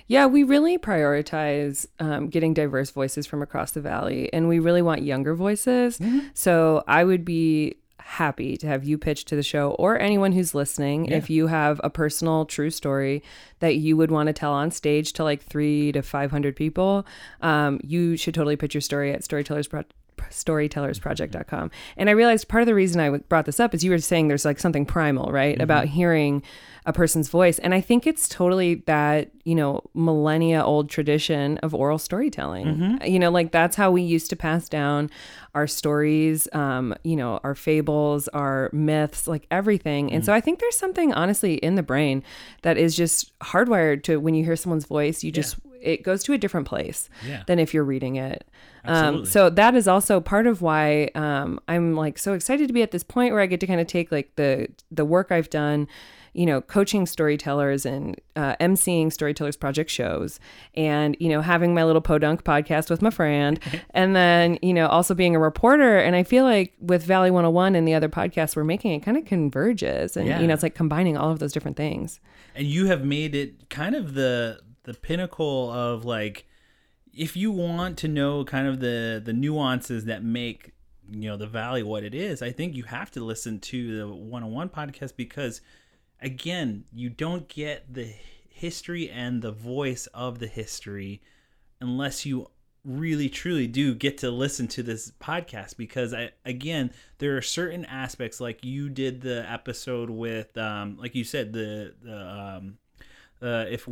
Yeah, 0.07 0.27
we 0.27 0.43
really 0.43 0.77
prioritize 0.77 1.88
um, 1.99 2.29
getting 2.29 2.53
diverse 2.53 2.91
voices 2.91 3.25
from 3.25 3.41
across 3.41 3.71
the 3.71 3.81
valley, 3.81 4.31
and 4.33 4.47
we 4.47 4.59
really 4.59 4.81
want 4.81 5.01
younger 5.01 5.33
voices. 5.35 5.99
So 6.33 6.83
I 6.88 7.03
would 7.03 7.25
be 7.25 7.75
happy 8.07 8.55
to 8.55 8.67
have 8.67 8.83
you 8.83 8.99
pitch 8.99 9.25
to 9.25 9.35
the 9.35 9.41
show 9.41 9.71
or 9.71 9.99
anyone 9.99 10.31
who's 10.31 10.53
listening 10.53 11.07
if 11.07 11.27
you 11.27 11.47
have 11.47 11.81
a 11.83 11.89
personal 11.89 12.45
true 12.45 12.69
story 12.69 13.23
that 13.59 13.77
you 13.77 13.97
would 13.97 14.11
want 14.11 14.27
to 14.27 14.33
tell 14.33 14.53
on 14.53 14.69
stage 14.69 15.11
to 15.11 15.23
like 15.23 15.41
three 15.41 15.91
to 15.91 16.03
500 16.03 16.55
people. 16.55 17.03
Um, 17.41 17.79
you 17.83 18.15
should 18.15 18.35
totally 18.35 18.57
pitch 18.57 18.75
your 18.75 18.81
story 18.81 19.11
at 19.11 19.23
storytellers 19.23 19.67
Pro- 19.67 19.83
storytellersproject.com 20.29 21.71
and 21.97 22.09
i 22.09 22.11
realized 22.11 22.47
part 22.47 22.61
of 22.61 22.67
the 22.67 22.75
reason 22.75 22.99
i 22.99 23.05
w- 23.05 23.23
brought 23.29 23.45
this 23.45 23.59
up 23.59 23.73
is 23.73 23.83
you 23.83 23.91
were 23.91 23.99
saying 23.99 24.27
there's 24.27 24.45
like 24.45 24.59
something 24.59 24.85
primal 24.85 25.31
right 25.31 25.61
about 25.61 25.85
mm-hmm. 25.85 25.95
hearing 25.95 26.43
a 26.85 26.93
person's 26.93 27.29
voice. 27.29 27.59
And 27.59 27.73
i 27.73 27.81
think 27.81 28.05
it's 28.05 28.29
totally 28.29 28.75
that 28.85 29.31
you 29.43 29.55
know 29.55 29.81
millennia 29.93 30.63
old 30.63 30.89
tradition 30.89 31.57
of 31.59 31.73
oral 31.73 31.97
storytelling. 31.97 32.65
Mm-hmm. 32.65 33.05
You 33.05 33.19
know 33.19 33.31
like 33.31 33.51
that's 33.51 33.75
how 33.75 33.91
we 33.91 34.01
used 34.01 34.29
to 34.29 34.35
pass 34.35 34.69
down 34.69 35.09
our 35.55 35.67
stories 35.67 36.47
um 36.53 36.93
you 37.03 37.15
know 37.15 37.39
our 37.43 37.55
fables 37.55 38.27
our 38.29 38.69
myths 38.71 39.27
like 39.27 39.47
everything. 39.49 40.11
And 40.11 40.23
so 40.23 40.31
mm. 40.31 40.35
i 40.35 40.41
think 40.41 40.59
there's 40.59 40.77
something 40.77 41.13
honestly 41.13 41.55
in 41.55 41.75
the 41.75 41.83
brain 41.83 42.23
that 42.61 42.77
is 42.77 42.95
just 42.95 43.38
hardwired 43.39 44.03
to 44.03 44.17
when 44.17 44.35
you 44.35 44.43
hear 44.43 44.55
someone's 44.55 44.85
voice 44.85 45.23
you 45.23 45.31
just 45.31 45.55
it 45.86 46.04
goes 46.04 46.24
to 46.24 46.34
a 46.34 46.38
different 46.38 46.67
place 46.67 47.10
Yeah. 47.26 47.43
than 47.48 47.60
if 47.60 47.74
you're 47.74 47.84
reading 47.86 48.15
it 48.15 48.48
um, 48.88 49.26
so 49.26 49.50
that 49.50 49.74
is 49.76 49.88
also 49.88 50.19
part 50.19 50.45
of 50.48 50.62
why 50.62 51.10
um, 51.15 51.60
i'm 51.67 51.95
like 51.95 52.17
so 52.17 52.34
excited 52.34 52.67
to 52.67 52.74
be 52.74 52.82
at 52.82 52.91
this 52.91 53.04
point 53.04 53.34
where 53.34 53.41
i 53.41 53.45
get 53.45 53.60
to 53.62 53.67
kind 53.67 53.82
of 53.82 53.88
take 53.88 54.12
like 54.12 54.36
the 54.36 54.67
the 54.91 55.06
work 55.06 55.32
i've 55.32 55.50
done 55.50 55.88
you 56.34 56.45
know 56.45 56.60
coaching 56.60 57.06
storytellers 57.06 57.86
and 57.86 58.19
uh, 58.36 58.58
emceeing 58.60 59.12
storytellers 59.12 59.56
project 59.56 59.89
shows 59.89 60.38
and 60.76 61.15
you 61.19 61.30
know 61.30 61.39
having 61.39 61.74
my 61.74 61.84
little 61.86 62.02
podunk 62.02 62.43
podcast 62.43 62.89
with 62.89 63.02
my 63.02 63.10
friend 63.10 63.58
and 63.91 64.15
then 64.17 64.60
you 64.62 64.74
know 64.74 64.88
also 64.88 65.13
being 65.13 65.34
a 65.36 65.39
reporter 65.39 65.98
and 65.98 66.13
i 66.15 66.24
feel 66.24 66.43
like 66.43 66.74
with 66.82 67.04
valley 67.06 67.32
101 67.32 67.74
and 67.74 67.88
the 67.88 67.93
other 67.93 68.10
podcasts 68.10 68.54
we're 68.56 68.65
making 68.65 68.91
it 68.91 69.00
kind 69.00 69.15
of 69.17 69.24
converges 69.24 70.17
and 70.17 70.28
Yeah. 70.28 70.41
you 70.41 70.48
know 70.48 70.54
it's 70.54 70.63
like 70.63 70.76
combining 70.76 71.15
all 71.17 71.32
of 71.32 71.39
those 71.39 71.54
different 71.54 71.78
things 71.78 72.19
and 72.54 72.67
you 72.67 72.88
have 72.88 73.04
made 73.06 73.34
it 73.34 73.69
kind 73.69 73.95
of 73.95 74.13
the 74.13 74.60
the 74.86 74.93
pinnacle 74.93 75.71
of 75.71 76.06
like 76.06 76.45
if 77.13 77.36
you 77.38 77.52
want 77.52 77.98
to 77.98 78.08
know 78.08 78.43
kind 78.43 78.67
of 78.67 78.80
the 78.80 79.21
the 79.24 79.34
nuances 79.34 80.06
that 80.06 80.24
make 80.24 80.74
you 81.12 81.30
know 81.30 81.38
the 81.38 81.48
valley 81.48 81.84
what 81.84 82.04
it 82.04 82.15
is 82.15 82.41
i 82.41 82.52
think 82.52 82.76
you 82.76 82.84
have 82.84 83.12
to 83.12 83.24
listen 83.24 83.60
to 83.60 83.98
the 83.98 84.08
101 84.08 84.69
podcast 84.69 85.15
because 85.15 85.62
again 86.21 86.83
you 86.92 87.10
don't 87.10 87.48
get 87.48 87.94
the 87.94 88.13
history 88.50 89.10
and 89.10 89.42
the 89.42 89.52
voice 89.52 90.08
of 90.08 90.40
the 90.40 90.48
history 90.48 91.21
unless 91.81 92.25
you 92.25 92.50
really 92.86 93.27
truly 93.27 93.65
do 93.65 93.96
get 93.96 94.19
to 94.19 94.29
listen 94.29 94.67
to 94.67 94.83
this 94.83 95.12
podcast 95.19 95.75
because 95.75 96.13
I 96.13 96.31
again 96.46 96.92
there 97.17 97.36
are 97.36 97.42
certain 97.42 97.83
aspects 97.86 98.40
like 98.40 98.63
you 98.63 98.90
did 98.90 99.21
the 99.21 99.44
episode 99.50 100.10
with 100.10 100.56
um 100.58 100.98
like 100.98 101.15
you 101.15 101.23
said 101.23 101.52
the 101.52 101.96
the 102.02 102.15
um 102.15 102.77
uh 103.42 103.65
if 103.69 103.90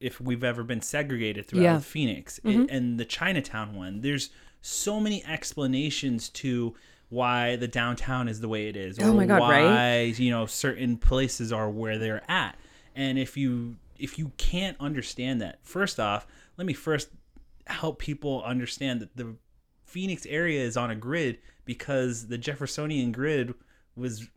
if 0.00 0.20
we've 0.20 0.42
ever 0.44 0.62
been 0.62 0.80
segregated 0.80 1.46
throughout 1.46 1.62
Yeah. 1.62 1.78
Phoenix 1.80 2.38
it, 2.38 2.44
mm-hmm. 2.44 2.64
and 2.68 2.98
the 2.98 3.04
Chinatown 3.04 3.74
one 3.74 4.00
there's 4.00 4.30
so 4.62 5.00
many 5.00 5.24
explanations 5.24 6.28
to 6.28 6.74
why 7.08 7.56
the 7.56 7.68
downtown 7.68 8.28
is 8.28 8.40
the 8.40 8.48
way 8.48 8.68
it 8.68 8.76
is 8.76 8.98
oh 8.98 9.06
or 9.06 9.10
Oh 9.10 9.14
my 9.14 9.26
God, 9.26 9.40
why 9.40 9.64
right? 9.64 10.18
you 10.18 10.30
know 10.30 10.46
certain 10.46 10.96
places 10.96 11.52
are 11.52 11.68
where 11.70 11.98
they're 11.98 12.22
at 12.30 12.56
and 12.94 13.18
if 13.18 13.36
you 13.36 13.76
if 13.98 14.18
you 14.18 14.32
can't 14.38 14.76
understand 14.80 15.40
that 15.42 15.58
first 15.62 16.00
off 16.00 16.26
let 16.56 16.66
me 16.66 16.72
first 16.72 17.08
help 17.66 17.98
people 17.98 18.42
understand 18.44 19.00
that 19.00 19.16
the 19.16 19.34
phoenix 19.84 20.24
area 20.26 20.62
is 20.62 20.76
on 20.76 20.90
a 20.90 20.94
grid 20.94 21.38
because 21.64 22.28
the 22.28 22.38
jeffersonian 22.38 23.12
grid 23.12 23.54
was 23.96 24.28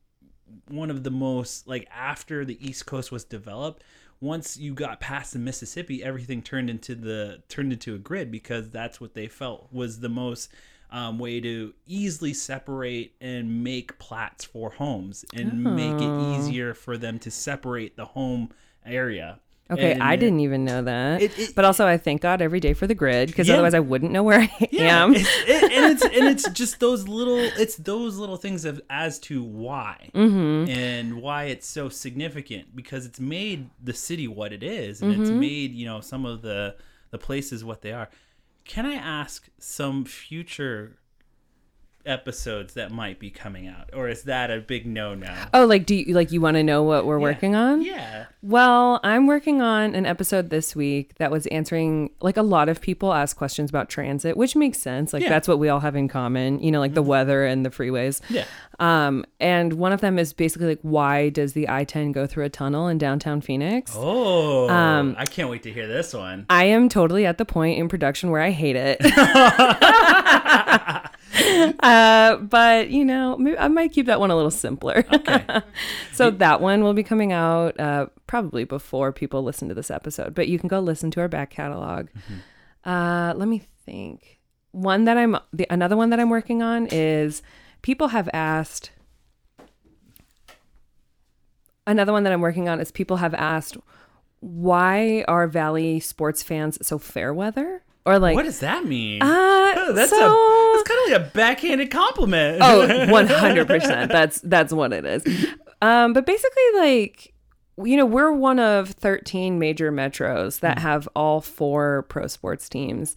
one 0.68 0.90
of 0.90 1.04
the 1.04 1.12
most 1.12 1.68
like 1.68 1.88
after 1.92 2.44
the 2.46 2.58
east 2.66 2.86
coast 2.86 3.12
was 3.12 3.24
developed 3.24 3.84
once 4.24 4.56
you 4.56 4.74
got 4.74 5.02
past 5.02 5.34
the 5.34 5.40
mississippi 5.40 6.02
everything 6.02 6.42
turned 6.42 6.70
into 6.70 6.96
the 6.96 7.44
turned 7.50 7.74
into 7.74 7.94
a 7.94 7.98
grid 7.98 8.32
because 8.32 8.70
that's 8.70 9.02
what 9.02 9.14
they 9.14 9.28
felt 9.28 9.68
was 9.72 10.00
the 10.00 10.10
most 10.10 10.50
um, 10.92 11.20
way 11.20 11.42
to 11.42 11.74
easily 11.88 12.34
separate 12.34 13.14
and 13.20 13.64
make 13.64 14.00
plats 14.00 14.46
for 14.46 14.70
homes 14.70 15.26
and 15.34 15.62
make 15.76 16.00
it 16.00 16.38
easier 16.38 16.74
for 16.74 16.98
them 16.98 17.20
to 17.20 17.30
separate 17.30 17.98
the 17.98 18.06
home 18.06 18.50
area 18.86 19.40
Okay, 19.74 19.94
And- 19.94 20.04
I 20.04 20.16
didn't 20.16 20.40
even 20.42 20.64
know 20.66 20.82
that. 20.84 21.22
It- 21.22 21.38
it- 21.40 21.56
but 21.56 21.66
also, 21.66 21.86
I 21.86 21.98
thank 21.98 22.22
God 22.22 22.42
every 22.42 22.60
day 22.60 22.74
for 22.74 22.88
the 22.88 22.96
grid 22.96 23.28
because 23.30 23.48
Yeah. 23.48 23.56
otherwise 23.56 23.74
I 23.74 23.80
wouldn't 23.80 24.12
know 24.12 24.24
where 24.24 24.40
I 24.42 24.68
Yeah, 24.72 25.04
am. 25.04 25.14
it's, 25.16 25.30
it, 25.48 25.64
and 25.72 25.92
it's 25.92 26.04
and 26.04 26.28
it's 26.28 26.50
just 26.52 26.80
those 26.80 27.08
little 27.08 27.40
it's 27.40 27.76
those 27.76 28.18
little 28.18 28.38
things 28.38 28.66
of 28.66 28.82
as 28.90 29.20
to 29.20 29.44
why 29.44 30.10
Mm-hmm. 30.16 30.70
and 30.70 31.22
why 31.22 31.46
it's 31.46 31.68
so 31.68 31.90
significant 31.90 32.76
because 32.76 33.06
it's 33.06 33.20
made 33.20 33.70
the 33.84 33.94
city 33.94 34.28
what 34.28 34.54
it 34.54 34.64
is 34.64 35.02
and 35.02 35.12
Mm-hmm. 35.12 35.22
it's 35.22 35.32
made 35.32 35.74
you 35.74 35.86
know 35.86 36.02
some 36.02 36.26
of 36.26 36.42
the 36.42 36.76
the 37.12 37.18
places 37.18 37.64
what 37.64 37.82
they 37.82 37.92
are. 37.92 38.10
Can 38.66 38.86
I 38.86 38.94
ask 38.96 39.50
some 39.60 40.06
future 40.06 40.98
episodes 42.06 42.74
that 42.74 42.92
might 42.92 43.20
be 43.20 43.30
coming 43.30 43.68
out, 43.68 43.90
or 43.94 44.10
is 44.10 44.24
that 44.24 44.52
a 44.52 44.60
big 44.60 44.86
no 44.86 45.16
no 45.16 45.34
Oh, 45.54 45.66
like 45.66 45.86
do 45.86 45.96
you 45.96 46.14
like 46.14 46.32
you 46.32 46.42
want 46.42 46.56
to 46.56 46.64
know 46.64 46.84
what 46.84 47.06
we're 47.06 47.20
working 47.20 47.56
on? 47.56 47.82
Yeah. 47.82 48.26
Well, 48.42 49.00
I'm 49.04 49.26
working 49.28 49.62
on 49.62 49.96
an 49.96 50.06
episode 50.06 50.50
this 50.50 50.76
week 50.76 51.16
that 51.16 51.32
was 51.32 51.46
answering 51.48 52.10
like 52.22 52.36
a 52.38 52.42
lot 52.42 52.68
of 52.68 52.82
people 52.82 53.14
ask 53.14 53.38
questions 53.38 53.70
about 53.70 53.90
transit, 53.90 54.36
which 54.36 54.56
makes 54.56 54.80
sense. 54.80 55.14
Like 55.14 55.24
Yeah. 55.24 55.30
that's 55.30 55.48
what 55.48 55.60
we 55.60 55.70
all 55.70 55.80
have 55.80 55.96
in 55.96 56.08
common, 56.10 56.60
you 56.60 56.72
know, 56.72 56.80
like 56.82 56.94
the 56.94 57.02
weather 57.04 57.46
and 57.46 57.66
the 57.66 57.70
freeways. 57.70 58.20
Yeah. 58.30 58.44
Um, 58.80 59.24
and 59.40 59.74
one 59.74 59.94
of 59.94 60.02
them 60.02 60.20
is 60.20 60.34
basically 60.34 60.68
like 60.68 60.80
why 60.82 61.30
does 61.30 61.54
the 61.54 61.70
I-10 61.70 62.12
go 62.12 62.28
through 62.28 62.44
a 62.44 62.50
tunnel 62.50 62.88
in 62.90 62.98
downtown 62.98 63.40
Phoenix? 63.40 63.94
Oh, 63.96 64.68
Um, 64.70 65.16
I 65.18 65.26
can't 65.26 65.50
wait 65.50 65.64
to 65.64 65.72
hear 65.72 65.88
this 65.88 66.14
one. 66.14 66.46
I 66.50 66.66
am 66.66 66.90
totally 66.90 67.26
at 67.26 67.38
the 67.38 67.46
point 67.46 67.80
in 67.80 67.88
production 67.88 68.30
where 68.30 68.42
I 68.42 68.50
hate 68.52 68.76
it. 68.76 68.98
uh, 71.80 72.38
but 72.38 72.90
you 72.90 73.04
know, 73.06 73.38
maybe 73.38 73.58
I 73.58 73.68
might 73.68 73.92
keep 73.92 74.06
that 74.06 74.20
one 74.20 74.32
a 74.32 74.36
little 74.36 74.52
simpler. 74.52 75.06
Okay. 75.12 75.46
so 76.14 76.30
that 76.32 76.62
one 76.62 76.84
will 76.84 76.94
be 76.94 77.04
coming 77.04 77.32
out 77.32 77.80
uh, 77.80 78.08
probably 78.28 78.64
before 78.64 79.12
people 79.12 79.44
listen 79.44 79.68
to 79.70 79.74
this 79.74 79.90
episode. 79.90 80.36
But 80.36 80.48
you 80.48 80.60
can 80.60 80.68
go 80.68 80.80
listen 80.80 81.12
to 81.12 81.22
our 81.22 81.28
back 81.28 81.50
catalog. 81.50 82.08
Uh, 82.84 83.34
let 83.36 83.48
me 83.48 83.64
think. 83.86 84.40
One 84.72 85.06
that 85.06 85.18
I'm 85.18 85.38
the 85.52 85.68
another 85.70 85.96
one 85.96 86.10
that 86.10 86.20
I'm 86.20 86.30
working 86.30 86.62
on 86.62 86.88
is 86.88 87.42
people 87.82 88.10
have 88.10 88.30
asked. 88.34 88.92
Another 91.86 92.12
one 92.12 92.24
that 92.24 92.34
I'm 92.34 92.42
working 92.42 92.70
on 92.70 92.80
is 92.80 92.92
people 92.92 93.18
have 93.18 93.34
asked 93.34 93.78
why 94.40 95.24
are 95.28 95.48
Valley 95.48 96.00
sports 96.02 96.44
fans 96.44 96.78
so 96.86 96.98
fair 96.98 97.34
weather 97.34 97.84
or 98.06 98.20
like 98.20 98.36
What 98.36 98.44
does 98.44 98.60
that 98.60 98.86
mean? 98.86 99.22
uh, 99.22 99.26
Oh, 99.76 99.94
that's 99.96 100.12
so, 100.12 100.18
a 100.18 100.74
that's 100.78 100.88
kind 100.90 101.00
of 101.06 101.12
like 101.22 101.32
a 101.32 101.34
backhanded 101.36 101.92
compliment. 101.92 102.60
oh 102.62 102.86
100% 103.10 104.08
that's 104.08 104.40
that's 104.42 104.72
what 104.74 104.94
it 104.94 105.06
is. 105.06 105.24
Um 105.82 106.14
but 106.14 106.26
basically 106.26 106.64
like 106.78 107.34
you 107.84 107.98
know 107.98 108.06
we're 108.06 108.32
one 108.32 108.60
of 108.60 108.90
13 108.92 109.58
major 109.60 109.92
metros 109.92 110.60
that 110.60 110.80
have 110.80 111.08
all 111.16 111.42
four 111.42 112.04
pro 112.10 112.28
sports 112.28 112.70
teams. 112.70 113.16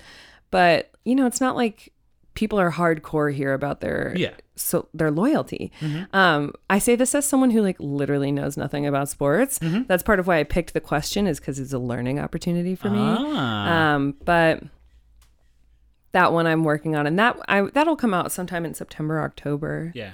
But 0.51 0.91
you 1.05 1.15
know 1.15 1.27
it's 1.27 1.41
not 1.41 1.57
like 1.57 1.93
people 2.35 2.59
are 2.61 2.71
hardcore 2.71 3.33
here 3.33 3.55
about 3.55 3.81
their 3.81 4.13
Yeah. 4.17 4.33
so 4.57 4.89
their 4.95 5.11
loyalty. 5.11 5.73
Um 6.13 6.53
i 6.71 6.79
say 6.79 6.95
this 6.97 7.15
as 7.15 7.27
someone 7.27 7.51
who 7.51 7.61
like 7.63 7.77
literally 7.81 8.31
knows 8.33 8.57
nothing 8.57 8.87
about 8.87 9.09
sports. 9.09 9.59
That's 9.63 10.03
part 10.03 10.21
of 10.21 10.27
why 10.27 10.39
i 10.39 10.45
picked 10.45 10.73
the 10.75 10.81
question 10.81 11.27
is 11.27 11.39
because 11.41 11.59
it's 11.59 11.73
a 11.73 11.79
learning 11.79 12.19
opportunity 12.21 12.75
for 12.75 12.89
me. 12.91 12.99
Ah. 13.01 13.95
um, 13.95 14.15
but 14.25 14.63
that 16.13 16.33
one 16.33 16.47
I'm 16.47 16.65
working 16.65 16.95
on, 16.97 17.07
and 17.07 17.19
that 17.19 17.39
I 17.49 17.63
that'll 17.63 17.97
come 17.97 18.15
out 18.15 18.33
sometime 18.33 18.65
in 18.65 18.75
September, 18.75 19.21
October. 19.21 19.93
Yeah. 19.95 20.13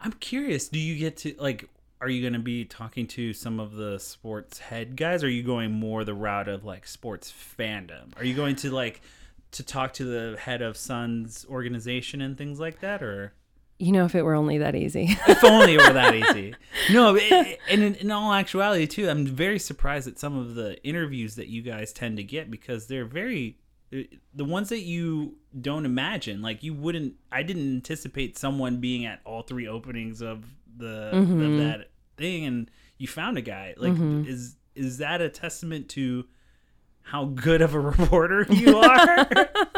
I'm 0.00 0.12
curious, 0.12 0.68
do 0.68 0.78
you 0.78 0.96
get 0.96 1.16
to 1.18 1.34
like 1.38 1.68
are 2.02 2.08
you 2.08 2.22
going 2.22 2.32
to 2.32 2.38
be 2.38 2.64
talking 2.64 3.06
to 3.06 3.32
some 3.34 3.60
of 3.60 3.72
the 3.74 3.98
sports 3.98 4.58
head 4.58 4.96
guys 4.96 5.22
or 5.22 5.26
are 5.26 5.30
you 5.30 5.42
going 5.42 5.70
more 5.70 6.02
the 6.02 6.14
route 6.14 6.48
of 6.48 6.64
like 6.64 6.86
sports 6.86 7.30
fandom? 7.58 8.16
Are 8.16 8.24
you 8.24 8.34
going 8.34 8.56
to 8.56 8.70
like 8.70 9.02
to 9.52 9.62
talk 9.62 9.92
to 9.94 10.04
the 10.04 10.38
head 10.38 10.62
of 10.62 10.76
Suns 10.78 11.44
organization 11.50 12.20
and 12.22 12.38
things 12.38 12.58
like 12.58 12.80
that 12.80 13.02
or 13.02 13.34
You 13.78 13.92
know, 13.92 14.06
if 14.06 14.14
it 14.14 14.22
were 14.22 14.34
only 14.34 14.56
that 14.58 14.74
easy. 14.74 15.08
if 15.28 15.44
only 15.44 15.74
it 15.74 15.86
were 15.86 15.92
that 15.92 16.14
easy. 16.30 16.54
No, 16.90 17.16
it, 17.16 17.22
it- 17.30 17.58
and 17.68 17.82
in, 17.82 17.94
in 17.96 18.10
all 18.10 18.32
actuality, 18.32 18.86
too, 18.86 19.10
I'm 19.10 19.26
very 19.26 19.58
surprised 19.58 20.08
at 20.08 20.18
some 20.18 20.38
of 20.38 20.54
the 20.54 20.82
interviews 20.82 21.34
that 21.34 21.48
you 21.48 21.60
guys 21.62 21.92
tend 21.92 22.16
to 22.16 22.22
get 22.22 22.50
because 22.50 22.86
they're 22.86 23.04
very 23.04 23.58
the 23.90 24.44
ones 24.44 24.68
that 24.68 24.80
you 24.80 25.36
don't 25.60 25.84
imagine. 25.84 26.42
Like 26.42 26.62
you 26.62 26.74
wouldn't. 26.74 27.14
I 27.32 27.42
didn't 27.42 27.74
anticipate 27.74 28.38
someone 28.38 28.80
being 28.80 29.04
at 29.04 29.20
all 29.24 29.42
three 29.42 29.66
openings 29.66 30.22
of 30.22 30.44
the 30.76 31.10
of 31.12 31.28
mm-hmm. 31.28 31.58
that 31.58 31.90
thing, 32.16 32.44
and 32.44 32.70
you 32.98 33.08
found 33.08 33.38
a 33.38 33.42
guy. 33.42 33.74
Like 33.76 33.92
mm-hmm. 33.92 34.28
is 34.28 34.56
is 34.74 34.98
that 34.98 35.20
a 35.20 35.28
testament 35.28 35.88
to? 35.90 36.26
How 37.10 37.24
good 37.24 37.60
of 37.60 37.74
a 37.74 37.80
reporter 37.92 38.46
you 38.50 38.78
are! 38.78 39.26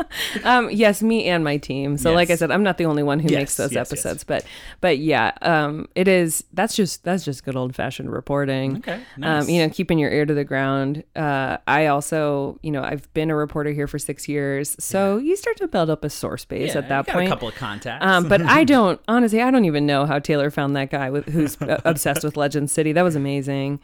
um, 0.44 0.68
yes, 0.70 1.02
me 1.02 1.24
and 1.24 1.42
my 1.42 1.56
team. 1.56 1.96
So, 1.96 2.12
like 2.12 2.28
I 2.28 2.34
said, 2.34 2.50
I'm 2.50 2.62
not 2.62 2.76
the 2.76 2.84
only 2.84 3.02
one 3.02 3.20
who 3.20 3.30
Yes, 3.30 3.38
makes 3.40 3.56
those 3.56 3.72
yes, 3.72 3.88
yes. 3.90 3.92
episodes, 3.92 4.22
but 4.24 4.44
but 4.82 4.98
yeah, 4.98 5.32
um, 5.40 5.88
it 5.94 6.08
is. 6.08 6.44
That's 6.52 6.76
just 6.76 7.04
that's 7.04 7.24
just 7.24 7.42
good 7.42 7.56
old 7.56 7.74
fashioned 7.74 8.12
reporting. 8.12 8.76
Okay, 8.78 9.00
nice. 9.16 9.44
Um, 9.44 9.48
you 9.48 9.62
know, 9.62 9.70
keeping 9.70 9.98
your 9.98 10.10
ear 10.10 10.26
to 10.26 10.34
the 10.34 10.44
ground. 10.44 11.04
Uh, 11.16 11.56
I 11.66 11.86
also, 11.86 12.58
you 12.62 12.70
know, 12.70 12.82
I've 12.82 13.10
been 13.14 13.30
a 13.30 13.34
reporter 13.34 13.70
here 13.70 13.86
for 13.86 13.98
six 13.98 14.28
years, 14.28 14.76
so 14.78 15.16
you 15.16 15.34
start 15.36 15.56
to 15.56 15.68
build 15.68 15.88
up 15.88 16.04
a 16.04 16.10
source 16.10 16.44
base 16.44 16.74
Yeah, 16.74 16.80
at 16.82 16.88
that 16.90 17.06
point. 17.08 17.28
a 17.28 17.30
couple 17.30 17.48
of 17.48 17.54
contacts. 17.54 18.04
Um, 18.04 18.28
but 18.28 18.42
I 18.42 18.64
don't 18.64 19.00
honestly. 19.08 19.40
I 19.40 19.50
don't 19.50 19.64
even 19.64 19.86
know 19.86 20.04
how 20.04 20.18
Taylor 20.18 20.50
found 20.50 20.76
that 20.76 20.90
guy 20.90 21.08
with 21.08 21.26
who's 21.30 21.56
obsessed 21.60 22.24
with 22.24 22.36
Legend 22.36 22.70
City. 22.70 22.92
That 22.92 23.02
was 23.02 23.16
amazing. 23.16 23.80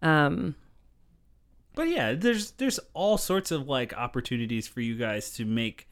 Um, 0.00 0.54
But 1.74 1.88
yeah, 1.88 2.12
there's 2.12 2.52
there's 2.52 2.78
all 2.92 3.18
sorts 3.18 3.50
of 3.50 3.68
like 3.68 3.92
opportunities 3.94 4.68
for 4.68 4.80
you 4.80 4.96
guys 4.96 5.32
to 5.32 5.44
make 5.44 5.88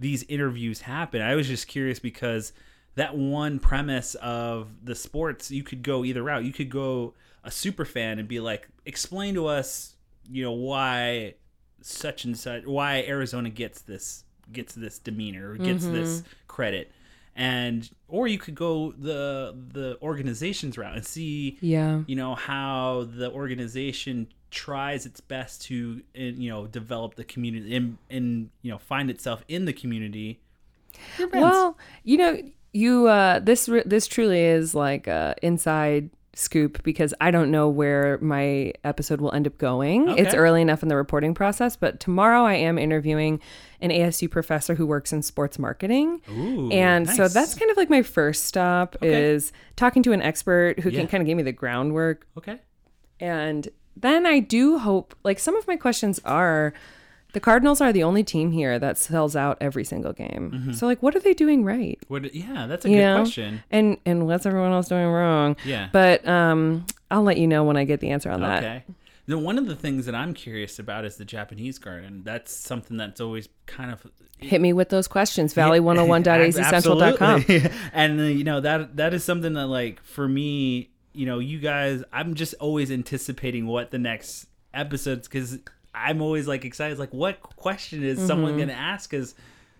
these 0.00 0.22
interviews 0.24 0.82
happen. 0.82 1.22
I 1.22 1.34
was 1.34 1.48
just 1.48 1.68
curious 1.68 1.98
because 1.98 2.52
that 2.94 3.16
one 3.16 3.58
premise 3.58 4.14
of 4.16 4.68
the 4.84 4.94
sports, 4.94 5.50
you 5.50 5.62
could 5.62 5.82
go 5.82 6.04
either 6.04 6.22
route. 6.22 6.44
You 6.44 6.52
could 6.52 6.70
go 6.70 7.14
a 7.44 7.50
super 7.50 7.84
fan 7.84 8.18
and 8.18 8.26
be 8.26 8.40
like, 8.40 8.68
explain 8.84 9.34
to 9.34 9.46
us, 9.46 9.94
you 10.30 10.42
know, 10.42 10.52
why 10.52 11.34
such 11.82 12.24
and 12.24 12.36
such, 12.36 12.64
why 12.64 13.04
Arizona 13.06 13.50
gets 13.50 13.82
this 13.82 14.24
gets 14.52 14.74
this 14.74 14.98
demeanor, 14.98 15.52
or 15.52 15.56
gets 15.56 15.86
this 15.86 16.20
mm-hmm. 16.20 16.28
credit, 16.48 16.92
and 17.34 17.88
or 18.08 18.26
you 18.26 18.38
could 18.38 18.54
go 18.54 18.92
the 18.92 19.56
the 19.72 19.98
organization's 20.02 20.78
route 20.78 20.96
and 20.96 21.06
see 21.06 21.58
yeah. 21.60 22.00
you 22.06 22.16
know 22.16 22.34
how 22.34 23.06
the 23.10 23.30
organization 23.30 24.28
tries 24.64 25.04
its 25.06 25.20
best 25.20 25.62
to 25.68 26.00
uh, 26.18 26.22
you 26.22 26.48
know 26.50 26.66
develop 26.66 27.14
the 27.14 27.24
community 27.24 27.76
and 27.76 27.98
and 28.10 28.48
you 28.62 28.70
know 28.72 28.78
find 28.78 29.10
itself 29.10 29.44
in 29.48 29.66
the 29.66 29.72
community 29.72 30.40
Well, 31.32 31.76
you 32.04 32.16
know, 32.16 32.38
you 32.72 33.06
uh, 33.08 33.38
this 33.40 33.68
this 33.84 34.06
truly 34.06 34.40
is 34.40 34.74
like 34.74 35.06
a 35.06 35.34
inside 35.42 36.10
scoop 36.34 36.82
because 36.82 37.14
I 37.20 37.30
don't 37.30 37.50
know 37.50 37.68
where 37.68 38.18
my 38.20 38.72
episode 38.84 39.20
will 39.22 39.32
end 39.32 39.46
up 39.46 39.56
going. 39.58 40.08
It's 40.18 40.34
early 40.34 40.60
enough 40.62 40.82
in 40.82 40.88
the 40.88 40.96
reporting 40.96 41.32
process, 41.34 41.76
but 41.76 41.98
tomorrow 42.00 42.42
I 42.44 42.54
am 42.54 42.78
interviewing 42.78 43.40
an 43.80 43.90
ASU 43.90 44.30
professor 44.30 44.74
who 44.74 44.86
works 44.86 45.12
in 45.12 45.22
sports 45.22 45.58
marketing. 45.58 46.20
Ooh, 46.30 46.70
and 46.70 47.08
so 47.08 47.28
that's 47.28 47.54
kind 47.54 47.70
of 47.70 47.76
like 47.78 47.88
my 47.90 48.02
first 48.02 48.44
stop 48.44 48.96
Okay. 49.02 49.08
is 49.32 49.52
talking 49.76 50.02
to 50.02 50.12
an 50.12 50.20
expert 50.22 50.80
who 50.80 50.90
Yeah. 50.90 51.00
can 51.00 51.08
kind 51.08 51.20
of 51.22 51.26
give 51.26 51.36
me 51.36 51.42
the 51.42 51.52
groundwork 51.52 52.26
okay 52.38 52.58
And 53.20 53.68
then 53.96 54.26
I 54.26 54.38
do 54.40 54.78
hope, 54.78 55.14
like, 55.24 55.38
some 55.38 55.56
of 55.56 55.66
my 55.66 55.76
questions 55.76 56.20
are 56.24 56.74
The 57.32 57.40
Cardinals 57.40 57.80
are 57.80 57.92
the 57.92 58.02
only 58.02 58.22
team 58.24 58.52
here 58.52 58.78
that 58.78 58.98
sells 58.98 59.34
out 59.36 59.58
every 59.60 59.84
single 59.84 60.12
game. 60.12 60.50
Mm-hmm. 60.54 60.72
So 60.72 60.86
like, 60.86 61.02
what 61.02 61.14
are 61.16 61.20
they 61.20 61.34
doing 61.34 61.64
right? 61.64 61.98
What, 62.08 62.34
yeah, 62.34 62.66
that's 62.66 62.84
a 62.84 62.88
You 62.88 62.96
good 62.96 63.02
know? 63.02 63.16
question. 63.18 63.62
And 63.70 63.98
and 64.06 64.26
what's 64.26 64.46
everyone 64.46 64.72
else 64.72 64.88
doing 64.88 65.06
wrong? 65.06 65.56
Yeah. 65.64 65.88
But 65.92 66.26
um, 66.26 66.86
I'll 67.10 67.22
let 67.22 67.36
you 67.36 67.46
know 67.46 67.64
when 67.64 67.76
I 67.76 67.84
get 67.84 68.00
the 68.00 68.10
answer 68.10 68.30
on 68.30 68.40
that. 68.40 68.62
Okay. 68.64 68.84
Now, 69.28 69.38
one 69.38 69.58
of 69.58 69.66
the 69.66 69.74
things 69.74 70.06
that 70.06 70.14
I'm 70.14 70.34
curious 70.34 70.78
about 70.78 71.04
is 71.04 71.16
the 71.16 71.24
Japanese 71.24 71.78
garden. 71.78 72.22
That's 72.24 72.52
something 72.52 72.96
that's 72.96 73.20
always 73.20 73.48
kind 73.66 73.90
of 73.90 74.06
Hit 74.38 74.60
me 74.60 74.72
with 74.72 74.90
those 74.90 75.08
questions. 75.08 75.54
Valley101.azcentral.com. 75.54 77.40
Absolutely. 77.40 77.70
and 77.92 78.20
you 78.38 78.44
know 78.44 78.60
that 78.60 78.96
that 78.96 79.14
is 79.14 79.24
something 79.24 79.54
that 79.54 79.66
like 79.66 80.02
for 80.02 80.28
me, 80.28 80.90
you 81.16 81.26
know, 81.26 81.38
you 81.38 81.58
guys, 81.58 82.04
I'm 82.12 82.34
just 82.34 82.54
always 82.60 82.90
anticipating 82.90 83.66
what 83.66 83.90
the 83.90 83.98
next 83.98 84.46
episodes 84.74 85.26
because 85.28 85.58
I'm 85.94 86.20
always 86.20 86.46
like 86.46 86.64
excited. 86.64 86.98
Like, 86.98 87.14
what 87.14 87.40
question 87.40 88.02
is 88.04 88.18
someone 88.24 88.50
Mm-hmm. 88.52 88.58
going 88.58 88.68
to 88.68 88.74
ask? 88.74 89.10
Because 89.10 89.34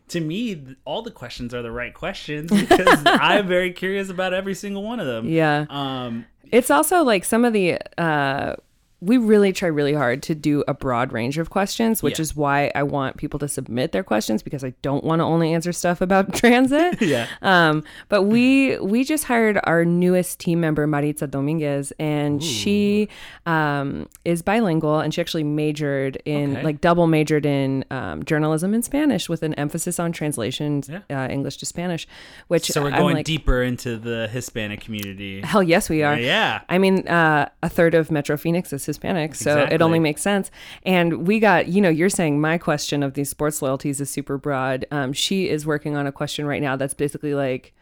to 0.09 0.21
me, 0.21 0.77
all 0.85 1.03
the 1.03 1.11
questions 1.11 1.53
are 1.53 1.63
the 1.63 1.71
right 1.71 1.93
questions 1.93 2.51
because 2.51 3.03
I'm 3.07 3.47
very 3.47 3.73
curious 3.73 4.09
about 4.09 4.33
every 4.33 4.55
single 4.55 4.83
one 4.83 4.99
of 5.01 5.07
them. 5.07 5.29
Yeah. 5.29 5.67
Um. 5.69 6.25
It's 6.53 6.71
also 6.71 7.03
like 7.03 7.25
some 7.25 7.45
of 7.45 7.53
the 7.53 7.79
uh 7.99 8.55
we 9.01 9.19
really 9.19 9.53
try 9.53 9.69
really 9.69 9.93
hard 9.93 10.23
to 10.23 10.35
do 10.35 10.65
a 10.67 10.73
broad 10.75 11.13
range 11.13 11.37
of 11.37 11.51
questions, 11.51 12.03
which 12.03 12.19
Yeah. 12.19 12.23
is 12.23 12.35
why 12.35 12.73
I 12.75 12.83
want 12.83 13.19
people 13.19 13.39
to 13.41 13.49
submit 13.49 13.93
their 13.93 14.03
questions 14.03 14.43
because 14.43 14.65
I 14.65 14.73
don't 14.81 15.05
want 15.05 15.21
to 15.21 15.25
only 15.25 15.53
answer 15.53 15.71
stuff 15.73 16.01
about 16.01 16.35
transit. 16.43 17.01
Yeah. 17.07 17.27
Um, 17.43 17.85
but 18.09 18.23
we 18.23 18.79
we 18.79 19.05
just 19.05 19.25
hired 19.25 19.61
our 19.65 19.85
newest 19.85 20.41
team 20.41 20.61
member, 20.61 20.87
Maritza 20.87 21.27
Dominguez, 21.27 21.93
and 21.99 22.43
she 22.43 23.09
um, 23.45 24.09
is 24.25 24.43
bilingual 24.43 25.01
and 25.01 25.13
she 25.13 25.21
actually 25.21 25.45
majored 25.45 26.17
in 26.25 26.53
Okay. 26.57 26.63
like 26.63 26.81
double 26.81 27.07
majored 27.07 27.45
in 27.47 27.85
um, 27.91 28.25
journalism 28.25 28.73
and 28.75 28.85
Spanish 28.85 29.29
with 29.29 29.43
an 29.43 29.55
emphasis 29.55 29.99
on 30.01 30.11
translation, 30.13 30.83
Yeah. 30.89 31.25
uh, 31.25 31.29
English 31.29 31.59
to 31.59 31.67
Spanish. 31.67 32.09
Which 32.49 32.67
So 32.71 32.83
we're 32.83 32.91
going 32.91 33.17
like, 33.17 33.27
deeper 33.27 33.63
into 33.63 33.99
the 33.99 34.29
Hispanic 34.33 34.81
community. 34.81 35.43
Hell 35.43 35.63
yes, 35.63 35.89
we 35.91 36.03
are. 36.03 36.19
Yeah. 36.19 36.61
I 36.69 36.79
mean, 36.79 37.07
uh, 37.07 37.49
a 37.63 37.69
third 37.69 37.95
of 37.95 38.11
Metro 38.11 38.37
Phoenix 38.37 38.73
is 38.73 38.86
Hispanic, 38.87 39.35
so 39.35 39.69
it 39.71 39.83
only 39.83 39.99
makes 39.99 40.23
sense. 40.23 40.51
And 40.85 41.27
we 41.27 41.41
got, 41.41 41.69
you 41.69 41.81
know, 41.81 41.89
you're 41.89 42.09
saying 42.09 42.41
my 42.41 42.59
question 42.59 43.03
of 43.03 43.15
these 43.15 43.31
sports 43.31 43.63
loyalties 43.63 44.01
is 44.01 44.11
super 44.11 44.39
broad. 44.39 44.87
Um, 44.91 45.13
she 45.13 45.49
is 45.49 45.67
working 45.67 45.97
on 45.97 46.07
a 46.07 46.13
question 46.13 46.47
right 46.47 46.63
now 46.63 46.77
that's 46.77 46.95
basically 46.95 47.35
like, 47.35 47.75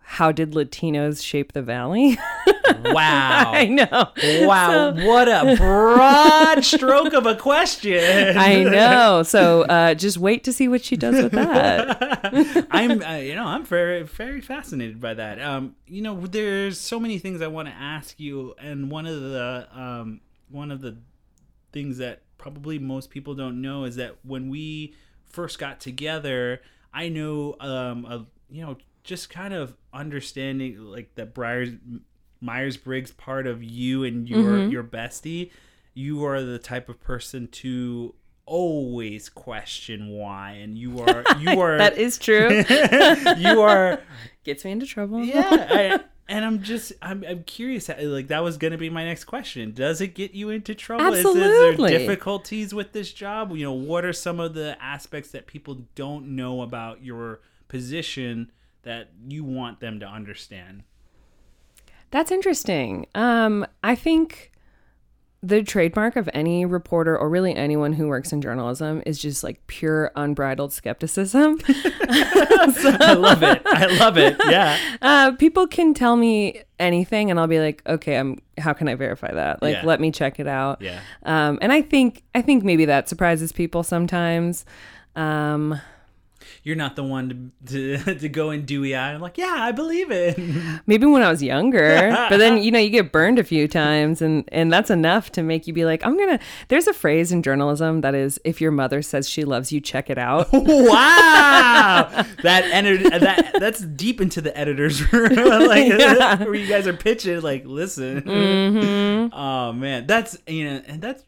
how 0.00 0.32
did 0.32 0.52
Latinos 0.52 1.24
shape 1.24 1.52
the 1.52 1.62
valley? 1.62 2.18
Wow. 2.92 3.52
I 3.52 3.66
know. 3.66 4.46
Wow, 4.46 4.92
what 4.92 5.28
a 5.28 5.56
broad 5.56 6.64
stroke 6.64 7.12
of 7.14 7.26
a 7.26 7.34
question. 7.36 8.36
I 8.36 8.62
know. 8.64 9.22
So 9.22 9.62
uh, 9.68 9.94
just 9.94 10.18
wait 10.18 10.44
to 10.44 10.52
see 10.52 10.68
what 10.68 10.84
she 10.84 10.96
does 10.96 11.22
with 11.22 11.32
that. 11.32 12.66
I'm, 12.70 13.02
uh, 13.02 13.16
you 13.16 13.34
know, 13.34 13.46
I'm 13.46 13.64
very, 13.64 14.02
very 14.02 14.40
fascinated 14.40 15.00
by 15.00 15.14
that. 15.14 15.40
Um, 15.40 15.76
you 15.86 16.02
know, 16.02 16.26
there's 16.26 16.78
so 16.78 17.00
many 17.00 17.18
things 17.18 17.40
I 17.40 17.46
want 17.46 17.68
to 17.68 17.74
ask 17.74 18.20
you, 18.20 18.54
and 18.58 18.90
one 18.90 19.06
of 19.06 19.20
the, 19.20 19.68
um, 19.72 20.20
one 20.50 20.70
of 20.70 20.80
the 20.80 20.98
things 21.72 21.98
that 21.98 22.22
probably 22.36 22.78
most 22.78 23.10
people 23.10 23.34
don't 23.34 23.60
know 23.60 23.84
is 23.84 23.96
that 23.96 24.16
when 24.22 24.48
we 24.48 24.94
first 25.24 25.58
got 25.58 25.80
together, 25.80 26.60
I 26.92 27.08
know, 27.08 27.56
um, 27.60 28.04
a, 28.04 28.26
you 28.50 28.64
know, 28.64 28.76
just 29.04 29.30
kind 29.30 29.54
of 29.54 29.74
understanding 29.92 30.78
like 30.78 31.14
that 31.16 31.34
Briar's 31.34 31.70
Myers 32.42 32.76
Briggs 32.76 33.12
part 33.12 33.46
of 33.46 33.62
you 33.62 34.04
and 34.04 34.28
your 34.28 34.42
mm-hmm. 34.42 34.70
your 34.70 34.84
bestie. 34.84 35.50
You 35.94 36.24
are 36.24 36.42
the 36.42 36.58
type 36.58 36.88
of 36.88 37.00
person 37.00 37.48
to 37.48 38.14
always 38.44 39.28
question 39.28 40.08
why, 40.08 40.52
and 40.52 40.76
you 40.76 41.00
are 41.00 41.24
you 41.38 41.60
are 41.60 41.78
that 41.78 41.96
is 41.96 42.18
true. 42.18 42.64
you 43.38 43.60
are 43.60 44.00
Gets 44.44 44.64
me 44.64 44.72
into 44.72 44.86
trouble. 44.86 45.22
yeah 45.24 45.66
I, 45.70 46.00
and 46.28 46.44
i'm 46.44 46.62
just 46.62 46.92
I'm, 47.00 47.24
I'm 47.28 47.44
curious 47.44 47.88
like 47.88 48.28
that 48.28 48.42
was 48.42 48.56
gonna 48.56 48.78
be 48.78 48.90
my 48.90 49.04
next 49.04 49.24
question 49.24 49.72
does 49.72 50.00
it 50.00 50.14
get 50.14 50.32
you 50.32 50.50
into 50.50 50.74
trouble 50.74 51.12
Is, 51.12 51.20
is 51.20 51.26
Absolutely. 51.26 51.90
there 51.90 51.98
difficulties 52.00 52.74
with 52.74 52.92
this 52.92 53.12
job 53.12 53.52
you 53.52 53.64
know 53.64 53.72
what 53.72 54.04
are 54.04 54.12
some 54.12 54.40
of 54.40 54.54
the 54.54 54.76
aspects 54.82 55.30
that 55.30 55.46
people 55.46 55.86
don't 55.94 56.34
know 56.34 56.62
about 56.62 57.04
your 57.04 57.40
position 57.68 58.50
that 58.82 59.10
you 59.28 59.44
want 59.44 59.80
them 59.80 60.00
to 60.00 60.06
understand 60.06 60.82
That's 62.12 62.30
interesting. 62.30 63.06
Um, 63.16 63.66
I 63.82 63.94
think 63.96 64.50
the 65.42 65.60
trademark 65.64 66.14
of 66.14 66.30
any 66.32 66.64
reporter 66.64 67.18
or 67.18 67.28
really 67.28 67.52
anyone 67.56 67.92
who 67.94 68.06
works 68.06 68.32
in 68.32 68.40
journalism 68.40 69.02
is 69.04 69.18
just 69.18 69.42
like 69.42 69.66
pure 69.66 70.12
unbridled 70.14 70.72
skepticism. 70.72 71.58
i 71.68 73.14
love 73.18 73.42
it 73.42 73.60
i 73.66 73.86
love 73.98 74.16
it 74.16 74.36
yeah 74.48 74.78
uh, 75.02 75.32
people 75.32 75.66
can 75.66 75.94
tell 75.94 76.14
me 76.14 76.62
anything 76.78 77.30
and 77.30 77.40
I'll 77.40 77.48
be 77.48 77.58
like, 77.58 77.82
okay, 77.86 78.16
I'm 78.16 78.40
how 78.58 78.72
can 78.72 78.88
I 78.88 78.94
verify 78.94 79.32
that? 79.32 79.62
Like 79.62 79.74
Yeah. 79.74 79.82
let 79.84 80.00
me 80.00 80.10
check 80.12 80.38
it 80.38 80.46
out. 80.46 80.80
Yeah. 80.80 81.00
Um, 81.24 81.58
and 81.60 81.72
I 81.72 81.82
think 81.82 82.22
I 82.34 82.42
think 82.42 82.62
maybe 82.62 82.84
that 82.84 83.08
surprises 83.08 83.50
people 83.52 83.82
sometimes. 83.82 84.64
Um, 85.16 85.80
you're 86.64 86.76
not 86.76 86.94
the 86.94 87.02
one 87.02 87.52
to, 87.66 87.96
to, 87.98 88.14
to 88.20 88.28
go 88.28 88.50
and 88.50 88.64
dewy 88.64 88.94
eye. 88.94 89.14
I'm 89.14 89.20
like, 89.20 89.36
yeah, 89.36 89.56
I 89.58 89.72
believe 89.72 90.10
it. 90.12 90.38
maybe 90.86 91.06
when 91.06 91.22
I 91.22 91.28
was 91.30 91.42
younger, 91.42 92.10
but 92.30 92.36
then 92.38 92.62
you 92.62 92.70
know 92.70 92.78
you 92.78 92.90
get 92.90 93.10
burned 93.12 93.38
a 93.38 93.44
few 93.44 93.66
times, 93.68 94.22
and 94.22 94.44
and 94.52 94.72
that's 94.72 94.90
enough 94.90 95.32
to 95.32 95.42
make 95.42 95.66
you 95.66 95.72
be 95.72 95.84
like, 95.84 96.04
I'm 96.06 96.16
gonna. 96.16 96.38
There's 96.68 96.86
a 96.86 96.92
phrase 96.92 97.32
in 97.32 97.42
journalism 97.42 98.00
that 98.02 98.14
is, 98.14 98.38
if 98.44 98.60
your 98.60 98.70
mother 98.70 99.02
says 99.02 99.28
she 99.28 99.44
loves 99.44 99.72
you, 99.72 99.80
check 99.80 100.08
it 100.10 100.18
out. 100.18 100.48
wow, 100.52 102.24
that 102.42 102.64
edit 102.72 103.10
that 103.20 103.56
that's 103.58 103.80
deep 103.80 104.20
into 104.20 104.40
the 104.40 104.56
editor's 104.56 105.12
room, 105.12 105.34
like 105.66 105.88
Yeah. 105.88 106.42
where 106.44 106.54
you 106.54 106.66
guys 106.68 106.86
are 106.86 106.92
pitching. 106.96 107.40
Like, 107.40 107.64
listen, 107.66 108.22
Mm-hmm. 108.22 109.34
oh 109.34 109.72
man, 109.72 110.06
that's 110.06 110.36
you 110.46 110.64
know, 110.70 110.82
and 110.86 111.02
that's 111.02 111.24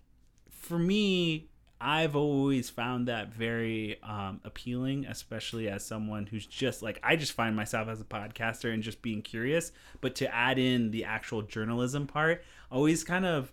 for 0.51 0.79
me. 0.79 1.49
I've 1.87 2.17
always 2.17 2.71
found 2.71 3.09
that 3.09 3.35
very 3.35 4.03
um, 4.03 4.41
appealing, 4.43 5.05
especially 5.05 5.69
as 5.69 5.85
someone 5.85 6.25
who's 6.25 6.47
just 6.47 6.83
like 6.83 6.99
I 7.03 7.15
just 7.15 7.33
find 7.33 7.55
myself 7.55 7.89
as 7.89 8.01
a 8.01 8.05
podcaster 8.05 8.73
and 8.73 8.83
just 8.83 9.03
being 9.03 9.21
curious. 9.21 9.71
But 10.01 10.15
to 10.17 10.35
add 10.35 10.59
in 10.59 10.93
the 10.93 11.05
actual 11.05 11.43
journalism 11.43 12.07
part, 12.07 12.43
always 12.71 13.05
kind 13.05 13.27
of 13.27 13.53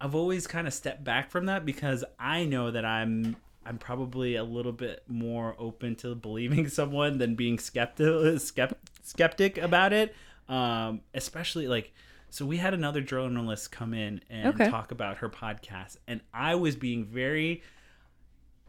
I've 0.00 0.14
always 0.14 0.46
kind 0.46 0.68
of 0.68 0.72
stepped 0.72 1.02
back 1.02 1.32
from 1.32 1.46
that 1.46 1.66
because 1.66 2.04
I 2.16 2.44
know 2.44 2.70
that 2.70 2.84
I'm 2.84 3.34
I'm 3.66 3.78
probably 3.78 4.36
a 4.36 4.44
little 4.44 4.70
bit 4.70 5.02
more 5.08 5.56
open 5.58 5.96
to 5.96 6.14
believing 6.14 6.68
someone 6.68 7.18
than 7.18 7.34
being 7.34 7.58
skeptic 7.58 8.06
skept, 8.06 8.74
skeptic 9.02 9.58
about 9.58 9.92
it. 9.92 10.14
Um, 10.48 11.00
especially 11.12 11.66
like 11.66 11.92
so 12.30 12.44
we 12.46 12.56
had 12.58 12.74
another 12.74 13.00
journalist 13.00 13.70
come 13.72 13.94
in 13.94 14.20
and 14.30 14.54
Okay. 14.54 14.68
talk 14.70 14.90
about 14.92 15.18
her 15.18 15.28
podcast 15.28 15.96
and 16.06 16.20
I 16.32 16.54
was 16.56 16.76
being 16.76 17.04
very 17.04 17.62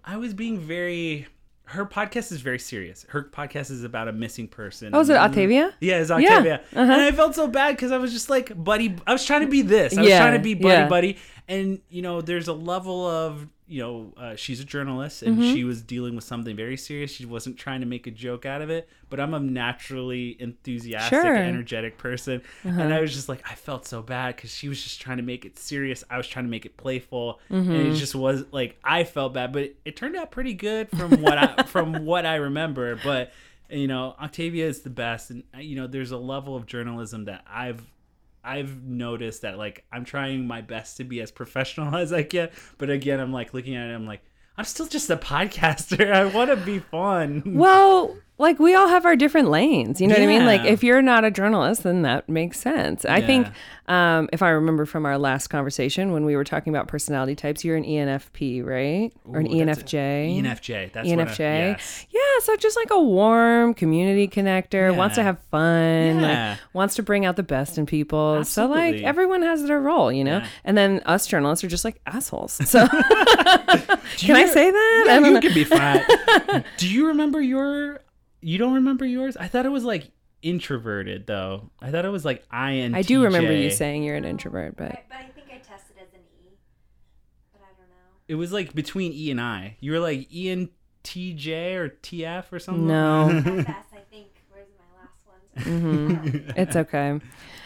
I 0.04 0.18
was 0.18 0.34
being 0.34 0.60
very 0.60 1.28
her 1.66 1.86
podcast 1.86 2.32
is 2.32 2.42
very 2.42 2.58
serious. 2.58 3.06
Her 3.10 3.24
podcast 3.24 3.70
is 3.70 3.84
about 3.84 4.08
a 4.08 4.12
missing 4.12 4.48
person. 4.48 4.90
Oh, 4.96 5.02
is 5.02 5.10
it 5.10 5.18
Octavia? 5.18 5.72
Yeah, 5.80 6.00
it's 6.00 6.10
Yeah, 6.10 6.16
Octavia. 6.16 6.62
uh-huh. 6.74 6.82
And 6.82 6.92
I 6.94 7.12
felt 7.12 7.36
so 7.36 7.48
bad 7.48 7.76
because 7.76 7.92
I 7.92 7.98
was 7.98 8.12
just 8.12 8.28
like, 8.28 8.52
buddy, 8.64 8.96
I 9.06 9.14
was 9.14 9.24
trying 9.24 9.42
to 9.42 9.48
be 9.48 9.62
this. 9.62 9.96
I 9.96 10.02
was 10.02 10.10
Yeah, 10.10 10.18
trying 10.18 10.34
to 10.34 10.44
be 10.44 10.56
buddy 10.56 10.68
yeah. 10.74 10.88
buddy. 10.88 11.18
And, 11.48 11.80
you 11.90 12.02
know, 12.02 12.22
there's 12.22 12.48
a 12.48 12.54
level 12.54 13.06
of, 13.06 13.48
you 13.70 13.82
know, 13.82 14.14
uh, 14.18 14.36
she's 14.36 14.60
a 14.60 14.66
journalist 14.66 15.22
and 15.22 15.38
Mm-hmm. 15.38 15.54
she 15.54 15.64
was 15.64 15.82
dealing 15.84 16.16
with 16.16 16.24
something 16.24 16.56
very 16.56 16.76
serious. 16.76 17.12
She 17.12 17.26
wasn't 17.26 17.56
trying 17.58 17.82
to 17.82 17.86
make 17.86 18.08
a 18.08 18.12
joke 18.12 18.46
out 18.46 18.62
of 18.64 18.70
it, 18.72 18.90
but 19.12 19.20
I'm 19.20 19.34
a 19.36 19.40
naturally 19.40 20.36
enthusiastic, 20.42 21.22
Sure. 21.22 21.36
Uh-huh. 21.36 21.44
energetic 21.44 21.98
person. 22.00 22.42
And 22.64 22.94
I 22.94 23.00
was 23.00 23.14
just 23.14 23.30
like, 23.30 23.42
I 23.50 23.54
felt 23.56 23.86
so 23.86 24.02
bad 24.02 24.36
because 24.36 24.52
she 24.54 24.68
was 24.70 24.82
just 24.84 25.00
trying 25.02 25.18
to 25.18 25.24
make 25.24 25.46
it 25.46 25.58
serious. 25.60 26.04
I 26.10 26.18
was 26.18 26.28
trying 26.28 26.46
to 26.46 26.52
make 26.52 26.66
it 26.66 26.78
playful. 26.78 27.40
And 27.50 27.66
Mm-hmm. 27.68 27.72
it 27.92 27.94
just 27.96 28.16
was 28.16 28.44
like, 28.52 28.78
I 28.84 29.04
felt 29.04 29.34
bad, 29.34 29.54
but 29.54 29.64
it, 29.64 29.76
it 29.86 29.96
turned 29.96 30.16
out 30.16 30.32
pretty 30.32 30.54
good 30.56 30.90
from 30.90 31.22
what 31.22 31.38
I, 31.38 31.64
from 31.68 32.06
what 32.06 32.26
I 32.26 32.36
remember. 32.36 32.96
But, 33.04 33.32
you 33.70 33.88
know, 33.88 34.16
Octavia 34.20 34.68
is 34.68 34.82
the 34.82 34.90
best. 34.90 35.30
And, 35.30 35.44
uh, 35.56 35.60
you 35.60 35.76
know, 35.76 35.86
there's 35.88 36.12
a 36.12 36.18
level 36.18 36.56
of 36.56 36.66
journalism 36.66 37.26
that 37.26 37.44
I've, 37.48 37.84
I've 38.44 38.84
noticed 38.84 39.42
that 39.44 39.58
like 39.58 39.86
I'm 39.92 40.06
trying 40.06 40.48
my 40.48 40.62
best 40.62 40.98
to 40.98 41.04
be 41.04 41.22
as 41.22 41.32
professional 41.32 41.96
as 41.96 42.14
I 42.14 42.24
can, 42.24 42.50
but 42.78 42.90
again, 42.90 43.20
I'm 43.20 43.34
like 43.34 43.54
looking 43.54 43.76
at 43.76 43.90
it, 43.90 43.94
I'm 43.94 44.08
like, 44.08 44.22
I'm 44.58 44.66
still 44.66 44.88
just 44.88 45.10
a 45.10 45.18
podcaster. 45.18 46.12
I 46.14 46.26
want 46.26 46.50
to 46.50 46.58
be 46.58 46.80
fun. 46.80 47.44
Well, 47.46 48.18
like 48.40 48.58
we 48.60 48.74
all 48.74 48.88
have 48.88 49.06
our 49.06 49.16
different 49.16 49.50
lanes. 49.50 50.02
You 50.02 50.08
know 50.08 50.16
what 50.16 50.24
I 50.24 50.28
mean? 50.28 50.46
Like 50.46 50.62
if 50.66 50.84
you're 50.84 51.02
not 51.02 51.24
a 51.26 51.30
journalist, 51.32 51.84
then 51.84 52.02
that 52.04 52.28
makes 52.28 52.60
sense. 52.60 53.06
I 53.06 53.22
think 53.22 53.48
um, 53.88 54.30
if 54.32 54.42
I 54.42 54.50
remember 54.50 54.86
from 54.86 55.06
our 55.06 55.18
last 55.18 55.48
conversation 55.48 56.12
when 56.12 56.24
we 56.26 56.36
were 56.36 56.44
talking 56.44 56.74
about 56.74 56.88
personality 56.88 57.36
types, 57.36 57.64
you're 57.66 57.76
an 57.76 57.84
ENFP, 57.84 58.64
right? 58.66 59.12
or 59.26 59.40
an 59.40 59.48
a- 59.48 59.50
ENFJ. 59.50 60.42
ENFJ. 60.42 60.94
That's 60.94 61.08
what 61.10 61.20
I- 61.20 61.24
ENFJ. 61.26 61.38
yes. 61.40 62.06
Yeah, 62.12 62.20
so 62.44 62.56
just 62.56 62.78
like 62.78 62.92
a 62.92 63.02
warm 63.02 63.74
community 63.74 64.28
connector, 64.28 64.96
wants 64.96 65.16
to 65.16 65.24
have 65.24 65.40
fun, 65.52 66.20
Yeah. 66.22 66.52
like 66.52 66.60
wants 66.74 66.96
to 66.96 67.04
bring 67.04 67.26
out 67.26 67.36
the 67.36 67.44
best 67.44 67.78
in 67.78 67.86
people. 67.86 68.44
So 68.46 68.68
like 68.68 69.02
everyone 69.02 69.42
has 69.42 69.64
their 69.66 69.80
role, 69.82 70.12
you 70.12 70.24
know? 70.24 70.38
Yeah. 70.38 70.48
And 70.64 70.78
then 70.78 71.02
us 71.06 71.28
journalists 71.28 71.64
are 71.64 71.68
just 71.68 71.84
like 71.84 72.00
assholes. 72.06 72.54
So 72.70 72.88
can 74.18 74.36
I 74.36 74.46
say 74.46 74.72
that? 74.72 75.06
I 75.10 75.16
don't 75.16 75.26
you 75.26 75.32
know. 75.32 75.42
could 75.42 75.54
be 75.54 75.64
fine. 75.64 76.02
Do 76.78 76.88
you 76.88 77.08
remember 77.08 77.42
your? 77.42 78.00
You 78.42 78.58
don't 78.58 78.74
remember 78.74 79.06
yours? 79.06 79.36
I 79.38 79.48
thought 79.48 79.66
it 79.66 79.70
was 79.70 79.84
like 79.84 80.12
introverted 80.42 81.28
though. 81.28 81.70
I 81.82 81.92
thought 81.92 82.06
it 82.06 82.10
was 82.10 82.24
like 82.26 82.48
INTJ. 82.50 82.96
I 82.96 83.02
do 83.02 83.24
remember 83.24 83.52
you 83.54 83.70
saying 83.72 84.04
you're 84.04 84.16
an 84.16 84.26
introvert, 84.26 84.76
but 84.78 84.92
But 85.10 85.18
I 85.18 85.24
think 85.30 85.48
I 85.52 85.58
tested 85.58 85.98
as 86.02 86.14
an 86.14 86.22
E. 86.46 86.58
But 87.52 87.62
I 87.62 87.68
don't 87.78 87.90
know. 87.90 87.96
it 88.28 88.36
was 88.36 88.54
like 88.54 88.74
between 88.74 89.12
E 89.14 89.30
and 89.32 89.42
I. 89.42 89.76
You 89.82 89.92
were 89.92 90.00
like 90.00 90.30
ENTJ 90.30 91.76
or 91.76 91.90
TF 91.90 92.52
or 92.52 92.60
something. 92.60 92.88
no. 92.88 93.30
FS, 93.30 93.68
I 93.94 94.00
think. 94.10 94.28
Where's 94.52 94.68
my 94.78 95.02
last 95.02 95.66
one? 95.66 96.22
Mm-hmm. 96.24 96.50
It's 96.60 96.76
okay. 96.76 97.20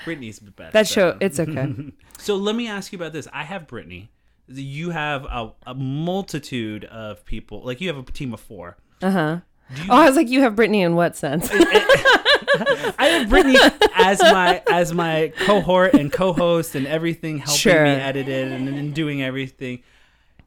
Brittany's 0.05 0.39
the 0.39 0.51
best. 0.51 0.73
That 0.73 0.87
show 0.87 1.11
though. 1.11 1.17
it's 1.21 1.39
okay. 1.39 1.73
So 2.19 2.35
let 2.37 2.55
me 2.55 2.67
ask 2.69 2.93
you 2.93 2.97
about 2.97 3.11
this. 3.11 3.27
I 3.33 3.43
have 3.43 3.67
Brittany. 3.67 4.09
You 4.47 4.91
have 4.91 5.25
a, 5.25 5.51
a 5.67 5.73
multitude 5.73 6.85
of 6.85 7.25
people. 7.25 7.63
Like 7.65 7.81
you 7.81 7.89
have 7.93 7.97
a 7.97 8.11
team 8.11 8.33
of 8.33 8.39
four. 8.39 8.77
Uh-huh. 9.01 9.39
Uh-huh. 9.71 9.85
Oh, 9.89 9.95
I 10.01 10.05
was 10.07 10.15
like, 10.15 10.29
you 10.29 10.41
have 10.41 10.55
Brittany 10.55 10.81
in 10.81 10.95
what 10.95 11.15
sense? 11.15 11.49
I 11.51 12.95
have 13.19 13.29
Brittany 13.29 13.57
as 13.95 14.19
my 14.21 14.61
as 14.69 14.93
my 14.93 15.31
cohort 15.39 15.93
and 15.95 16.11
co-host 16.11 16.75
and 16.75 16.85
everything, 16.87 17.39
helping 17.39 17.57
Sure. 17.57 17.83
me 17.83 17.91
edit 17.91 18.27
it 18.27 18.51
and, 18.51 18.67
and 18.69 18.93
doing 18.93 19.21
everything. 19.23 19.81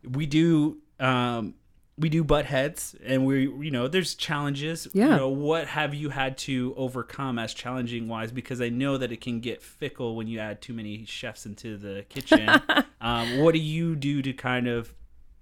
We 0.08 0.26
do 0.26 0.78
um 1.00 1.54
we 1.98 2.08
do 2.10 2.22
butt 2.22 2.44
heads 2.44 2.94
and 3.04 3.24
we 3.26 3.48
you 3.48 3.70
know 3.70 3.88
there's 3.88 4.14
challenges. 4.14 4.86
You 4.92 5.02
Yeah. 5.02 5.16
know, 5.16 5.28
what 5.28 5.66
have 5.68 5.94
you 5.94 6.10
had 6.10 6.36
to 6.38 6.74
overcome 6.76 7.38
as 7.38 7.54
challenging 7.54 8.06
wise? 8.06 8.30
Because 8.30 8.60
I 8.60 8.68
know 8.68 8.96
that 8.98 9.10
it 9.12 9.20
can 9.20 9.40
get 9.40 9.62
fickle 9.62 10.14
when 10.14 10.28
you 10.28 10.38
add 10.38 10.60
too 10.62 10.74
many 10.74 11.04
chefs 11.06 11.46
into 11.46 11.76
the 11.76 12.04
kitchen. 12.08 12.48
um, 13.00 13.38
what 13.38 13.54
do 13.54 13.58
you 13.60 13.96
do 13.96 14.22
to 14.22 14.32
kind 14.32 14.68
of 14.68 14.92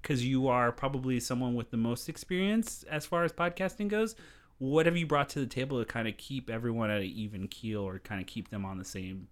because 0.04 0.24
you 0.24 0.48
are 0.48 0.70
probably 0.70 1.18
someone 1.18 1.54
with 1.54 1.70
the 1.70 1.78
most 1.78 2.10
experience 2.10 2.84
as 2.90 3.06
far 3.06 3.24
as 3.24 3.32
podcasting 3.32 3.88
goes. 3.88 4.14
What 4.58 4.84
have 4.84 4.98
you 4.98 5.06
brought 5.06 5.30
to 5.30 5.40
the 5.40 5.46
table 5.46 5.78
to 5.78 5.86
kind 5.86 6.06
of 6.06 6.18
keep 6.18 6.50
everyone 6.50 6.90
at 6.90 6.98
an 6.98 7.06
even 7.06 7.48
keel 7.48 7.80
or 7.80 7.98
kind 8.00 8.20
of 8.20 8.26
keep 8.26 8.50
them 8.50 8.66
on 8.66 8.76
the 8.76 8.84
same 8.84 9.28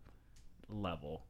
level? 0.70 1.26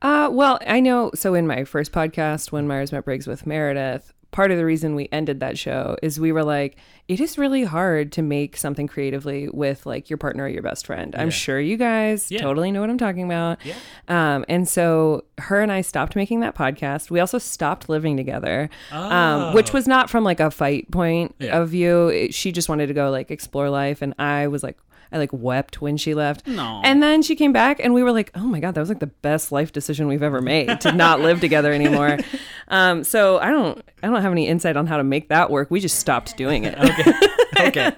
Uh, 0.00 0.28
well, 0.30 0.60
I 0.64 0.78
know. 0.78 1.10
So 1.14 1.34
in 1.34 1.46
my 1.48 1.64
first 1.64 1.90
podcast, 1.90 2.52
when 2.52 2.68
Myers 2.68 2.92
met 2.92 3.04
Briggs 3.04 3.26
with 3.26 3.46
Meredith, 3.46 4.14
part 4.30 4.50
of 4.50 4.56
the 4.58 4.64
reason 4.64 4.94
we 4.94 5.08
ended 5.10 5.40
that 5.40 5.58
show 5.58 5.96
is 6.02 6.20
we 6.20 6.30
were 6.32 6.44
like, 6.44 6.76
it 7.08 7.18
is 7.20 7.36
really 7.36 7.64
hard 7.64 8.12
to 8.12 8.22
make 8.22 8.56
something 8.56 8.86
creatively 8.86 9.48
with 9.48 9.84
like 9.86 10.08
your 10.08 10.16
partner 10.16 10.44
or 10.44 10.48
your 10.48 10.62
best 10.62 10.86
friend. 10.86 11.16
I'm 11.18 11.30
sure 11.30 11.58
you 11.58 11.76
guys 11.76 12.30
Yeah. 12.30 12.40
totally 12.40 12.70
know 12.70 12.80
what 12.80 12.90
I'm 12.90 12.98
talking 12.98 13.24
about. 13.24 13.58
Yeah. 13.64 13.74
Um, 14.06 14.44
and 14.48 14.68
so 14.68 15.24
her 15.38 15.60
and 15.60 15.72
I 15.72 15.80
stopped 15.80 16.14
making 16.14 16.40
that 16.40 16.54
podcast. 16.54 17.10
We 17.10 17.18
also 17.18 17.38
stopped 17.38 17.88
living 17.88 18.16
together, 18.16 18.70
um, 18.92 19.52
which 19.54 19.70
Oh. 19.70 19.72
was 19.74 19.88
not 19.88 20.08
from 20.08 20.22
like 20.22 20.38
a 20.38 20.50
fight 20.52 20.88
point 20.92 21.34
Yeah. 21.40 21.58
of 21.58 21.70
view. 21.70 22.08
It- 22.08 22.32
she 22.34 22.52
just 22.52 22.68
wanted 22.68 22.86
to 22.86 22.94
go 22.94 23.10
like 23.10 23.30
explore 23.32 23.68
life, 23.70 24.02
and 24.02 24.14
I 24.18 24.46
was 24.46 24.62
like. 24.62 24.76
I 25.12 25.18
like 25.18 25.30
wept 25.32 25.80
when 25.82 25.96
she 25.96 26.14
left. 26.14 26.46
No. 26.46 26.80
And 26.84 27.02
then 27.02 27.22
she 27.22 27.34
came 27.36 27.52
back 27.52 27.80
and 27.82 27.92
we 27.94 28.02
were 28.02 28.12
like, 28.12 28.30
oh 28.34 28.44
my 28.46 28.60
God, 28.60 28.74
that 28.74 28.80
was 28.80 28.88
like 28.88 29.00
the 29.00 29.06
best 29.08 29.50
life 29.50 29.72
decision 29.72 30.06
we've 30.06 30.22
ever 30.22 30.40
made 30.40 30.80
to 30.82 30.92
not 30.92 31.20
live 31.20 31.40
together 31.40 31.72
anymore. 31.72 32.18
Um, 32.72 33.02
so 33.02 33.38
I 33.40 33.50
don't 33.50 33.82
I 34.00 34.06
don't 34.06 34.22
have 34.22 34.30
any 34.30 34.46
insight 34.46 34.76
on 34.76 34.86
how 34.86 34.96
to 34.96 35.02
make 35.02 35.28
that 35.30 35.50
work. 35.50 35.72
We 35.72 35.80
just 35.80 35.98
stopped 35.98 36.36
doing 36.36 36.62
it. 36.64 36.78
okay. 36.78 37.12
Okay. 37.60 37.92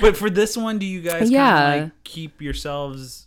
But 0.00 0.16
for 0.16 0.30
this 0.30 0.56
one, 0.56 0.78
do 0.78 0.86
you 0.86 1.02
guys 1.02 1.28
Yeah. 1.30 1.50
kind 1.50 1.74
of 1.78 1.82
like 1.86 2.04
keep 2.04 2.40
yourselves? 2.40 3.26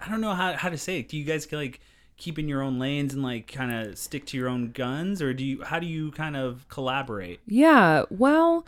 I 0.00 0.08
don't 0.10 0.22
know 0.22 0.32
how 0.32 0.54
how 0.54 0.70
to 0.70 0.78
say 0.78 1.00
it. 1.00 1.08
Do 1.10 1.18
you 1.18 1.24
guys 1.24 1.46
like 1.52 1.80
keep 2.16 2.38
in 2.38 2.48
your 2.48 2.62
own 2.62 2.78
lanes 2.78 3.12
and 3.12 3.22
like 3.22 3.52
kind 3.52 3.72
of 3.72 3.98
stick 3.98 4.24
to 4.28 4.36
your 4.38 4.48
own 4.48 4.72
guns, 4.72 5.20
or 5.20 5.34
do 5.34 5.44
you? 5.44 5.62
How 5.62 5.78
do 5.78 5.86
you 5.86 6.10
kind 6.12 6.34
of 6.36 6.66
collaborate? 6.70 7.40
Yeah. 7.46 8.04
Well, 8.10 8.66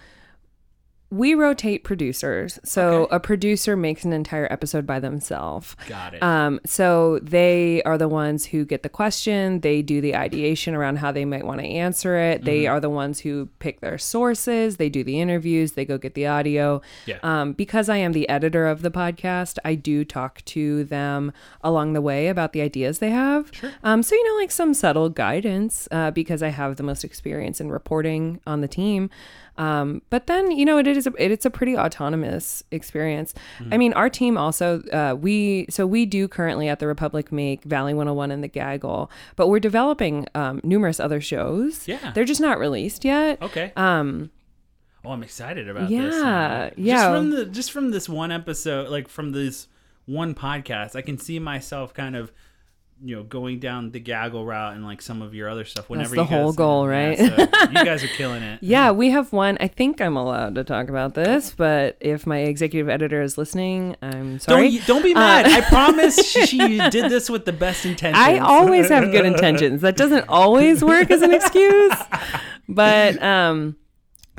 we 1.11 1.35
rotate 1.35 1.85
producers. 1.85 2.59
So 2.65 3.05
Okay. 3.05 3.17
a 3.17 3.21
producer 3.21 3.77
makes 3.77 4.05
an 4.05 4.13
entire 4.13 4.47
episode 4.53 4.87
by 4.87 5.01
themselves. 5.01 5.75
Got 5.89 6.13
it. 6.15 6.23
Um, 6.23 6.61
so 6.67 7.19
they 7.23 7.83
are 7.85 7.97
the 7.97 8.09
ones 8.09 8.45
who 8.47 8.67
get 8.67 8.83
the 8.83 8.91
question. 8.91 9.61
They 9.61 9.81
do 9.81 10.03
the 10.03 10.15
ideation 10.15 10.75
around 10.75 10.97
how 10.99 11.11
they 11.13 11.25
might 11.25 11.47
want 11.47 11.61
to 11.61 11.67
answer 11.67 12.17
it. 12.17 12.45
They 12.45 12.65
Mm-hmm. 12.65 12.73
are 12.75 12.81
the 12.81 12.91
ones 12.91 13.21
who 13.21 13.49
pick 13.59 13.81
their 13.81 13.97
sources. 13.97 14.77
They 14.77 14.91
do 14.91 15.03
the 15.03 15.19
interviews. 15.21 15.73
They 15.73 15.87
go 15.87 15.97
get 15.97 16.13
the 16.15 16.27
audio. 16.27 16.83
Yeah. 17.07 17.19
Um, 17.23 17.53
because 17.55 17.89
I 17.89 17.97
am 17.97 18.13
the 18.13 18.29
editor 18.29 18.67
of 18.67 18.83
the 18.83 18.91
podcast, 18.91 19.59
I 19.65 19.77
do 19.77 20.05
talk 20.05 20.45
to 20.47 20.85
them 20.85 21.33
along 21.63 21.95
the 21.95 22.03
way 22.03 22.29
about 22.29 22.53
the 22.53 22.61
ideas 22.61 22.99
they 22.99 23.11
have. 23.11 23.49
Sure. 23.53 23.71
Um, 23.83 24.03
so 24.03 24.15
you 24.15 24.25
know, 24.29 24.35
like 24.41 24.51
some 24.51 24.75
subtle 24.75 25.09
guidance 25.09 25.89
uh, 25.91 26.11
because 26.11 26.43
I 26.43 26.49
have 26.49 26.77
the 26.77 26.83
most 26.83 27.03
experience 27.05 27.61
in 27.63 27.71
reporting 27.71 28.41
on 28.47 28.61
the 28.61 28.69
team. 28.69 29.09
Um, 29.59 30.03
but 30.09 30.27
then 30.29 30.51
you 30.53 30.65
know 30.65 30.79
it 30.79 30.87
is 30.87 31.07
a, 31.07 31.13
it, 31.19 31.31
it's 31.33 31.45
a 31.45 31.51
pretty 31.51 31.77
autonomous 31.77 32.63
experience. 32.71 33.35
I 33.73 33.77
mean, 33.77 33.93
our 33.95 34.09
team 34.09 34.39
also 34.39 34.83
uh, 34.93 35.15
we 35.21 35.67
so 35.69 35.87
we 35.87 36.07
do 36.07 36.29
currently 36.29 36.69
at 36.69 36.79
the 36.79 36.87
Republic 36.87 37.31
make 37.33 37.65
Valley 37.65 37.93
101 37.93 38.31
and 38.31 38.43
the 38.43 38.49
Gaggle, 38.49 39.11
but 39.37 39.49
we're 39.49 39.59
developing 39.61 40.27
um, 40.35 40.61
numerous 40.63 41.01
other 41.01 41.21
shows. 41.21 41.87
Yeah. 41.89 42.13
they're 42.15 42.25
just 42.25 42.41
not 42.41 42.59
released 42.59 43.05
yet. 43.05 43.43
okay. 43.43 43.73
Um, 43.77 44.31
Oh, 45.05 45.11
I'm 45.13 45.23
excited 45.23 45.69
about 45.69 45.91
Yeah, 45.91 46.03
this. 46.03 46.15
uh, 46.17 46.71
yeah. 46.77 46.95
Just 46.97 47.07
from 47.09 47.31
the 47.31 47.45
just 47.47 47.73
from 47.73 47.91
this 47.93 48.09
one 48.09 48.33
episode, 48.33 48.89
like 48.91 49.09
from 49.09 49.31
this 49.33 49.69
one 50.07 50.35
podcast, 50.35 50.97
I 50.97 51.03
can 51.03 51.19
see 51.19 51.39
myself 51.39 51.95
kind 51.95 52.17
of, 52.17 52.33
you 53.05 53.17
know, 53.17 53.23
going 53.23 53.61
down 53.61 53.91
the 53.91 54.01
gaggle 54.01 54.45
route 54.45 54.75
and 54.75 54.85
like 54.85 55.01
some 55.01 55.23
of 55.23 55.35
your 55.35 55.49
other 55.49 55.65
stuff. 55.65 55.89
Whenever 55.89 56.17
the 56.17 56.23
you 56.23 56.25
whole 56.25 56.53
guys- 56.53 56.57
goal, 56.57 56.85
yeah, 56.91 56.91
right? 56.91 57.19
so 57.19 57.25
you 57.71 57.85
guys 57.85 58.03
are 58.05 58.09
killing 58.09 58.43
it. 58.43 58.59
Yeah, 58.63 58.91
we 58.91 59.11
have 59.11 59.33
one. 59.33 59.57
I 59.61 59.69
think 59.69 60.01
I'm 60.01 60.17
allowed 60.17 60.57
to 60.57 60.65
talk 60.65 60.89
about 60.89 61.15
this, 61.15 61.53
but 61.57 61.97
if 62.01 62.27
my 62.27 62.39
executive 62.39 62.89
editor 62.89 63.23
is 63.23 63.39
listening, 63.39 63.97
I'm 64.03 64.39
sorry. 64.41 64.79
Don't 64.79 64.87
don't 64.87 65.03
be 65.03 65.15
mad. 65.15 65.47
I 65.47 65.61
promise 65.69 66.17
she, 66.31 66.47
she 66.47 66.79
did 66.91 67.11
this 67.11 67.31
with 67.31 67.45
the 67.45 67.53
best 67.53 67.87
intentions. 67.87 68.17
I 68.23 68.39
always 68.39 68.89
have 68.89 69.11
good 69.13 69.27
intentions. 69.27 69.83
That 69.83 69.97
doesn't 69.97 70.29
always 70.29 70.83
work 70.83 71.11
as 71.11 71.23
an 71.23 71.33
excuse. 71.35 71.95
But 72.71 73.23
um 73.23 73.77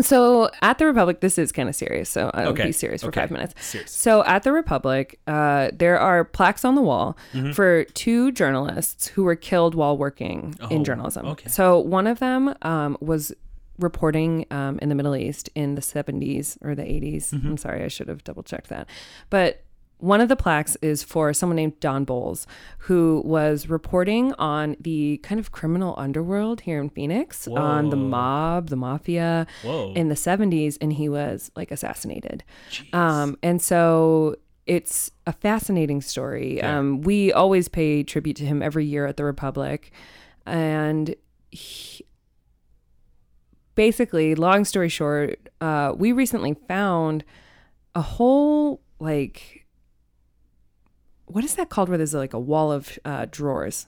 so 0.01 0.49
at 0.61 0.77
the 0.77 0.85
Republic, 0.85 1.19
this 1.21 1.37
is 1.37 1.51
kind 1.51 1.69
of 1.69 1.75
serious. 1.75 2.09
So 2.09 2.31
I'll 2.33 2.49
Okay, 2.49 2.65
be 2.65 2.71
serious 2.71 3.01
for 3.01 3.07
okay. 3.09 3.21
five 3.21 3.31
minutes. 3.31 3.53
Serious. 3.65 3.91
So 3.91 4.23
at 4.25 4.43
the 4.43 4.51
Republic, 4.51 5.19
uh, 5.27 5.69
there 5.73 5.99
are 5.99 6.23
plaques 6.23 6.63
on 6.65 6.75
the 6.75 6.81
wall 6.81 7.17
Mm-hmm. 7.33 7.51
for 7.51 7.83
two 7.85 8.31
journalists 8.31 9.07
who 9.07 9.23
were 9.23 9.35
killed 9.35 9.75
while 9.75 9.97
working 9.97 10.55
Oh, 10.61 10.67
in 10.69 10.83
journalism. 10.83 11.25
okay. 11.27 11.49
So 11.49 11.79
one 11.79 12.07
of 12.07 12.19
them 12.19 12.53
um, 12.61 12.97
was 13.01 13.33
reporting 13.77 14.45
um, 14.51 14.77
in 14.81 14.89
the 14.89 14.95
Middle 14.95 15.15
East 15.15 15.49
in 15.55 15.75
the 15.75 15.81
70s 15.81 16.57
or 16.61 16.75
the 16.75 16.81
80s. 16.83 17.29
Mm-hmm. 17.31 17.47
I'm 17.47 17.57
sorry, 17.57 17.83
I 17.83 17.87
should 17.87 18.07
have 18.09 18.23
double 18.23 18.43
checked 18.43 18.67
that. 18.69 18.89
But 19.29 19.63
one 19.99 20.21
of 20.21 20.29
the 20.29 20.35
plaques 20.35 20.75
is 20.81 21.03
for 21.03 21.33
someone 21.33 21.57
named 21.57 21.79
Don 21.79 22.05
Bolles, 22.05 22.47
who 22.79 23.21
was 23.25 23.67
reporting 23.67 24.33
on 24.33 24.75
the 24.79 25.17
kind 25.17 25.39
of 25.39 25.51
criminal 25.51 25.93
underworld 25.97 26.61
here 26.61 26.81
in 26.81 26.89
Phoenix, 26.89 27.47
on 27.47 27.89
the 27.89 27.97
mob, 27.97 28.69
the 28.69 28.75
mafia 28.77 29.45
Whoa. 29.61 29.93
in 29.93 30.07
the 30.07 30.15
70s, 30.15 30.77
and 30.79 30.93
he 30.93 31.09
was 31.09 31.51
like 31.55 31.69
assassinated. 31.71 32.43
Um, 32.93 33.37
and 33.43 33.61
so 33.61 34.37
it's 34.65 35.11
a 35.27 35.33
fascinating 35.33 35.99
story. 36.01 36.61
Um, 36.61 37.01
we 37.01 37.33
always 37.33 37.67
pay 37.67 38.03
tribute 38.03 38.37
to 38.37 38.45
him 38.45 38.61
every 38.61 38.85
year 38.85 39.05
at 39.05 39.17
the 39.17 39.23
Republic. 39.23 39.91
And 40.45 41.15
he, 41.49 42.05
basically, 43.75 44.35
long 44.35 44.65
story 44.65 44.89
short, 44.89 45.49
uh, 45.59 45.93
we 45.97 46.11
recently 46.11 46.55
found 46.67 47.25
a 47.95 48.01
whole, 48.01 48.81
like, 48.99 49.58
what 51.29 51.43
is 51.43 51.55
that 51.55 51.69
called 51.69 51.89
where 51.89 51.97
there's 51.97 52.13
like 52.13 52.33
a 52.33 52.39
wall 52.39 52.71
of 52.71 52.97
uh, 53.05 53.25
drawers? 53.29 53.87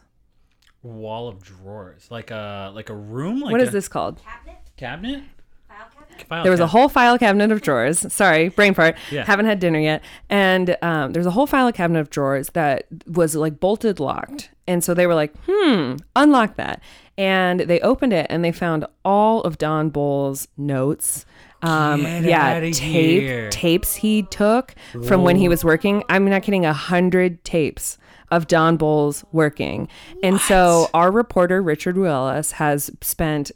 Wall 0.84 1.28
of 1.28 1.44
drawers, 1.44 2.08
like 2.10 2.32
a 2.32 2.72
like 2.74 2.90
a 2.90 2.96
room. 2.96 3.40
Like 3.42 3.52
What 3.52 3.62
is 3.62 3.70
a 3.70 3.72
this 3.72 3.88
called? 3.88 4.20
Cabinet? 4.24 4.58
cabinet? 4.78 5.24
File 5.68 5.88
cabinet? 5.94 6.28
File 6.28 6.44
there 6.44 6.52
was 6.52 6.60
a 6.60 6.68
whole 6.68 6.90
file 6.90 7.20
cabinet 7.20 7.52
of 7.52 7.62
drawers. 7.62 8.12
Sorry, 8.12 8.50
brain 8.50 8.74
fart. 8.74 8.96
Yeah. 9.12 9.24
Haven't 9.26 9.46
had 9.46 9.60
dinner 9.60 9.80
yet. 9.80 10.04
And 10.30 10.76
um, 10.82 11.14
there's 11.14 11.28
a 11.28 11.32
whole 11.32 11.46
file 11.46 11.72
cabinet 11.72 12.00
of 12.00 12.10
drawers 12.10 12.50
that 12.50 12.88
was 13.06 13.36
like 13.36 13.60
bolted 13.60 14.00
locked. 14.00 14.50
And 14.68 14.84
so 14.84 14.94
they 14.96 15.06
were 15.06 15.14
like, 15.16 15.34
hmm, 15.48 15.98
unlock 16.16 16.56
that. 16.56 16.82
And 17.18 17.60
they 17.62 17.80
opened 17.82 18.14
it 18.14 18.26
and 18.30 18.44
they 18.44 18.52
found 18.52 18.86
all 19.06 19.42
of 19.42 19.58
Don 19.60 19.90
Bolles' 19.90 20.48
notes 20.58 21.26
Um, 21.64 22.02
Get 22.04 22.24
yeah, 22.24 22.60
tape 22.60 22.76
here. 22.76 23.50
tapes 23.50 23.96
he 23.96 24.24
took 24.24 24.74
from 25.08 25.24
when 25.24 25.36
he 25.36 25.48
was 25.48 25.64
working. 25.64 26.04
I'm 26.10 26.26
not 26.30 26.44
kidding. 26.44 26.66
A 26.66 26.74
hundred 26.74 27.44
tapes 27.44 27.98
of 28.32 28.48
Don 28.48 28.78
Bolles 28.78 29.24
working, 29.32 29.88
and 30.24 30.40
so 30.42 30.90
our 30.94 31.12
reporter 31.12 31.62
Richard 31.62 31.96
Ruelas 31.98 32.54
has 32.54 32.90
spent 33.02 33.52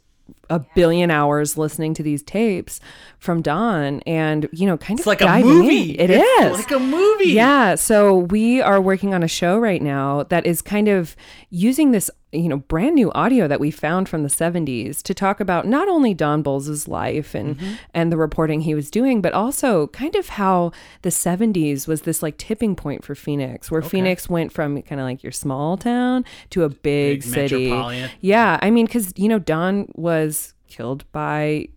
a 0.48 0.60
billion 0.76 1.10
hours 1.10 1.56
listening 1.58 1.92
to 1.94 2.02
these 2.04 2.22
tapes 2.22 2.78
from 3.18 3.42
Don, 3.42 4.00
and 4.06 4.48
you 4.52 4.66
know, 4.66 4.76
kind 4.76 4.98
It's 5.00 5.06
of 5.06 5.10
like 5.10 5.20
a 5.22 5.40
movie. 5.44 5.92
In. 5.98 6.10
It 6.10 6.10
It's 6.10 6.46
is 6.58 6.58
like 6.64 6.70
a 6.70 6.78
movie. 6.78 7.30
yeah. 7.30 7.74
So 7.74 8.18
we 8.18 8.60
are 8.60 8.80
working 8.80 9.14
on 9.14 9.22
a 9.22 9.28
show 9.28 9.58
right 9.58 9.82
now 9.82 10.22
that 10.24 10.46
is 10.46 10.62
kind 10.62 10.86
of 10.88 11.16
using 11.50 11.90
this, 11.90 12.10
you 12.36 12.48
know, 12.48 12.58
brand 12.58 12.94
new 12.94 13.10
audio 13.12 13.48
that 13.48 13.58
we 13.60 13.70
found 13.70 14.08
from 14.08 14.22
the 14.22 14.28
70s 14.28 15.02
to 15.02 15.14
talk 15.14 15.40
about 15.40 15.66
not 15.66 15.88
only 15.88 16.14
Don 16.14 16.42
Bolles' 16.42 16.86
life 16.86 17.34
and 17.34 17.56
Mm-hmm. 17.56 17.74
and 17.94 18.12
the 18.12 18.16
reporting 18.16 18.62
he 18.62 18.74
was 18.74 18.90
doing, 18.90 19.22
but 19.22 19.32
also 19.32 19.86
kind 19.88 20.14
of 20.16 20.28
how 20.30 20.72
the 21.02 21.10
70s 21.10 21.86
was 21.86 22.02
this 22.02 22.22
like 22.22 22.36
tipping 22.38 22.74
point 22.76 23.04
for 23.04 23.14
Phoenix, 23.14 23.70
where 23.70 23.82
Phoenix 23.82 24.28
went 24.28 24.52
from 24.52 24.82
kind 24.82 25.00
of 25.00 25.04
like 25.06 25.22
your 25.22 25.32
small 25.32 25.76
town 25.76 26.24
to 26.50 26.64
a 26.64 26.68
big, 26.68 27.20
Big 27.20 27.22
city. 27.22 27.72
Yeah. 28.20 28.58
I 28.60 28.70
mean, 28.70 28.86
because, 28.86 29.12
you 29.16 29.28
know, 29.28 29.38
Don 29.38 29.88
was 29.94 30.54
killed 30.68 31.04
by 31.12 31.68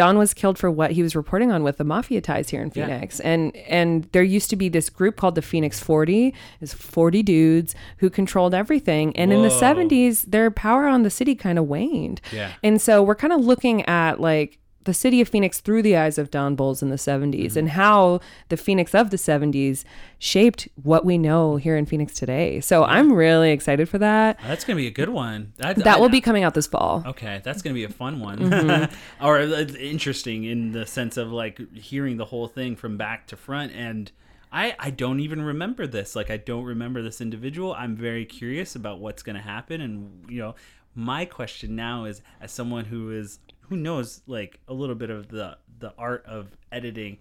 Don 0.00 0.16
was 0.16 0.32
killed 0.32 0.56
for 0.56 0.70
what 0.70 0.92
he 0.92 1.02
was 1.02 1.14
reporting 1.14 1.52
on 1.52 1.62
with 1.62 1.76
the 1.76 1.84
mafia 1.84 2.22
ties 2.22 2.48
here 2.48 2.62
in 2.62 2.72
Yeah. 2.74 2.86
Phoenix. 2.86 3.20
And 3.20 3.54
and 3.68 4.08
there 4.12 4.22
used 4.22 4.48
to 4.48 4.56
be 4.56 4.70
this 4.70 4.88
group 4.88 5.16
called 5.16 5.34
the 5.34 5.42
Phoenix 5.42 5.78
40. 5.78 6.32
Is 6.62 6.72
40 6.72 7.22
dudes 7.22 7.74
who 7.98 8.08
controlled 8.08 8.54
everything. 8.54 9.14
And 9.14 9.30
in 9.30 9.42
the 9.42 9.50
70s, 9.50 10.22
their 10.30 10.50
power 10.50 10.86
on 10.86 11.02
the 11.02 11.10
city 11.10 11.34
kind 11.34 11.58
of 11.58 11.66
waned. 11.66 12.22
Yeah. 12.32 12.52
And 12.62 12.80
so 12.80 13.02
we're 13.02 13.14
kind 13.14 13.34
of 13.34 13.40
looking 13.40 13.84
at 13.86 14.20
like 14.22 14.58
the 14.84 14.94
city 14.94 15.20
of 15.20 15.28
Phoenix 15.28 15.60
through 15.60 15.82
the 15.82 15.94
eyes 15.96 16.16
of 16.16 16.30
Don 16.30 16.54
Bolles 16.56 16.82
in 16.82 16.88
the 16.88 16.96
70s 16.96 17.30
Mm-hmm. 17.50 17.58
and 17.58 17.68
how 17.70 18.20
the 18.48 18.56
Phoenix 18.56 18.94
of 18.94 19.10
the 19.10 19.18
70s 19.18 19.84
shaped 20.18 20.68
what 20.82 21.04
we 21.04 21.18
know 21.18 21.56
here 21.56 21.76
in 21.76 21.84
Phoenix 21.86 22.14
today. 22.14 22.60
So 22.60 22.84
I'm 22.84 23.12
really 23.12 23.50
excited 23.50 23.88
for 23.88 23.98
that. 23.98 24.38
That's 24.46 24.64
gonna 24.64 24.76
be 24.78 24.86
a 24.86 24.90
good 24.90 25.10
one. 25.10 25.52
That, 25.58 25.76
That 25.76 25.96
I- 25.98 26.00
will 26.00 26.08
be 26.08 26.20
coming 26.20 26.44
out 26.44 26.54
this 26.54 26.66
fall. 26.66 27.02
Okay, 27.06 27.40
that's 27.44 27.60
gonna 27.62 27.74
be 27.74 27.84
a 27.84 27.88
fun 27.90 28.20
one, 28.20 28.38
Mm-hmm. 28.38 28.94
or 29.24 29.38
uh, 29.38 29.66
interesting 29.78 30.44
in 30.44 30.72
the 30.72 30.86
sense 30.86 31.16
of 31.16 31.30
like 31.30 31.60
hearing 31.74 32.16
the 32.16 32.24
whole 32.26 32.48
thing 32.48 32.74
from 32.76 32.96
back 32.96 33.26
to 33.28 33.36
front. 33.36 33.72
And 33.72 34.10
I, 34.52 34.74
I 34.80 34.90
don't 34.90 35.20
even 35.20 35.42
remember 35.42 35.86
this. 35.86 36.16
Like 36.16 36.30
I 36.30 36.36
don't 36.36 36.64
remember 36.64 37.02
this 37.02 37.20
individual. 37.20 37.72
I'm 37.74 37.94
very 37.96 38.24
curious 38.24 38.74
about 38.74 38.98
what's 38.98 39.22
gonna 39.22 39.42
happen. 39.42 39.80
And 39.80 40.24
you 40.28 40.38
know, 40.40 40.54
my 40.94 41.24
question 41.24 41.76
now 41.76 42.04
is, 42.04 42.22
as 42.40 42.50
someone 42.52 42.86
who 42.86 43.10
is 43.10 43.38
who 43.68 43.76
knows 43.76 44.22
like 44.26 44.58
a 44.68 44.74
little 44.74 44.96
bit 44.96 45.10
of 45.10 45.28
the 45.28 45.56
the 45.78 45.92
art 45.98 46.24
of 46.26 46.48
editing. 46.72 47.18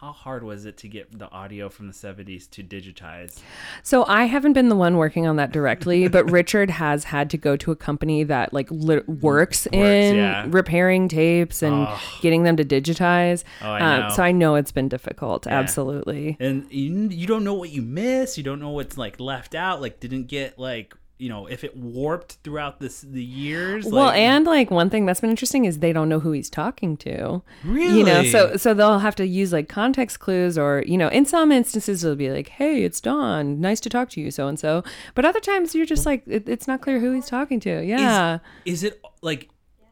How 0.00 0.12
hard 0.12 0.44
was 0.44 0.64
it 0.64 0.76
to 0.76 0.88
get 0.88 1.18
the 1.18 1.28
audio 1.32 1.68
from 1.68 1.88
the 1.88 1.92
70s 1.92 2.48
to 2.50 2.62
digitize? 2.62 3.40
So 3.82 4.04
I 4.04 4.26
haven't 4.26 4.52
been 4.52 4.68
the 4.68 4.76
one 4.76 4.96
working 4.96 5.26
on 5.26 5.34
that 5.36 5.50
directly, 5.50 6.06
but 6.16 6.30
Richard 6.30 6.70
has 6.70 7.02
had 7.02 7.28
to 7.30 7.36
go 7.36 7.56
to 7.56 7.72
a 7.72 7.76
company 7.76 8.22
that 8.22 8.52
like 8.52 8.68
li- 8.70 9.00
works, 9.08 9.66
in 9.72 10.14
yeah. 10.14 10.46
repairing 10.48 11.08
tapes 11.08 11.64
and 11.64 11.88
getting 12.20 12.44
them 12.44 12.56
to 12.58 12.64
digitize. 12.64 13.42
Oh, 13.60 13.70
I 13.72 13.80
Uh, 13.80 13.98
know. 14.08 14.14
so 14.14 14.22
I 14.22 14.30
know 14.30 14.54
it's 14.54 14.70
been 14.70 14.88
difficult. 14.88 15.48
Absolutely. 15.48 16.36
and 16.38 16.72
you, 16.72 17.08
you 17.08 17.26
don't 17.26 17.42
know 17.42 17.54
what 17.54 17.70
you 17.70 17.82
miss 17.82 18.38
you 18.38 18.44
don't 18.44 18.60
know 18.60 18.70
what's 18.70 18.96
like 18.96 19.18
left 19.18 19.56
out 19.56 19.80
like 19.80 19.98
didn't 19.98 20.28
get 20.28 20.60
like 20.60 20.94
you 21.18 21.28
know 21.28 21.46
if 21.46 21.64
it 21.64 21.76
warped 21.76 22.38
throughout 22.44 22.80
this 22.80 23.00
the 23.00 23.22
years 23.22 23.84
Well, 23.86 24.06
like, 24.06 24.18
and 24.18 24.46
like 24.46 24.70
one 24.70 24.88
thing 24.88 25.04
that's 25.04 25.20
been 25.20 25.30
interesting 25.30 25.64
is 25.64 25.80
they 25.80 25.92
don't 25.92 26.08
know 26.08 26.20
who 26.20 26.32
he's 26.32 26.48
talking 26.48 26.96
to. 26.98 27.42
really 27.64 27.98
You 27.98 28.04
know, 28.04 28.22
so 28.24 28.56
so 28.56 28.72
they'll 28.74 29.00
have 29.00 29.16
to 29.16 29.26
use 29.26 29.52
like 29.52 29.68
context 29.68 30.20
clues 30.20 30.56
or, 30.56 30.84
you 30.86 30.96
know, 30.96 31.08
in 31.08 31.24
some 31.24 31.50
instances 31.52 32.04
it'll 32.04 32.16
be 32.16 32.30
like, 32.30 32.48
"Hey, 32.48 32.84
it's 32.84 33.00
Don. 33.00 33.60
Nice 33.60 33.80
to 33.80 33.90
talk 33.90 34.10
to 34.10 34.20
you, 34.20 34.30
so 34.30 34.46
and 34.46 34.58
so." 34.58 34.84
But 35.14 35.24
other 35.24 35.40
times 35.40 35.74
you're 35.74 35.86
just 35.86 36.06
like 36.06 36.22
it, 36.26 36.48
it's 36.48 36.68
not 36.68 36.80
clear 36.80 37.00
who 37.00 37.12
he's 37.12 37.28
talking 37.28 37.60
to. 37.60 37.84
Yeah. 37.84 38.38
is, 38.64 38.82
is 38.82 38.84
it 38.84 39.02
like 39.22 39.48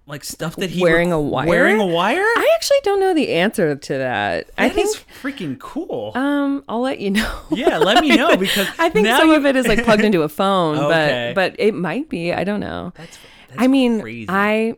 like 0.08 0.22
stuff 0.22 0.54
that 0.56 0.70
he 0.70 0.80
Wearing 0.82 1.10
a 1.12 1.20
wire? 1.20 1.48
wearing 1.48 1.80
a 1.80 1.86
wire 1.86 2.20
I 2.22 2.50
actually 2.54 2.78
don't 2.84 3.00
know 3.00 3.12
the 3.12 3.32
answer 3.32 3.74
to 3.74 3.98
that. 3.98 4.50
I 4.56 4.68
think 4.68 4.86
is 4.88 5.02
freaking 5.20 5.58
cool 5.58 6.12
um 6.14 6.62
I'll 6.68 6.80
let 6.80 7.00
you 7.00 7.10
know. 7.10 7.38
yeah 7.50 7.78
let 7.78 8.02
me 8.02 8.16
know 8.16 8.36
because 8.36 8.68
I 8.78 8.88
think 8.88 9.08
some 9.08 9.28
you- 9.30 9.34
of 9.34 9.44
it 9.46 9.56
is 9.56 9.66
like 9.66 9.84
plugged 9.84 10.04
into 10.04 10.22
a 10.22 10.28
phone, 10.28 10.78
Okay. 10.78 11.32
but 11.34 11.52
but 11.54 11.60
it 11.60 11.74
might 11.74 12.08
be. 12.08 12.32
I 12.32 12.44
don't 12.44 12.60
know. 12.60 12.92
that's, 12.96 13.18
that's 13.48 13.60
I 13.62 13.66
mean, 13.66 14.00
crazy. 14.00 14.26
I 14.28 14.76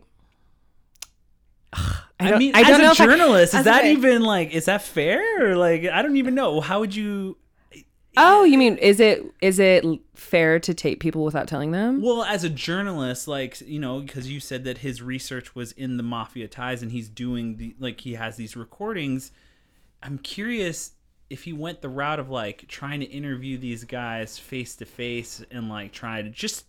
I, 2.20 2.33
I, 2.33 2.39
mean, 2.39 2.55
I 2.55 2.62
don't 2.64 2.81
as 2.81 2.89
a 2.89 2.93
if 2.93 3.01
I- 3.01 3.05
journalist, 3.07 3.55
is 3.55 3.64
that 3.64 3.85
even 3.85 4.22
like, 4.22 4.51
is 4.53 4.64
that 4.64 4.83
fair? 4.83 5.51
Or 5.53 5.57
like, 5.57 5.85
I 5.85 6.03
don't 6.03 6.16
even 6.16 6.35
know. 6.35 6.61
How 6.61 6.81
would 6.81 6.95
you? 6.97 7.37
Oh, 8.17 8.45
you 8.45 8.59
mean 8.59 8.77
is 8.79 9.01
it 9.01 9.25
is 9.41 9.59
it 9.59 9.85
fair 10.15 10.59
to 10.61 10.75
tape 10.75 11.01
people 11.01 11.25
without 11.25 11.47
telling 11.47 11.71
them? 11.71 12.03
Well, 12.03 12.25
as 12.25 12.43
a 12.43 12.49
journalist, 12.49 13.29
like 13.29 13.61
you 13.61 13.79
know, 13.79 14.01
because 14.01 14.31
you 14.31 14.41
said 14.41 14.65
that 14.65 14.79
his 14.79 15.03
research 15.03 15.55
was 15.55 15.73
in 15.73 15.97
the 15.97 16.03
mafia 16.03 16.49
ties, 16.49 16.83
and 16.83 16.91
he's 16.91 17.09
doing 17.09 17.57
the 17.57 17.77
like 17.79 18.01
he 18.01 18.15
has 18.15 18.37
these 18.37 18.57
recordings. 18.57 19.31
I'm 20.03 20.19
curious 20.19 20.93
if 21.31 21.45
he 21.45 21.53
went 21.53 21.83
the 21.83 21.89
route 21.89 22.19
of 22.19 22.31
like 22.31 22.67
trying 22.69 23.01
to 23.01 23.07
interview 23.07 23.59
these 23.59 23.85
guys 23.85 24.39
face 24.39 24.75
to 24.77 24.85
face 24.85 25.45
and 25.51 25.69
like 25.69 25.93
try 25.93 26.23
to 26.23 26.31
just 26.31 26.67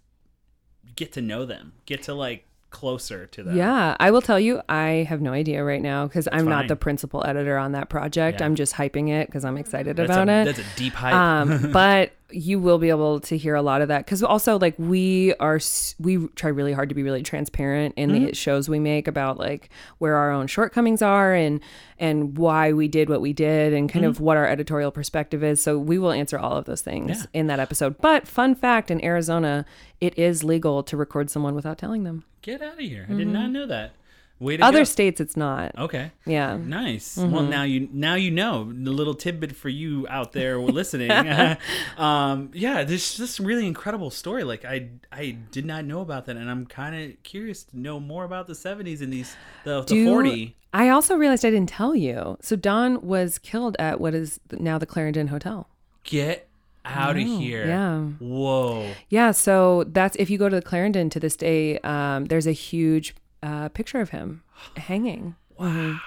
get 0.95 1.13
to 1.13 1.21
know 1.21 1.45
them, 1.45 1.73
get 1.85 2.03
to 2.03 2.13
like 2.13 2.45
closer 2.71 3.25
to 3.27 3.43
them. 3.43 3.55
Yeah, 3.55 3.95
I 3.99 4.11
will 4.11 4.21
tell 4.21 4.39
you, 4.39 4.61
I 4.69 5.05
have 5.09 5.21
no 5.21 5.31
idea 5.31 5.63
right 5.63 5.81
now 5.81 6.07
because 6.07 6.27
I'm 6.31 6.39
fine. 6.39 6.49
not 6.49 6.67
the 6.67 6.75
principal 6.75 7.23
editor 7.25 7.57
on 7.57 7.71
that 7.73 7.89
project. 7.89 8.39
Yeah. 8.39 8.45
I'm 8.45 8.55
just 8.55 8.73
hyping 8.73 9.09
it 9.09 9.27
because 9.27 9.45
I'm 9.45 9.57
excited 9.57 9.95
that's 9.97 10.09
about 10.09 10.29
a, 10.29 10.41
it. 10.41 10.45
That's 10.45 10.59
a 10.59 10.75
deep 10.75 10.93
hype. 10.93 11.13
um, 11.13 11.71
but 11.73 12.11
you 12.31 12.59
will 12.59 12.77
be 12.77 12.89
able 12.89 13.19
to 13.19 13.37
hear 13.37 13.55
a 13.55 13.61
lot 13.61 13.81
of 13.81 13.87
that 13.87 14.05
because 14.05 14.21
also 14.23 14.59
like 14.59 14.75
we 14.77 15.33
are 15.39 15.59
we 15.99 16.27
try 16.35 16.49
really 16.49 16.73
hard 16.73 16.87
to 16.89 16.95
be 16.95 17.01
really 17.03 17.23
transparent 17.23 17.93
in 17.97 18.09
Mm-hmm. 18.11 18.25
the 18.27 18.35
shows 18.35 18.69
we 18.69 18.79
make 18.79 19.07
about 19.07 19.37
like 19.39 19.69
where 19.97 20.15
our 20.15 20.31
own 20.31 20.47
shortcomings 20.47 21.01
are 21.01 21.33
and 21.33 21.59
and 21.97 22.37
why 22.37 22.71
we 22.71 22.87
did 22.87 23.09
what 23.09 23.21
we 23.21 23.33
did 23.33 23.73
and 23.73 23.89
kind 23.89 24.03
Mm-hmm. 24.03 24.09
of 24.11 24.19
what 24.19 24.37
our 24.37 24.45
editorial 24.45 24.91
perspective 24.91 25.43
is 25.43 25.61
so 25.61 25.77
we 25.79 25.97
will 25.97 26.11
answer 26.11 26.37
all 26.37 26.55
of 26.57 26.65
those 26.65 26.81
things 26.81 27.09
Yeah. 27.21 27.25
in 27.41 27.47
that 27.47 27.59
episode 27.59 27.97
but 27.99 28.27
fun 28.27 28.53
fact 28.55 28.91
in 28.91 29.03
arizona 29.03 29.65
it 29.99 30.17
is 30.17 30.43
legal 30.43 30.83
to 30.83 30.95
record 30.97 31.29
someone 31.29 31.55
without 31.55 31.77
telling 31.77 32.03
them 32.03 32.23
get 32.41 32.61
out 32.61 32.73
of 32.73 32.79
here! 32.79 33.05
I 33.09 33.13
did 33.13 33.27
not 33.27 33.49
know 33.51 33.65
that. 33.67 33.91
Way 34.39 34.55
to 34.57 34.63
other 34.63 34.79
go. 34.79 34.83
states 34.85 35.19
it's 35.19 35.35
not 35.35 35.77
Okay. 35.77 36.11
yeah 36.25 36.55
Nice. 36.55 37.17
Mm-hmm. 37.17 37.31
Well, 37.31 37.43
now 37.43 37.63
you 37.63 37.89
now 37.91 38.15
you 38.15 38.31
know 38.31 38.71
the 38.71 38.91
little 38.91 39.13
tidbit 39.13 39.53
for 39.55 39.67
you 39.69 40.05
out 40.09 40.31
there 40.31 40.57
listening. 40.79 41.11
um, 41.97 42.51
yeah, 42.53 42.83
this 42.83 43.17
this 43.17 43.39
really 43.39 43.67
incredible 43.67 44.09
story. 44.09 44.43
Like 44.43 44.65
I 44.65 44.89
I 45.11 45.37
did 45.51 45.65
not 45.65 45.85
know 45.85 46.01
about 46.01 46.25
that, 46.27 46.37
and 46.37 46.49
I'm 46.49 46.65
kind 46.65 46.95
of 46.95 47.23
curious 47.23 47.63
to 47.65 47.79
know 47.79 47.99
more 47.99 48.23
about 48.23 48.47
the 48.47 48.53
'70s 48.53 49.01
and 49.01 49.11
these 49.11 49.35
the, 49.63 49.81
the 49.81 49.87
Do- 49.87 50.05
40. 50.05 50.55
I 50.71 50.89
also 50.89 51.15
realized 51.15 51.43
I 51.43 51.49
didn't 51.49 51.69
tell 51.69 51.95
you. 51.95 52.37
So 52.41 52.55
Don 52.55 53.01
was 53.01 53.39
killed 53.39 53.75
at 53.79 53.99
what 53.99 54.13
is 54.13 54.39
now 54.51 54.77
the 54.77 54.85
Clarendon 54.85 55.27
Hotel. 55.27 55.67
Get 56.03 56.47
out 56.85 57.17
of 57.17 57.23
here! 57.23 57.67
yeah. 57.67 57.99
Whoa. 58.19 58.91
Yeah, 59.09 59.31
so 59.31 59.83
that's 59.87 60.15
if 60.17 60.29
you 60.29 60.37
go 60.37 60.47
to 60.47 60.55
the 60.55 60.61
Clarendon 60.61 61.09
to 61.09 61.19
this 61.19 61.35
day, 61.35 61.79
um, 61.79 62.25
there's 62.25 62.47
a 62.47 62.51
huge 62.51 63.15
uh, 63.43 63.69
picture 63.69 63.99
of 64.01 64.09
him 64.09 64.43
hanging. 64.77 65.35
Wow. 65.57 65.99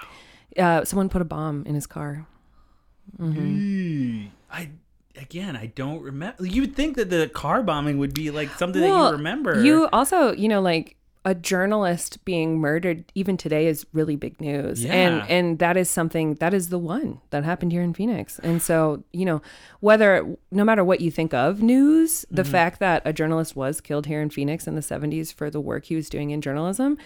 Uh, 0.57 0.83
someone 0.85 1.09
put 1.09 1.21
a 1.21 1.25
bomb 1.25 1.63
in 1.65 1.75
his 1.75 1.87
car. 1.87 2.27
Mm. 3.19 4.29
I 4.51 4.69
again 5.19 5.55
I 5.55 5.67
don't 5.67 6.01
remember. 6.01 6.45
You'd 6.45 6.75
think 6.75 6.95
that 6.95 7.09
the 7.09 7.27
car 7.27 7.61
bombing 7.63 7.97
would 7.99 8.13
be 8.13 8.31
like 8.31 8.49
something 8.57 8.81
that 8.81 8.87
you 8.87 9.11
remember. 9.11 9.63
You 9.63 9.87
also, 9.93 10.31
you 10.33 10.47
know, 10.47 10.61
like 10.61 10.95
a 11.25 11.33
journalist 11.33 12.23
being 12.25 12.59
murdered 12.59 13.05
even 13.15 13.37
today 13.37 13.67
is 13.67 13.85
really 13.93 14.15
big 14.15 14.39
news. 14.41 14.83
Yeah. 14.83 14.93
And 14.93 15.29
and 15.29 15.59
that 15.59 15.77
is 15.77 15.89
something 15.89 16.35
that 16.35 16.53
is 16.53 16.69
the 16.69 16.79
one 16.79 17.19
that 17.29 17.43
happened 17.43 17.71
here 17.71 17.81
in 17.81 17.93
Phoenix. 17.93 18.39
And 18.39 18.61
so, 18.61 19.03
you 19.13 19.25
know, 19.25 19.41
whether 19.79 20.35
no 20.51 20.63
matter 20.63 20.83
what 20.83 21.01
you 21.01 21.11
think 21.11 21.33
of 21.33 21.61
news, 21.61 22.25
the 22.31 22.41
Mm-hmm. 22.43 22.51
fact 22.51 22.79
that 22.79 23.01
a 23.05 23.13
journalist 23.13 23.55
was 23.55 23.79
killed 23.81 24.05
here 24.05 24.21
in 24.21 24.29
Phoenix 24.29 24.67
in 24.67 24.75
the 24.75 24.81
70s 24.81 25.33
for 25.33 25.49
the 25.49 25.61
work 25.61 25.85
he 25.85 25.95
was 25.95 26.09
doing 26.09 26.31
in 26.31 26.41
journalism 26.41 26.97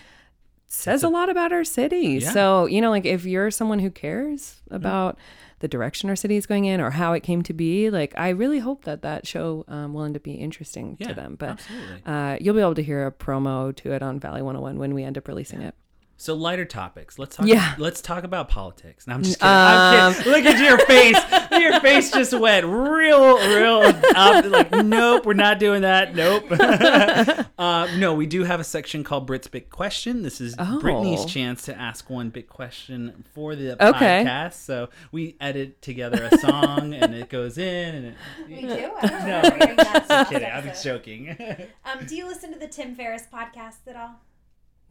says 0.68 1.04
a, 1.04 1.10
lot 1.10 1.30
about 1.30 1.52
our 1.52 1.64
city. 1.64 2.20
Yeah. 2.22 2.32
So, 2.32 2.66
you 2.66 2.82
know, 2.82 2.90
like 2.90 3.06
if 3.06 3.26
you're 3.26 3.52
someone 3.52 3.80
who 3.80 3.90
cares 3.90 4.62
about 4.70 5.18
the 5.60 5.68
direction 5.68 6.10
our 6.10 6.16
city 6.16 6.36
is 6.36 6.46
going 6.46 6.66
in 6.66 6.80
or 6.82 6.92
how 6.92 7.14
it 7.14 7.22
came 7.24 7.42
to 7.44 7.54
be, 7.54 7.90
like 7.90 8.14
I 8.18 8.30
really 8.30 8.60
hope 8.60 8.84
that 8.86 9.02
that 9.02 9.26
show 9.26 9.66
um, 9.68 9.94
will 9.94 10.04
end 10.04 10.16
up 10.16 10.24
being 10.24 10.40
interesting 10.40 10.98
Yeah, 11.00 11.08
to 11.10 11.14
them. 11.14 11.36
But 11.38 11.60
uh, 12.06 12.38
you'll 12.40 12.56
be 12.56 12.62
able 12.62 12.76
to 12.76 12.84
hear 12.84 13.08
a 13.08 13.12
promo 13.12 13.76
to 13.78 13.92
it 13.94 14.04
on 14.04 14.20
Valley 14.20 14.42
101 14.42 14.78
when 14.78 14.94
we 14.94 15.04
end 15.04 15.18
up 15.18 15.28
releasing 15.28 15.62
it. 15.62 15.74
So 16.20 16.34
lighter 16.34 16.66
topics. 16.66 17.20
Let's 17.20 17.36
talk. 17.36 17.46
Yeah. 17.46 17.76
Let's 17.78 18.02
talk 18.02 18.24
about 18.24 18.50
politics. 18.50 19.06
No, 19.06 19.14
I'm 19.14 19.22
just 19.24 19.40
kidding. 19.40 19.54
I'm 19.54 20.14
kidding. 20.16 20.32
Look 20.32 20.46
at 20.46 20.60
your 20.60 20.80
face. 20.80 21.16
your 21.62 21.80
face 21.80 22.12
just 22.12 22.34
went 22.34 22.66
real, 22.66 23.38
real 23.38 23.94
up. 24.16 24.46
Like, 24.46 24.72
nope, 24.72 25.28
we're 25.28 25.34
not 25.34 25.60
doing 25.60 25.84
that. 25.84 26.16
Nope. 26.16 26.46
uh, 27.60 27.88
no, 27.98 28.16
we 28.16 28.26
do 28.26 28.44
have 28.44 28.60
a 28.60 28.64
section 28.64 29.04
called 29.04 29.28
Brit's 29.28 29.48
Big 29.48 29.70
Question. 29.70 30.24
This 30.24 30.42
is 30.42 30.56
Oh. 30.58 30.80
Brittany's 30.80 31.26
chance 31.26 31.62
to 31.66 31.78
ask 31.80 32.10
one 32.10 32.30
big 32.32 32.48
question 32.50 33.24
for 33.36 33.56
the 33.56 33.74
Okay. 33.74 34.24
podcast. 34.26 34.54
So 34.54 34.90
we 35.12 35.36
edit 35.40 35.84
together 35.84 36.30
a 36.32 36.38
song, 36.40 36.96
and 36.96 37.14
it 37.14 37.30
goes 37.30 37.60
in, 37.60 37.96
and 37.96 38.06
it. 38.08 38.16
We 38.48 38.62
do. 38.62 38.92
I 39.02 39.08
don't 39.08 39.28
no, 39.28 39.42
know. 39.42 40.04
I'm 40.10 40.26
kidding. 40.26 40.50
I'm 40.52 40.72
joking. 40.84 41.38
Um, 41.86 42.06
do 42.06 42.16
you 42.18 42.28
listen 42.28 42.52
to 42.52 42.60
the 42.60 42.68
Tim 42.68 42.96
Ferriss 42.96 43.24
podcast 43.32 43.88
at 43.88 43.96
all? 43.96 44.16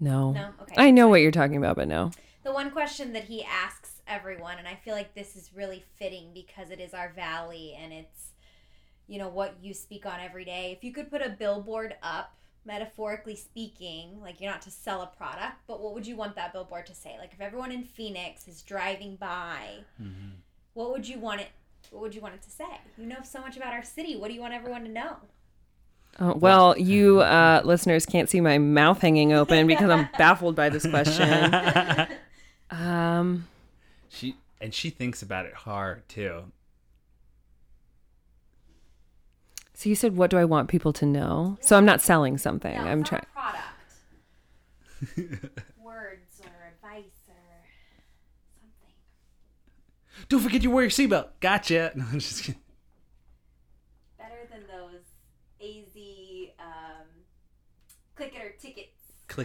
No. 0.01 0.33
No? 0.33 0.51
Okay. 0.63 0.75
I 0.77 0.91
know 0.91 1.09
what 1.09 1.21
you're 1.21 1.31
talking 1.31 1.57
about, 1.57 1.77
but 1.77 1.89
no. 1.89 2.11
The 2.45 2.53
one 2.53 2.71
question 2.71 3.13
that 3.15 3.25
he 3.25 3.45
asks 3.45 4.03
everyone, 4.07 4.59
and 4.59 4.69
I 4.69 4.75
feel 4.75 4.95
like 4.95 5.15
this 5.15 5.37
is 5.37 5.51
really 5.55 5.85
fitting 5.99 6.31
because 6.33 6.71
it 6.71 6.81
is 6.81 6.95
our 6.95 7.11
valley 7.11 7.77
and 7.81 7.93
it's, 7.93 8.33
you 9.09 9.19
know, 9.19 9.29
what 9.29 9.57
you 9.61 9.75
speak 9.75 10.07
on 10.07 10.21
every 10.21 10.45
day. 10.45 10.73
If 10.77 10.85
you 10.85 10.93
could 10.93 11.11
put 11.11 11.23
a 11.23 11.31
billboard 11.31 11.97
up, 12.03 12.37
metaphorically 12.65 13.37
speaking, 13.37 14.21
like 14.21 14.41
you're 14.41 14.51
not 14.51 14.63
to 14.63 14.71
sell 14.71 15.03
a 15.03 15.07
product, 15.07 15.57
but 15.67 15.81
what 15.81 15.95
would 15.95 16.07
you 16.07 16.17
want 16.17 16.35
that 16.37 16.53
billboard 16.53 16.87
to 16.87 16.95
say? 16.95 17.17
Like 17.19 17.33
if 17.33 17.41
everyone 17.41 17.71
in 17.71 17.85
Phoenix 17.85 18.49
is 18.49 18.63
driving 18.63 19.17
by, 19.17 19.79
mm-hmm. 20.01 20.31
what 20.75 20.91
would 20.91 21.09
you 21.09 21.19
want 21.19 21.41
it? 21.41 21.49
What 21.91 22.03
would 22.03 22.15
you 22.15 22.21
want 22.21 22.35
it 22.35 22.43
to 22.43 22.51
say? 22.51 22.65
You 22.99 23.07
know 23.07 23.23
so 23.23 23.41
much 23.41 23.57
about 23.57 23.73
our 23.73 23.85
city. 23.85 24.17
What 24.17 24.29
do 24.29 24.35
you 24.35 24.41
want 24.41 24.55
everyone 24.55 24.83
to 24.83 24.91
know? 24.91 25.17
Uh, 26.19 26.33
well, 26.35 26.79
you 26.79 27.21
uh, 27.21 27.61
listeners 27.65 28.07
can't 28.07 28.29
see 28.31 28.41
my 28.41 28.59
mouth 28.59 29.01
hanging 29.01 29.33
open 29.33 29.67
because 29.67 29.91
I'm 29.91 30.09
baffled 30.17 30.57
by 30.57 30.69
this 30.69 30.87
question. 30.87 32.09
Um, 32.71 33.47
she 34.09 34.35
and 34.61 34.75
she 34.75 34.91
thinks 34.91 35.23
about 35.23 35.47
it 35.47 35.55
hard 35.55 36.09
too. 36.09 36.43
so 39.75 39.89
you 39.91 39.95
said, 39.95 40.17
what 40.17 40.31
do 40.31 40.39
I 40.39 40.45
want 40.47 40.69
people 40.69 40.93
to 40.95 41.05
know? 41.07 41.59
So 41.61 41.77
I'm 41.77 41.85
not 41.85 42.01
selling 42.01 42.39
something. 42.39 42.75
No, 42.75 42.81
I'm 42.87 43.05
trying. 43.05 43.27
product. 43.35 43.63
Words 45.83 46.41
or 46.41 46.73
advice 46.73 47.13
or 47.29 47.37
something. 48.59 48.95
Don't 50.31 50.41
forget 50.41 50.63
you 50.63 50.71
wear 50.71 50.85
your 50.85 50.91
seatbelt. 50.91 51.29
Gotcha. 51.41 51.93
No, 51.97 52.05
I'm 52.11 52.19
just 52.19 52.45
kidding. 52.45 52.61
Better 54.19 54.49
than 54.51 54.63
those 54.67 55.03
AZ 55.61 55.95
um, 56.59 57.07
click 58.15 58.35
it 58.35 58.43
or 58.43 58.55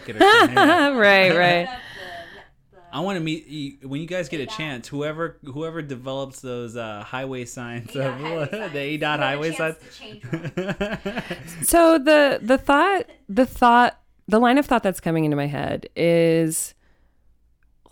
Click 0.06 0.08
it. 0.08 0.16
Or 0.22 0.38
something. 0.38 0.56
Right, 0.98 1.30
right. 1.36 1.66
Up 1.68 1.74
the- 1.74 2.76
the- 2.76 2.82
I 2.94 3.00
want 3.00 3.16
to 3.16 3.20
meet 3.24 3.46
you, 3.46 3.88
when 3.88 4.00
you 4.02 4.06
guys 4.06 4.28
get 4.28 4.40
a 4.42 4.46
chance. 4.46 4.86
Whoever 4.88 5.38
whoever 5.44 5.80
develops 5.80 6.40
those 6.42 6.76
uh, 6.76 7.02
highway 7.02 7.46
signs, 7.46 7.90
ADOT 7.92 8.06
of, 8.06 8.20
highway 8.20 8.68
the 8.72 8.78
A 8.78 8.96
dot 8.98 9.18
You 9.18 9.24
a 9.24 9.28
highway 9.28 9.52
signs. 9.52 9.76
to. 9.98 11.64
So 11.64 11.98
the 11.98 12.38
the 12.42 12.58
thought 12.58 13.06
the 13.28 13.46
thought 13.46 13.98
the 14.28 14.38
line 14.38 14.58
of 14.58 14.66
thought 14.66 14.82
that's 14.82 15.00
coming 15.00 15.24
into 15.24 15.36
my 15.36 15.46
head 15.46 15.88
is 15.96 16.74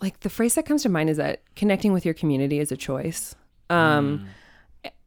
like 0.01 0.19
the 0.21 0.29
phrase 0.29 0.55
that 0.55 0.65
comes 0.65 0.83
to 0.83 0.89
mind 0.89 1.09
is 1.09 1.17
that 1.17 1.41
connecting 1.55 1.93
with 1.93 2.05
your 2.05 2.13
community 2.13 2.59
is 2.59 2.71
a 2.71 2.77
choice. 2.77 3.35
Um 3.69 4.27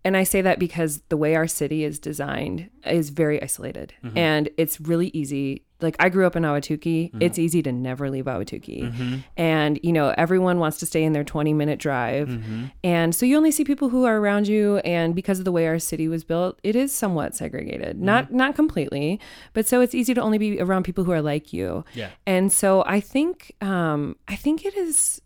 and 0.05 0.16
I 0.16 0.24
say 0.24 0.42
that 0.42 0.59
because 0.59 1.03
the 1.09 1.16
way 1.16 1.34
our 1.34 1.47
city 1.47 1.82
is 1.84 1.99
designed 1.99 2.68
is 2.84 3.09
very 3.11 3.42
isolated 3.42 3.95
and 4.14 4.51
it's 4.57 4.80
really 4.80 5.09
easy. 5.14 5.62
Like 5.80 5.96
I 5.98 6.08
grew 6.08 6.26
up 6.26 6.36
in 6.36 6.44
Ahwatukee, 6.44 7.10
mm-hmm. 7.10 7.22
it's 7.22 7.38
easy 7.38 7.62
to 7.62 7.72
never 7.72 8.08
leave 8.10 8.24
Ahwatukee. 8.24 8.92
Mm-hmm. 8.92 9.16
And 9.36 9.80
you 9.82 9.92
know, 9.92 10.14
everyone 10.16 10.58
wants 10.58 10.78
to 10.78 10.86
stay 10.86 11.02
in 11.02 11.12
their 11.12 11.24
20 11.24 11.52
minute 11.52 11.78
drive. 11.78 12.28
Mm-hmm. 12.28 12.66
And 12.82 13.14
so 13.14 13.26
you 13.26 13.36
only 13.36 13.50
see 13.50 13.64
people 13.64 13.88
who 13.88 14.04
are 14.04 14.18
around 14.18 14.48
you 14.48 14.78
and 14.78 15.14
because 15.14 15.38
of 15.38 15.44
the 15.44 15.52
way 15.52 15.66
our 15.66 15.78
city 15.78 16.08
was 16.08 16.24
built, 16.24 16.58
it 16.62 16.76
is 16.76 16.92
somewhat 16.92 17.34
segregated. 17.34 18.00
Not 18.00 18.32
not 18.32 18.54
completely, 18.54 19.20
but 19.52 19.66
so 19.66 19.80
it's 19.80 19.94
easy 19.94 20.14
to 20.14 20.20
only 20.20 20.38
be 20.38 20.60
around 20.60 20.84
people 20.84 21.04
who 21.04 21.12
are 21.12 21.22
like 21.22 21.52
you. 21.52 21.84
Yeah. 21.94 22.10
And 22.26 22.52
so 22.52 22.84
I 22.86 23.00
think 23.00 23.54
um 23.60 24.16
I 24.28 24.36
think 24.36 24.64
it 24.64 24.74
is 24.76 25.20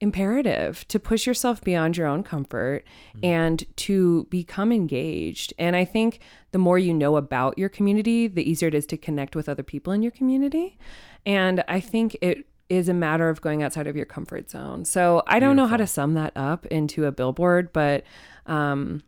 imperative 0.00 0.86
to 0.88 0.98
push 0.98 1.26
yourself 1.26 1.62
beyond 1.62 1.96
your 1.96 2.06
own 2.06 2.22
comfort 2.22 2.84
and 3.22 3.64
to 3.76 4.24
become 4.30 4.72
engaged. 4.72 5.52
And 5.58 5.76
I 5.76 5.84
think 5.84 6.20
the 6.52 6.58
more 6.58 6.78
you 6.78 6.94
know 6.94 7.16
about 7.16 7.58
your 7.58 7.68
community, 7.68 8.26
the 8.26 8.48
easier 8.48 8.68
it 8.68 8.74
is 8.74 8.86
to 8.86 8.96
connect 8.96 9.36
with 9.36 9.48
other 9.48 9.62
people 9.62 9.92
in 9.92 10.02
your 10.02 10.12
community. 10.12 10.78
And 11.26 11.62
I 11.68 11.80
think 11.80 12.16
it 12.22 12.46
is 12.70 12.88
a 12.88 12.94
matter 12.94 13.28
of 13.28 13.40
going 13.40 13.62
outside 13.62 13.86
of 13.86 13.96
your 13.96 14.06
comfort 14.06 14.48
zone. 14.48 14.84
So 14.84 15.22
I 15.26 15.38
don't 15.38 15.56
know 15.56 15.66
how 15.66 15.76
to 15.76 15.86
sum 15.86 16.14
that 16.14 16.32
up 16.36 16.64
into 16.66 17.04
a 17.04 17.12
billboard, 17.12 17.72
but 17.72 18.04
um, 18.46 19.02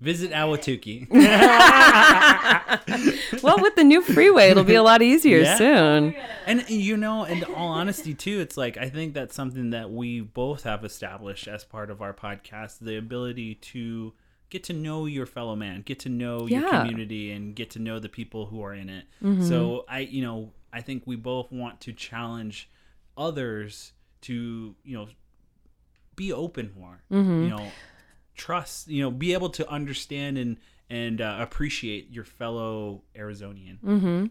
Visit 0.00 0.32
Ahwatukee. 0.32 1.08
well, 3.42 3.58
with 3.60 3.76
the 3.76 3.84
new 3.84 4.02
freeway, 4.02 4.50
it'll 4.50 4.64
be 4.64 4.74
a 4.74 4.82
lot 4.82 5.02
easier 5.02 5.40
Yeah. 5.40 5.56
soon. 5.56 6.14
and 6.46 6.68
you 6.68 6.96
know, 6.96 7.24
in 7.24 7.44
all 7.44 7.68
honesty, 7.68 8.14
too, 8.14 8.40
it's 8.40 8.56
like 8.56 8.76
I 8.76 8.88
think 8.88 9.14
that's 9.14 9.34
something 9.34 9.70
that 9.70 9.90
we 9.90 10.20
both 10.20 10.64
have 10.64 10.84
established 10.84 11.46
as 11.46 11.64
part 11.64 11.90
of 11.90 12.02
our 12.02 12.12
podcast: 12.12 12.78
the 12.80 12.96
ability 12.96 13.54
to 13.56 14.12
get 14.50 14.64
to 14.64 14.72
know 14.72 15.06
your 15.06 15.26
fellow 15.26 15.56
man, 15.56 15.82
get 15.82 15.98
to 16.00 16.08
know 16.08 16.46
your 16.46 16.68
community, 16.68 17.32
and 17.32 17.54
get 17.54 17.70
to 17.70 17.78
know 17.78 17.98
the 17.98 18.08
people 18.08 18.46
who 18.46 18.62
are 18.62 18.74
in 18.74 18.88
it. 18.88 19.04
Mm-hmm. 19.22 19.48
So 19.48 19.84
I, 19.88 20.00
you 20.00 20.22
know, 20.22 20.52
I 20.72 20.80
think 20.80 21.04
we 21.06 21.16
both 21.16 21.50
want 21.52 21.80
to 21.82 21.92
challenge 21.92 22.68
others 23.16 23.92
to, 24.22 24.74
you 24.84 24.96
know, 24.96 25.08
be 26.16 26.32
open 26.32 26.72
more. 26.78 27.00
Mm-hmm. 27.12 27.42
You 27.44 27.48
know, 27.50 27.66
trust. 28.34 28.88
You 28.88 29.02
know, 29.02 29.10
be 29.10 29.32
able 29.32 29.50
to 29.50 29.68
understand 29.68 30.38
and 30.38 30.56
and 30.90 31.20
uh, 31.20 31.38
appreciate 31.40 32.10
your 32.10 32.24
fellow 32.24 33.02
Arizonian. 33.16 33.78
Mm. 33.80 34.30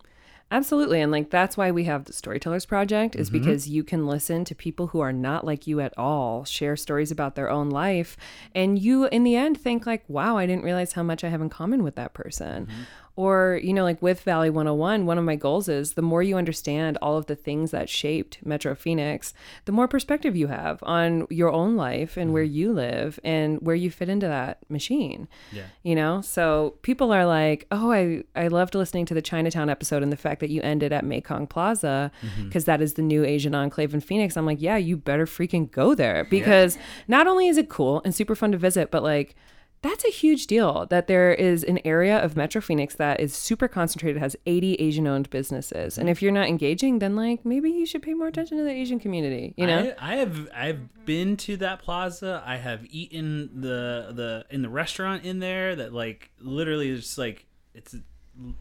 Absolutely. 0.53 1.01
And 1.01 1.11
like 1.11 1.31
that's 1.31 1.57
why 1.57 1.71
we 1.71 1.85
have 1.85 2.05
the 2.05 2.13
Storytellers 2.13 2.67
Project 2.67 3.15
is 3.15 3.31
because 3.31 3.67
you 3.67 3.83
can 3.83 4.05
listen 4.05 4.45
to 4.45 4.53
people 4.53 4.87
who 4.87 4.99
are 4.99 5.11
not 5.11 5.43
like 5.43 5.65
you 5.65 5.79
at 5.79 5.97
all, 5.97 6.45
share 6.45 6.75
stories 6.75 7.09
about 7.09 7.33
their 7.33 7.49
own 7.49 7.71
life, 7.71 8.15
and 8.53 8.77
you 8.77 9.05
in 9.07 9.23
the 9.23 9.35
end 9.35 9.59
think 9.59 9.87
like, 9.87 10.03
wow, 10.07 10.37
I 10.37 10.45
didn't 10.45 10.63
realize 10.63 10.93
how 10.93 11.01
much 11.01 11.23
I 11.23 11.29
have 11.29 11.41
in 11.41 11.49
common 11.49 11.81
with 11.81 11.95
that 11.95 12.13
person. 12.13 12.67
Or, 13.15 13.59
you 13.63 13.73
know, 13.73 13.83
like 13.83 14.01
with 14.01 14.21
Valley 14.21 14.49
101, 14.49 15.05
one 15.05 15.17
of 15.19 15.23
my 15.23 15.35
goals 15.35 15.69
is 15.69 15.93
the 15.93 16.01
more 16.01 16.23
you 16.23 16.35
understand 16.35 16.97
all 17.01 17.15
of 17.15 17.27
the 17.27 17.35
things 17.35 17.71
that 17.71 17.87
shaped 17.87 18.39
Metro 18.43 18.73
Phoenix, 18.73 19.33
the 19.65 19.71
more 19.71 19.87
perspective 19.87 20.35
you 20.35 20.47
have 20.47 20.79
on 20.83 21.27
your 21.29 21.51
own 21.51 21.75
life 21.75 22.17
and 22.17 22.33
where 22.33 22.43
mm-hmm. 22.43 22.55
you 22.55 22.73
live 22.73 23.19
and 23.23 23.59
where 23.61 23.75
you 23.75 23.91
fit 23.91 24.09
into 24.09 24.27
that 24.27 24.57
machine 24.69 25.27
Yeah. 25.51 25.65
you 25.83 25.95
know? 25.95 26.21
So 26.21 26.75
people 26.81 27.11
are 27.11 27.25
like 27.25 27.67
oh 27.71 27.91
i 27.91 28.23
i 28.35 28.47
loved 28.47 28.75
listening 28.75 29.05
to 29.05 29.13
the 29.13 29.21
chinatown 29.21 29.69
episode 29.69 30.03
and 30.03 30.11
the 30.11 30.17
fact 30.17 30.39
that 30.39 30.49
you 30.49 30.61
ended 30.61 30.91
at 30.91 31.05
mekong 31.05 31.47
plaza 31.47 32.11
mm-hmm. 32.21 32.45
because 32.47 32.67
is 32.67 32.93
the 32.95 33.01
new 33.01 33.23
asian 33.23 33.53
enclave 33.53 33.93
in 33.93 34.01
phoenix. 34.01 34.35
I'm 34.35 34.45
like 34.45 34.61
yeah 34.61 34.77
you 34.77 34.97
better 34.97 35.25
freaking 35.25 35.69
go 35.71 35.93
there. 35.93 36.25
Because 36.29 36.77
not 37.07 37.27
only 37.27 37.47
is 37.47 37.57
it 37.57 37.69
cool 37.69 38.01
and 38.03 38.15
super 38.15 38.35
fun 38.35 38.51
to 38.51 38.57
visit 38.57 38.89
but 38.89 39.03
like 39.03 39.35
that's 39.83 40.05
a 40.05 40.09
huge 40.09 40.47
deal 40.47 40.85
that 40.89 41.07
there 41.07 41.33
is 41.33 41.63
an 41.63 41.79
area 41.85 42.17
of 42.17 42.37
Metro 42.37 42.61
Phoenix 42.61 42.95
that 42.95 43.19
is 43.19 43.35
super 43.35 43.67
concentrated, 43.67 44.19
has 44.21 44.35
80 44.45 44.75
Asian 44.75 45.05
owned 45.05 45.29
businesses. 45.29 45.97
And 45.97 46.09
if 46.09 46.21
you're 46.21 46.31
not 46.31 46.47
engaging, 46.47 46.99
then 46.99 47.17
like 47.17 47.45
maybe 47.45 47.69
you 47.69 47.85
should 47.85 48.01
pay 48.01 48.13
more 48.13 48.27
attention 48.27 48.57
to 48.57 48.63
the 48.63 48.71
Asian 48.71 48.97
community, 48.97 49.53
you 49.57 49.67
know? 49.67 49.93
I, 49.99 50.13
I 50.13 50.15
have 50.15 50.49
I've 50.55 51.05
been 51.05 51.35
to 51.37 51.57
that 51.57 51.81
plaza. 51.81 52.41
I 52.45 52.55
have 52.55 52.85
eaten 52.89 53.61
the 53.61 54.11
the 54.13 54.45
in 54.49 54.61
the 54.61 54.69
restaurant 54.69 55.25
in 55.25 55.39
there 55.39 55.75
that 55.75 55.93
like 55.93 56.31
literally 56.39 56.89
is 56.89 57.01
just 57.01 57.17
like 57.17 57.45
it's 57.73 57.95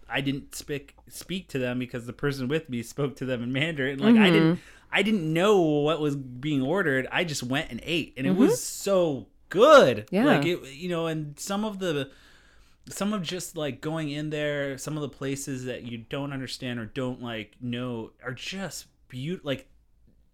I 0.09 0.20
didn't 0.20 0.57
speak 0.57 0.97
speak 1.09 1.49
to 1.51 1.59
them 1.59 1.79
because 1.79 2.05
the 2.05 2.12
person 2.12 2.49
with 2.49 2.68
me 2.68 2.83
spoke 2.83 3.14
to 3.16 3.25
them 3.25 3.45
in 3.45 3.53
Mandarin. 3.53 4.01
Like 4.01 4.16
I 4.16 4.18
mm-hmm. 4.18 4.33
didn't 4.33 4.61
I 4.91 5.03
didn't 5.03 5.33
know 5.33 5.61
what 5.61 6.01
was 6.01 6.16
being 6.16 6.62
ordered. 6.62 7.07
I 7.12 7.23
just 7.23 7.45
went 7.45 7.70
and 7.70 7.81
ate 7.85 8.12
and 8.16 8.27
it 8.27 8.33
was 8.35 8.51
mm-hmm. 8.51 8.57
so 8.57 9.27
good. 9.53 10.07
Yeah. 10.11 10.25
Like 10.25 10.47
it 10.47 10.61
you 10.73 10.89
know 10.89 11.07
and 11.07 11.39
some 11.39 11.65
of 11.65 11.79
the 11.79 12.11
some 12.89 13.13
of 13.13 13.23
just 13.23 13.57
like 13.57 13.81
going 13.81 14.11
in 14.11 14.31
there 14.31 14.77
some 14.77 14.97
of 14.97 15.03
the 15.03 15.09
places 15.09 15.67
that 15.67 15.83
you 15.85 15.99
don't 15.99 16.33
understand 16.33 16.81
or 16.81 16.87
don't 16.87 17.23
like 17.23 17.55
know 17.61 18.11
are 18.25 18.33
just 18.33 18.87
beautiful 19.09 19.47
like 19.47 19.69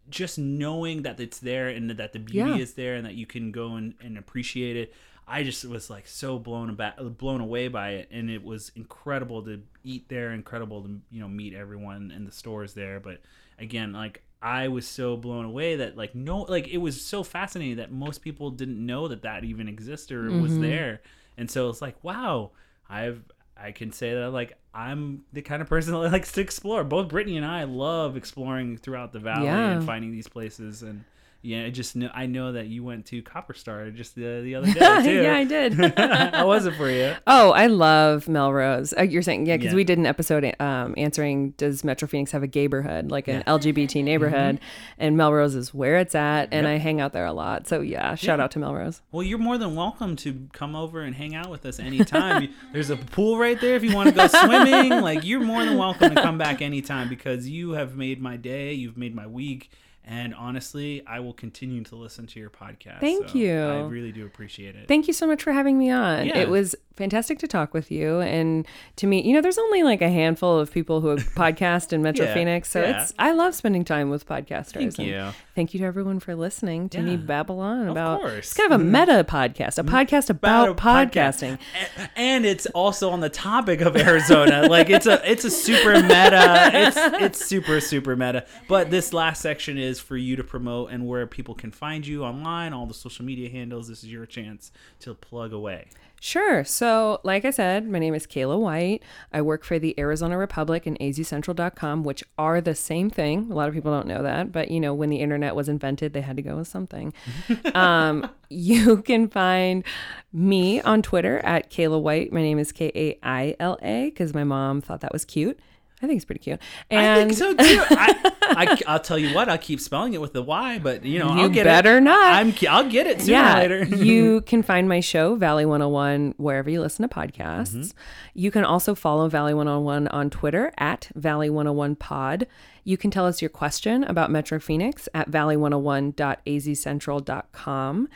just 0.08 0.38
knowing 0.38 1.02
that 1.02 1.20
it's 1.20 1.38
there 1.40 1.68
and 1.68 1.90
that 1.90 2.12
the 2.14 2.18
beauty 2.18 2.48
Yeah. 2.50 2.56
is 2.56 2.72
there 2.72 2.94
and 2.94 3.04
that 3.04 3.14
you 3.14 3.26
can 3.26 3.52
go 3.52 3.74
and, 3.74 3.92
and 4.00 4.16
appreciate 4.16 4.76
it 4.78 4.94
i 5.26 5.42
just 5.42 5.62
was 5.66 5.90
like 5.90 6.06
so 6.06 6.38
blown 6.38 6.70
about 6.70 7.18
blown 7.18 7.42
away 7.42 7.68
by 7.68 7.90
it 7.90 8.08
and 8.10 8.30
it 8.30 8.42
was 8.42 8.72
incredible 8.76 9.42
to 9.44 9.60
eat 9.84 10.08
there 10.08 10.30
incredible 10.32 10.82
to 10.84 11.00
you 11.10 11.20
know 11.20 11.28
meet 11.28 11.52
everyone 11.52 12.10
in 12.10 12.24
the 12.24 12.32
stores 12.32 12.72
there 12.72 12.98
but 12.98 13.20
again 13.58 13.92
like 13.92 14.22
i 14.40 14.68
was 14.68 14.86
so 14.86 15.16
blown 15.16 15.44
away 15.44 15.76
that 15.76 15.96
like 15.96 16.14
no 16.14 16.42
like 16.42 16.68
it 16.68 16.78
was 16.78 17.00
so 17.00 17.22
fascinating 17.22 17.76
that 17.76 17.90
most 17.90 18.22
people 18.22 18.50
didn't 18.50 18.84
know 18.84 19.08
that 19.08 19.22
that 19.22 19.44
even 19.44 19.68
existed 19.68 20.16
or 20.16 20.30
was 20.30 20.52
mm-hmm. 20.52 20.62
there 20.62 21.00
and 21.36 21.50
so 21.50 21.68
it's 21.68 21.82
like 21.82 21.96
wow 22.02 22.50
i've 22.88 23.22
i 23.56 23.72
can 23.72 23.90
say 23.92 24.14
that 24.14 24.30
like 24.30 24.56
I'm 24.78 25.24
the 25.32 25.42
kind 25.42 25.60
of 25.60 25.68
person 25.68 25.92
that 26.00 26.12
likes 26.12 26.32
to 26.32 26.40
explore. 26.40 26.84
Both 26.84 27.08
Brittany 27.08 27.36
and 27.36 27.44
I 27.44 27.64
love 27.64 28.16
exploring 28.16 28.76
throughout 28.78 29.12
the 29.12 29.18
valley 29.18 29.46
Yeah. 29.46 29.72
and 29.72 29.84
finding 29.84 30.12
these 30.12 30.28
places. 30.28 30.82
And 30.82 31.04
yeah, 31.48 31.64
I 31.64 31.70
just 31.70 31.96
know 31.96 32.10
I 32.14 32.26
know 32.26 32.52
that 32.52 32.66
you 32.66 32.84
went 32.84 33.06
to 33.06 33.22
Copper 33.22 33.54
Star 33.54 33.90
just 33.90 34.14
the, 34.14 34.40
the 34.42 34.54
other 34.54 34.66
day 34.72 35.02
too. 35.02 35.22
yeah, 35.22 35.34
I 35.36 35.44
did. 35.44 35.72
How 35.98 36.46
was 36.46 36.66
it 36.66 36.74
for 36.74 36.90
you? 36.90 37.14
Oh, 37.26 37.50
I 37.52 37.66
love 37.66 38.28
Melrose. 38.28 38.92
Uh, 38.96 39.02
you're 39.02 39.22
saying, 39.22 39.46
yeah, 39.46 39.56
because 39.56 39.72
Yeah. 39.72 39.76
we 39.76 39.84
did 39.84 39.98
an 39.98 40.06
episode 40.06 40.54
um, 40.60 40.94
answering 40.96 41.50
Does 41.52 41.82
Metro 41.84 42.06
Phoenix 42.06 42.32
have 42.32 42.42
a 42.42 42.48
gayborhood, 42.48 43.10
like 43.10 43.28
an 43.28 43.42
LGBT 43.44 44.04
neighborhood? 44.04 44.60
And 44.98 45.16
Melrose 45.16 45.54
is 45.54 45.72
where 45.72 45.96
it's 45.96 46.14
at, 46.14 46.48
and 46.52 46.66
I 46.68 46.76
hang 46.78 47.00
out 47.00 47.12
there 47.12 47.26
a 47.26 47.32
lot. 47.32 47.66
So, 47.66 47.80
yeah, 47.80 48.14
shout 48.14 48.38
Yeah. 48.38 48.44
out 48.44 48.50
to 48.52 48.58
Melrose. 48.58 49.00
Well, 49.12 49.22
you're 49.22 49.38
more 49.38 49.56
than 49.58 49.74
welcome 49.74 50.16
to 50.16 50.48
come 50.52 50.76
over 50.76 51.00
and 51.00 51.14
hang 51.14 51.34
out 51.34 51.50
with 51.50 51.64
us 51.64 51.78
anytime. 51.80 52.52
There's 52.72 52.90
a 52.90 52.96
pool 52.96 53.38
right 53.38 53.60
there 53.60 53.74
if 53.76 53.82
you 53.84 53.94
want 53.94 54.10
to 54.10 54.14
go 54.14 54.26
swimming. 54.26 55.00
Like 55.00 55.24
you're 55.24 55.40
more 55.40 55.64
than 55.64 55.78
welcome 55.78 56.14
to 56.14 56.20
come 56.22 56.36
back 56.38 56.60
anytime 56.60 57.08
because 57.08 57.48
you 57.48 57.70
have 57.72 57.96
made 57.96 58.20
my 58.20 58.36
day. 58.36 58.72
You've 58.74 58.96
made 58.98 59.14
my 59.14 59.26
week. 59.26 59.70
And 60.10 60.34
honestly, 60.34 61.02
I 61.06 61.20
will 61.20 61.34
continue 61.34 61.84
to 61.84 61.94
listen 61.94 62.26
to 62.28 62.40
your 62.40 62.48
podcast. 62.48 63.00
Thank 63.00 63.28
so 63.28 63.34
you. 63.34 63.60
I 63.60 63.80
really 63.80 64.10
do 64.10 64.24
appreciate 64.24 64.74
it. 64.74 64.88
Thank 64.88 65.06
you 65.06 65.12
so 65.12 65.26
much 65.26 65.42
for 65.42 65.52
having 65.52 65.76
me 65.78 65.90
on. 65.90 66.26
Yeah. 66.26 66.38
It 66.38 66.48
was 66.48 66.74
fantastic 66.96 67.38
to 67.40 67.46
talk 67.46 67.74
with 67.74 67.90
you 67.90 68.20
and 68.20 68.66
to 68.96 69.06
meet. 69.06 69.26
You 69.26 69.34
know, 69.34 69.42
there's 69.42 69.58
only 69.58 69.82
like 69.82 70.00
a 70.00 70.08
handful 70.08 70.58
of 70.58 70.72
people 70.72 71.02
who 71.02 71.08
have 71.08 71.18
podcast 71.34 71.92
in 71.92 72.02
Metro 72.02 72.24
Yeah, 72.24 72.32
Phoenix, 72.32 72.70
so 72.70 72.80
yeah. 72.80 73.02
it's 73.02 73.12
I 73.18 73.32
love 73.32 73.54
spending 73.54 73.84
time 73.84 74.08
with 74.08 74.26
podcasters. 74.26 74.94
Thank 74.96 74.98
you. 74.98 75.30
Thank 75.58 75.74
you 75.74 75.80
to 75.80 75.86
everyone 75.86 76.20
for 76.20 76.36
listening 76.36 76.88
to 76.90 77.02
me 77.02 77.10
Yeah. 77.10 77.16
babble 77.16 77.58
on 77.58 77.88
Of 77.88 77.88
about. 77.88 78.20
course. 78.20 78.36
It's 78.36 78.54
kind 78.54 78.72
of 78.72 78.80
a 78.80 78.84
mm. 78.84 78.90
meta 78.90 79.24
podcast, 79.24 79.76
a 79.76 79.82
mm. 79.82 79.88
podcast 79.88 80.30
about, 80.30 80.68
a 80.68 80.74
podcast. 80.74 81.10
podcasting. 81.10 81.58
A- 81.96 82.16
and 82.16 82.46
it's 82.46 82.66
also 82.66 83.10
on 83.10 83.18
the 83.18 83.28
topic 83.28 83.80
of 83.80 83.96
Arizona. 83.96 84.68
like 84.68 84.88
it's 84.88 85.06
a 85.06 85.20
it's 85.28 85.44
a 85.44 85.50
super 85.50 85.94
meta. 85.94 86.70
It's 86.72 86.96
it's 86.96 87.44
super 87.44 87.80
super 87.80 88.14
meta. 88.14 88.46
But 88.68 88.90
this 88.90 89.12
last 89.12 89.42
section 89.42 89.78
is 89.78 89.98
for 89.98 90.16
you 90.16 90.36
to 90.36 90.44
promote 90.44 90.92
and 90.92 91.08
where 91.08 91.26
people 91.26 91.56
can 91.56 91.72
find 91.72 92.06
you 92.06 92.22
online, 92.22 92.72
all 92.72 92.86
the 92.86 92.94
social 92.94 93.24
media 93.24 93.50
handles. 93.50 93.88
This 93.88 94.04
is 94.04 94.12
your 94.12 94.26
chance 94.26 94.70
to 95.00 95.12
plug 95.12 95.52
away. 95.52 95.88
Sure. 96.20 96.64
So, 96.64 97.20
like 97.22 97.44
I 97.44 97.50
said, 97.50 97.88
my 97.88 97.98
name 97.98 98.14
is 98.14 98.26
Kaila 98.26 98.58
White. 98.58 99.02
I 99.32 99.40
work 99.40 99.64
for 99.64 99.78
the 99.78 99.98
Arizona 99.98 100.36
Republic 100.36 100.86
and 100.86 100.98
azcentral.com, 100.98 102.02
which 102.02 102.24
are 102.36 102.60
the 102.60 102.74
same 102.74 103.08
thing. 103.08 103.48
A 103.50 103.54
lot 103.54 103.68
of 103.68 103.74
people 103.74 103.92
don't 103.92 104.08
know 104.08 104.22
that, 104.22 104.50
but 104.50 104.70
you 104.70 104.80
know, 104.80 104.92
when 104.94 105.10
the 105.10 105.18
internet 105.18 105.54
was 105.54 105.68
invented, 105.68 106.12
they 106.12 106.20
had 106.20 106.36
to 106.36 106.42
go 106.42 106.56
with 106.56 106.68
something. 106.68 107.12
um, 107.74 108.28
you 108.48 109.02
can 109.02 109.28
find 109.28 109.84
me 110.32 110.80
on 110.80 111.02
Twitter 111.02 111.38
at 111.40 111.70
Kaila 111.70 112.00
White. 112.00 112.32
My 112.32 112.42
name 112.42 112.58
is 112.58 112.72
K 112.72 112.90
A 112.94 113.18
I 113.22 113.54
L 113.60 113.78
A 113.82 114.06
because 114.06 114.34
my 114.34 114.44
mom 114.44 114.80
thought 114.80 115.00
that 115.02 115.12
was 115.12 115.24
cute. 115.24 115.58
I 116.00 116.06
think 116.06 116.18
it's 116.18 116.24
pretty 116.24 116.38
cute. 116.40 116.60
And 116.90 117.00
I 117.00 117.16
think 117.24 117.32
so 117.36 117.52
too. 117.54 117.82
I, 117.90 118.32
I, 118.40 118.78
I'll 118.86 119.00
tell 119.00 119.18
you 119.18 119.34
what. 119.34 119.48
I'll 119.48 119.58
keep 119.58 119.80
spelling 119.80 120.14
it 120.14 120.20
with 120.20 120.32
the 120.32 120.42
Y, 120.42 120.78
but 120.78 121.04
you 121.04 121.18
know, 121.18 121.34
You 121.34 121.40
I'll 121.42 121.48
get 121.48 121.64
better 121.64 121.98
it. 121.98 122.02
not. 122.02 122.34
I'm. 122.34 122.54
I'll 122.68 122.88
get 122.88 123.08
it 123.08 123.20
sooner 123.20 123.32
yeah, 123.32 123.56
or 123.56 123.60
later. 123.60 123.84
you 123.96 124.42
can 124.42 124.62
find 124.62 124.88
my 124.88 125.00
show, 125.00 125.34
Valley 125.34 125.66
101, 125.66 126.34
wherever 126.36 126.70
you 126.70 126.80
listen 126.80 127.08
to 127.08 127.12
podcasts. 127.14 127.74
Mm-hmm. 127.74 127.98
You 128.34 128.50
can 128.52 128.64
also 128.64 128.94
follow 128.94 129.28
Valley 129.28 129.54
101 129.54 130.06
on 130.08 130.30
Twitter 130.30 130.72
at 130.78 131.10
Valley 131.16 131.50
101 131.50 131.96
Pod. 131.96 132.46
You 132.84 132.96
can 132.96 133.10
tell 133.10 133.26
us 133.26 133.42
your 133.42 133.48
question 133.50 134.04
about 134.04 134.30
Metro 134.30 134.60
Phoenix 134.60 135.08
at 135.14 135.28
valley101.azcentral.com. 135.30 138.08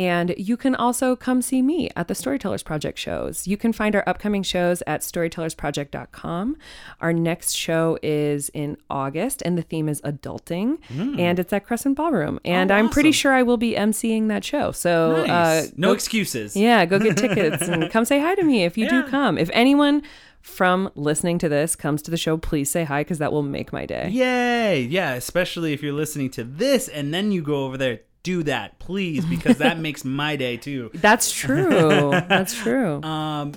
And 0.00 0.34
you 0.38 0.56
can 0.56 0.74
also 0.74 1.14
come 1.14 1.42
see 1.42 1.60
me 1.60 1.90
at 1.94 2.08
the 2.08 2.14
Storytellers 2.14 2.62
Project 2.62 2.98
shows. 2.98 3.46
You 3.46 3.56
can 3.58 3.72
find 3.72 3.94
our 3.94 4.04
upcoming 4.08 4.42
shows 4.42 4.82
at 4.86 5.02
storytellersproject.com. 5.02 6.56
Our 7.00 7.12
next 7.12 7.52
show 7.56 7.98
is 8.02 8.48
in 8.54 8.76
August, 8.88 9.42
and 9.44 9.58
the 9.58 9.62
theme 9.62 9.88
is 9.88 10.00
adulting, 10.02 10.78
and 11.18 11.38
it's 11.38 11.52
at 11.52 11.66
Crescent 11.66 11.96
Ballroom. 11.96 12.40
And 12.44 12.70
Mm. 12.70 12.74
Oh, 12.74 12.78
I'm 12.78 12.88
pretty 12.88 13.12
sure 13.12 13.32
I 13.32 13.42
will 13.42 13.56
be 13.56 13.72
emceeing 13.74 14.28
that 14.28 14.44
show. 14.44 14.72
So, 14.72 15.24
nice. 15.26 15.66
uh, 15.68 15.70
no 15.76 15.88
go- 15.88 15.92
excuses. 15.94 16.56
yeah, 16.56 16.84
go 16.86 16.98
get 16.98 17.16
tickets 17.24 17.68
and 17.68 17.90
come 17.90 18.04
say 18.04 18.20
hi 18.20 18.34
to 18.36 18.42
me 18.42 18.64
if 18.64 18.78
you 18.78 18.84
Yeah. 18.86 19.02
do 19.02 19.08
come. 19.08 19.36
If 19.38 19.50
anyone 19.52 20.02
from 20.40 20.90
listening 20.94 21.38
to 21.40 21.48
this 21.48 21.76
comes 21.76 22.00
to 22.02 22.10
the 22.10 22.16
show, 22.16 22.38
please 22.38 22.70
say 22.70 22.84
hi 22.84 23.00
because 23.02 23.18
that 23.18 23.32
will 23.32 23.42
make 23.42 23.72
my 23.72 23.84
day. 23.84 24.08
Yay! 24.10 24.80
Yeah, 24.82 25.12
especially 25.14 25.72
if 25.74 25.82
you're 25.82 25.92
listening 25.92 26.30
to 26.30 26.44
this 26.44 26.88
and 26.88 27.12
then 27.12 27.32
you 27.32 27.42
go 27.42 27.64
over 27.66 27.76
there. 27.76 28.00
Do 28.22 28.42
that, 28.42 28.78
please, 28.78 29.24
because 29.24 29.58
that 29.58 29.78
makes 29.80 30.04
my 30.04 30.36
day 30.36 30.58
too. 30.58 30.90
That's 30.92 31.32
true. 31.32 32.10
That's 32.28 32.54
true. 32.54 33.02
Um, 33.02 33.52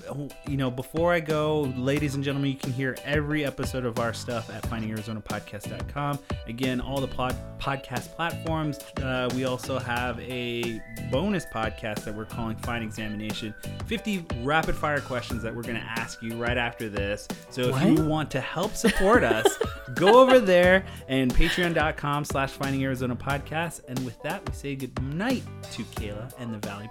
you 0.47 0.55
know, 0.55 0.71
before 0.71 1.11
I 1.11 1.19
go, 1.19 1.73
ladies 1.75 2.15
and 2.15 2.23
gentlemen, 2.23 2.51
you 2.51 2.57
can 2.57 2.71
hear 2.71 2.95
every 3.03 3.45
episode 3.45 3.85
of 3.85 3.99
our 3.99 4.13
stuff 4.13 4.49
at 4.49 4.63
findingarizonapodcast.com. 4.63 6.19
Again, 6.47 6.79
all 6.79 7.01
the 7.01 7.07
pod- 7.07 7.35
podcast 7.59 8.15
platforms. 8.15 8.79
Uh, 9.01 9.29
we 9.35 9.45
also 9.45 9.79
have 9.79 10.19
a 10.21 10.81
bonus 11.11 11.45
podcast 11.45 12.05
that 12.05 12.15
we're 12.15 12.25
calling 12.25 12.55
Fine 12.57 12.83
Examination 12.83 13.53
50 13.85 14.25
rapid 14.43 14.75
fire 14.75 15.01
questions 15.01 15.43
that 15.43 15.53
we're 15.53 15.61
going 15.61 15.75
to 15.75 15.81
ask 15.81 16.21
you 16.21 16.35
right 16.35 16.57
after 16.57 16.87
this. 16.89 17.27
So 17.49 17.75
if 17.75 17.83
you 17.83 18.03
want 18.05 18.31
to 18.31 18.39
help 18.41 18.75
support 18.75 19.23
us, 19.23 19.57
go 19.95 20.21
over 20.21 20.39
there 20.39 20.85
and 21.07 21.33
patreon.com 21.33 22.25
slash 22.25 22.51
finding 22.51 22.83
Arizona 22.83 23.15
podcast. 23.15 23.81
And 23.87 24.03
with 24.05 24.21
that, 24.23 24.52
say 24.53 24.75
good 24.75 25.01
night 25.03 25.43
to 25.71 25.83
Kaila 25.83 26.31
and 26.39 26.53
the 26.53 26.67
Valley 26.67 26.89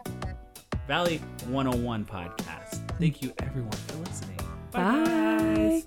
Valley 0.87 1.19
101 1.47 2.05
podcast. 2.05 2.99
Thank 2.99 3.23
you 3.23 3.33
everyone 3.39 3.73
for 3.73 3.99
listening. 3.99 4.39
Bye. 4.73 5.83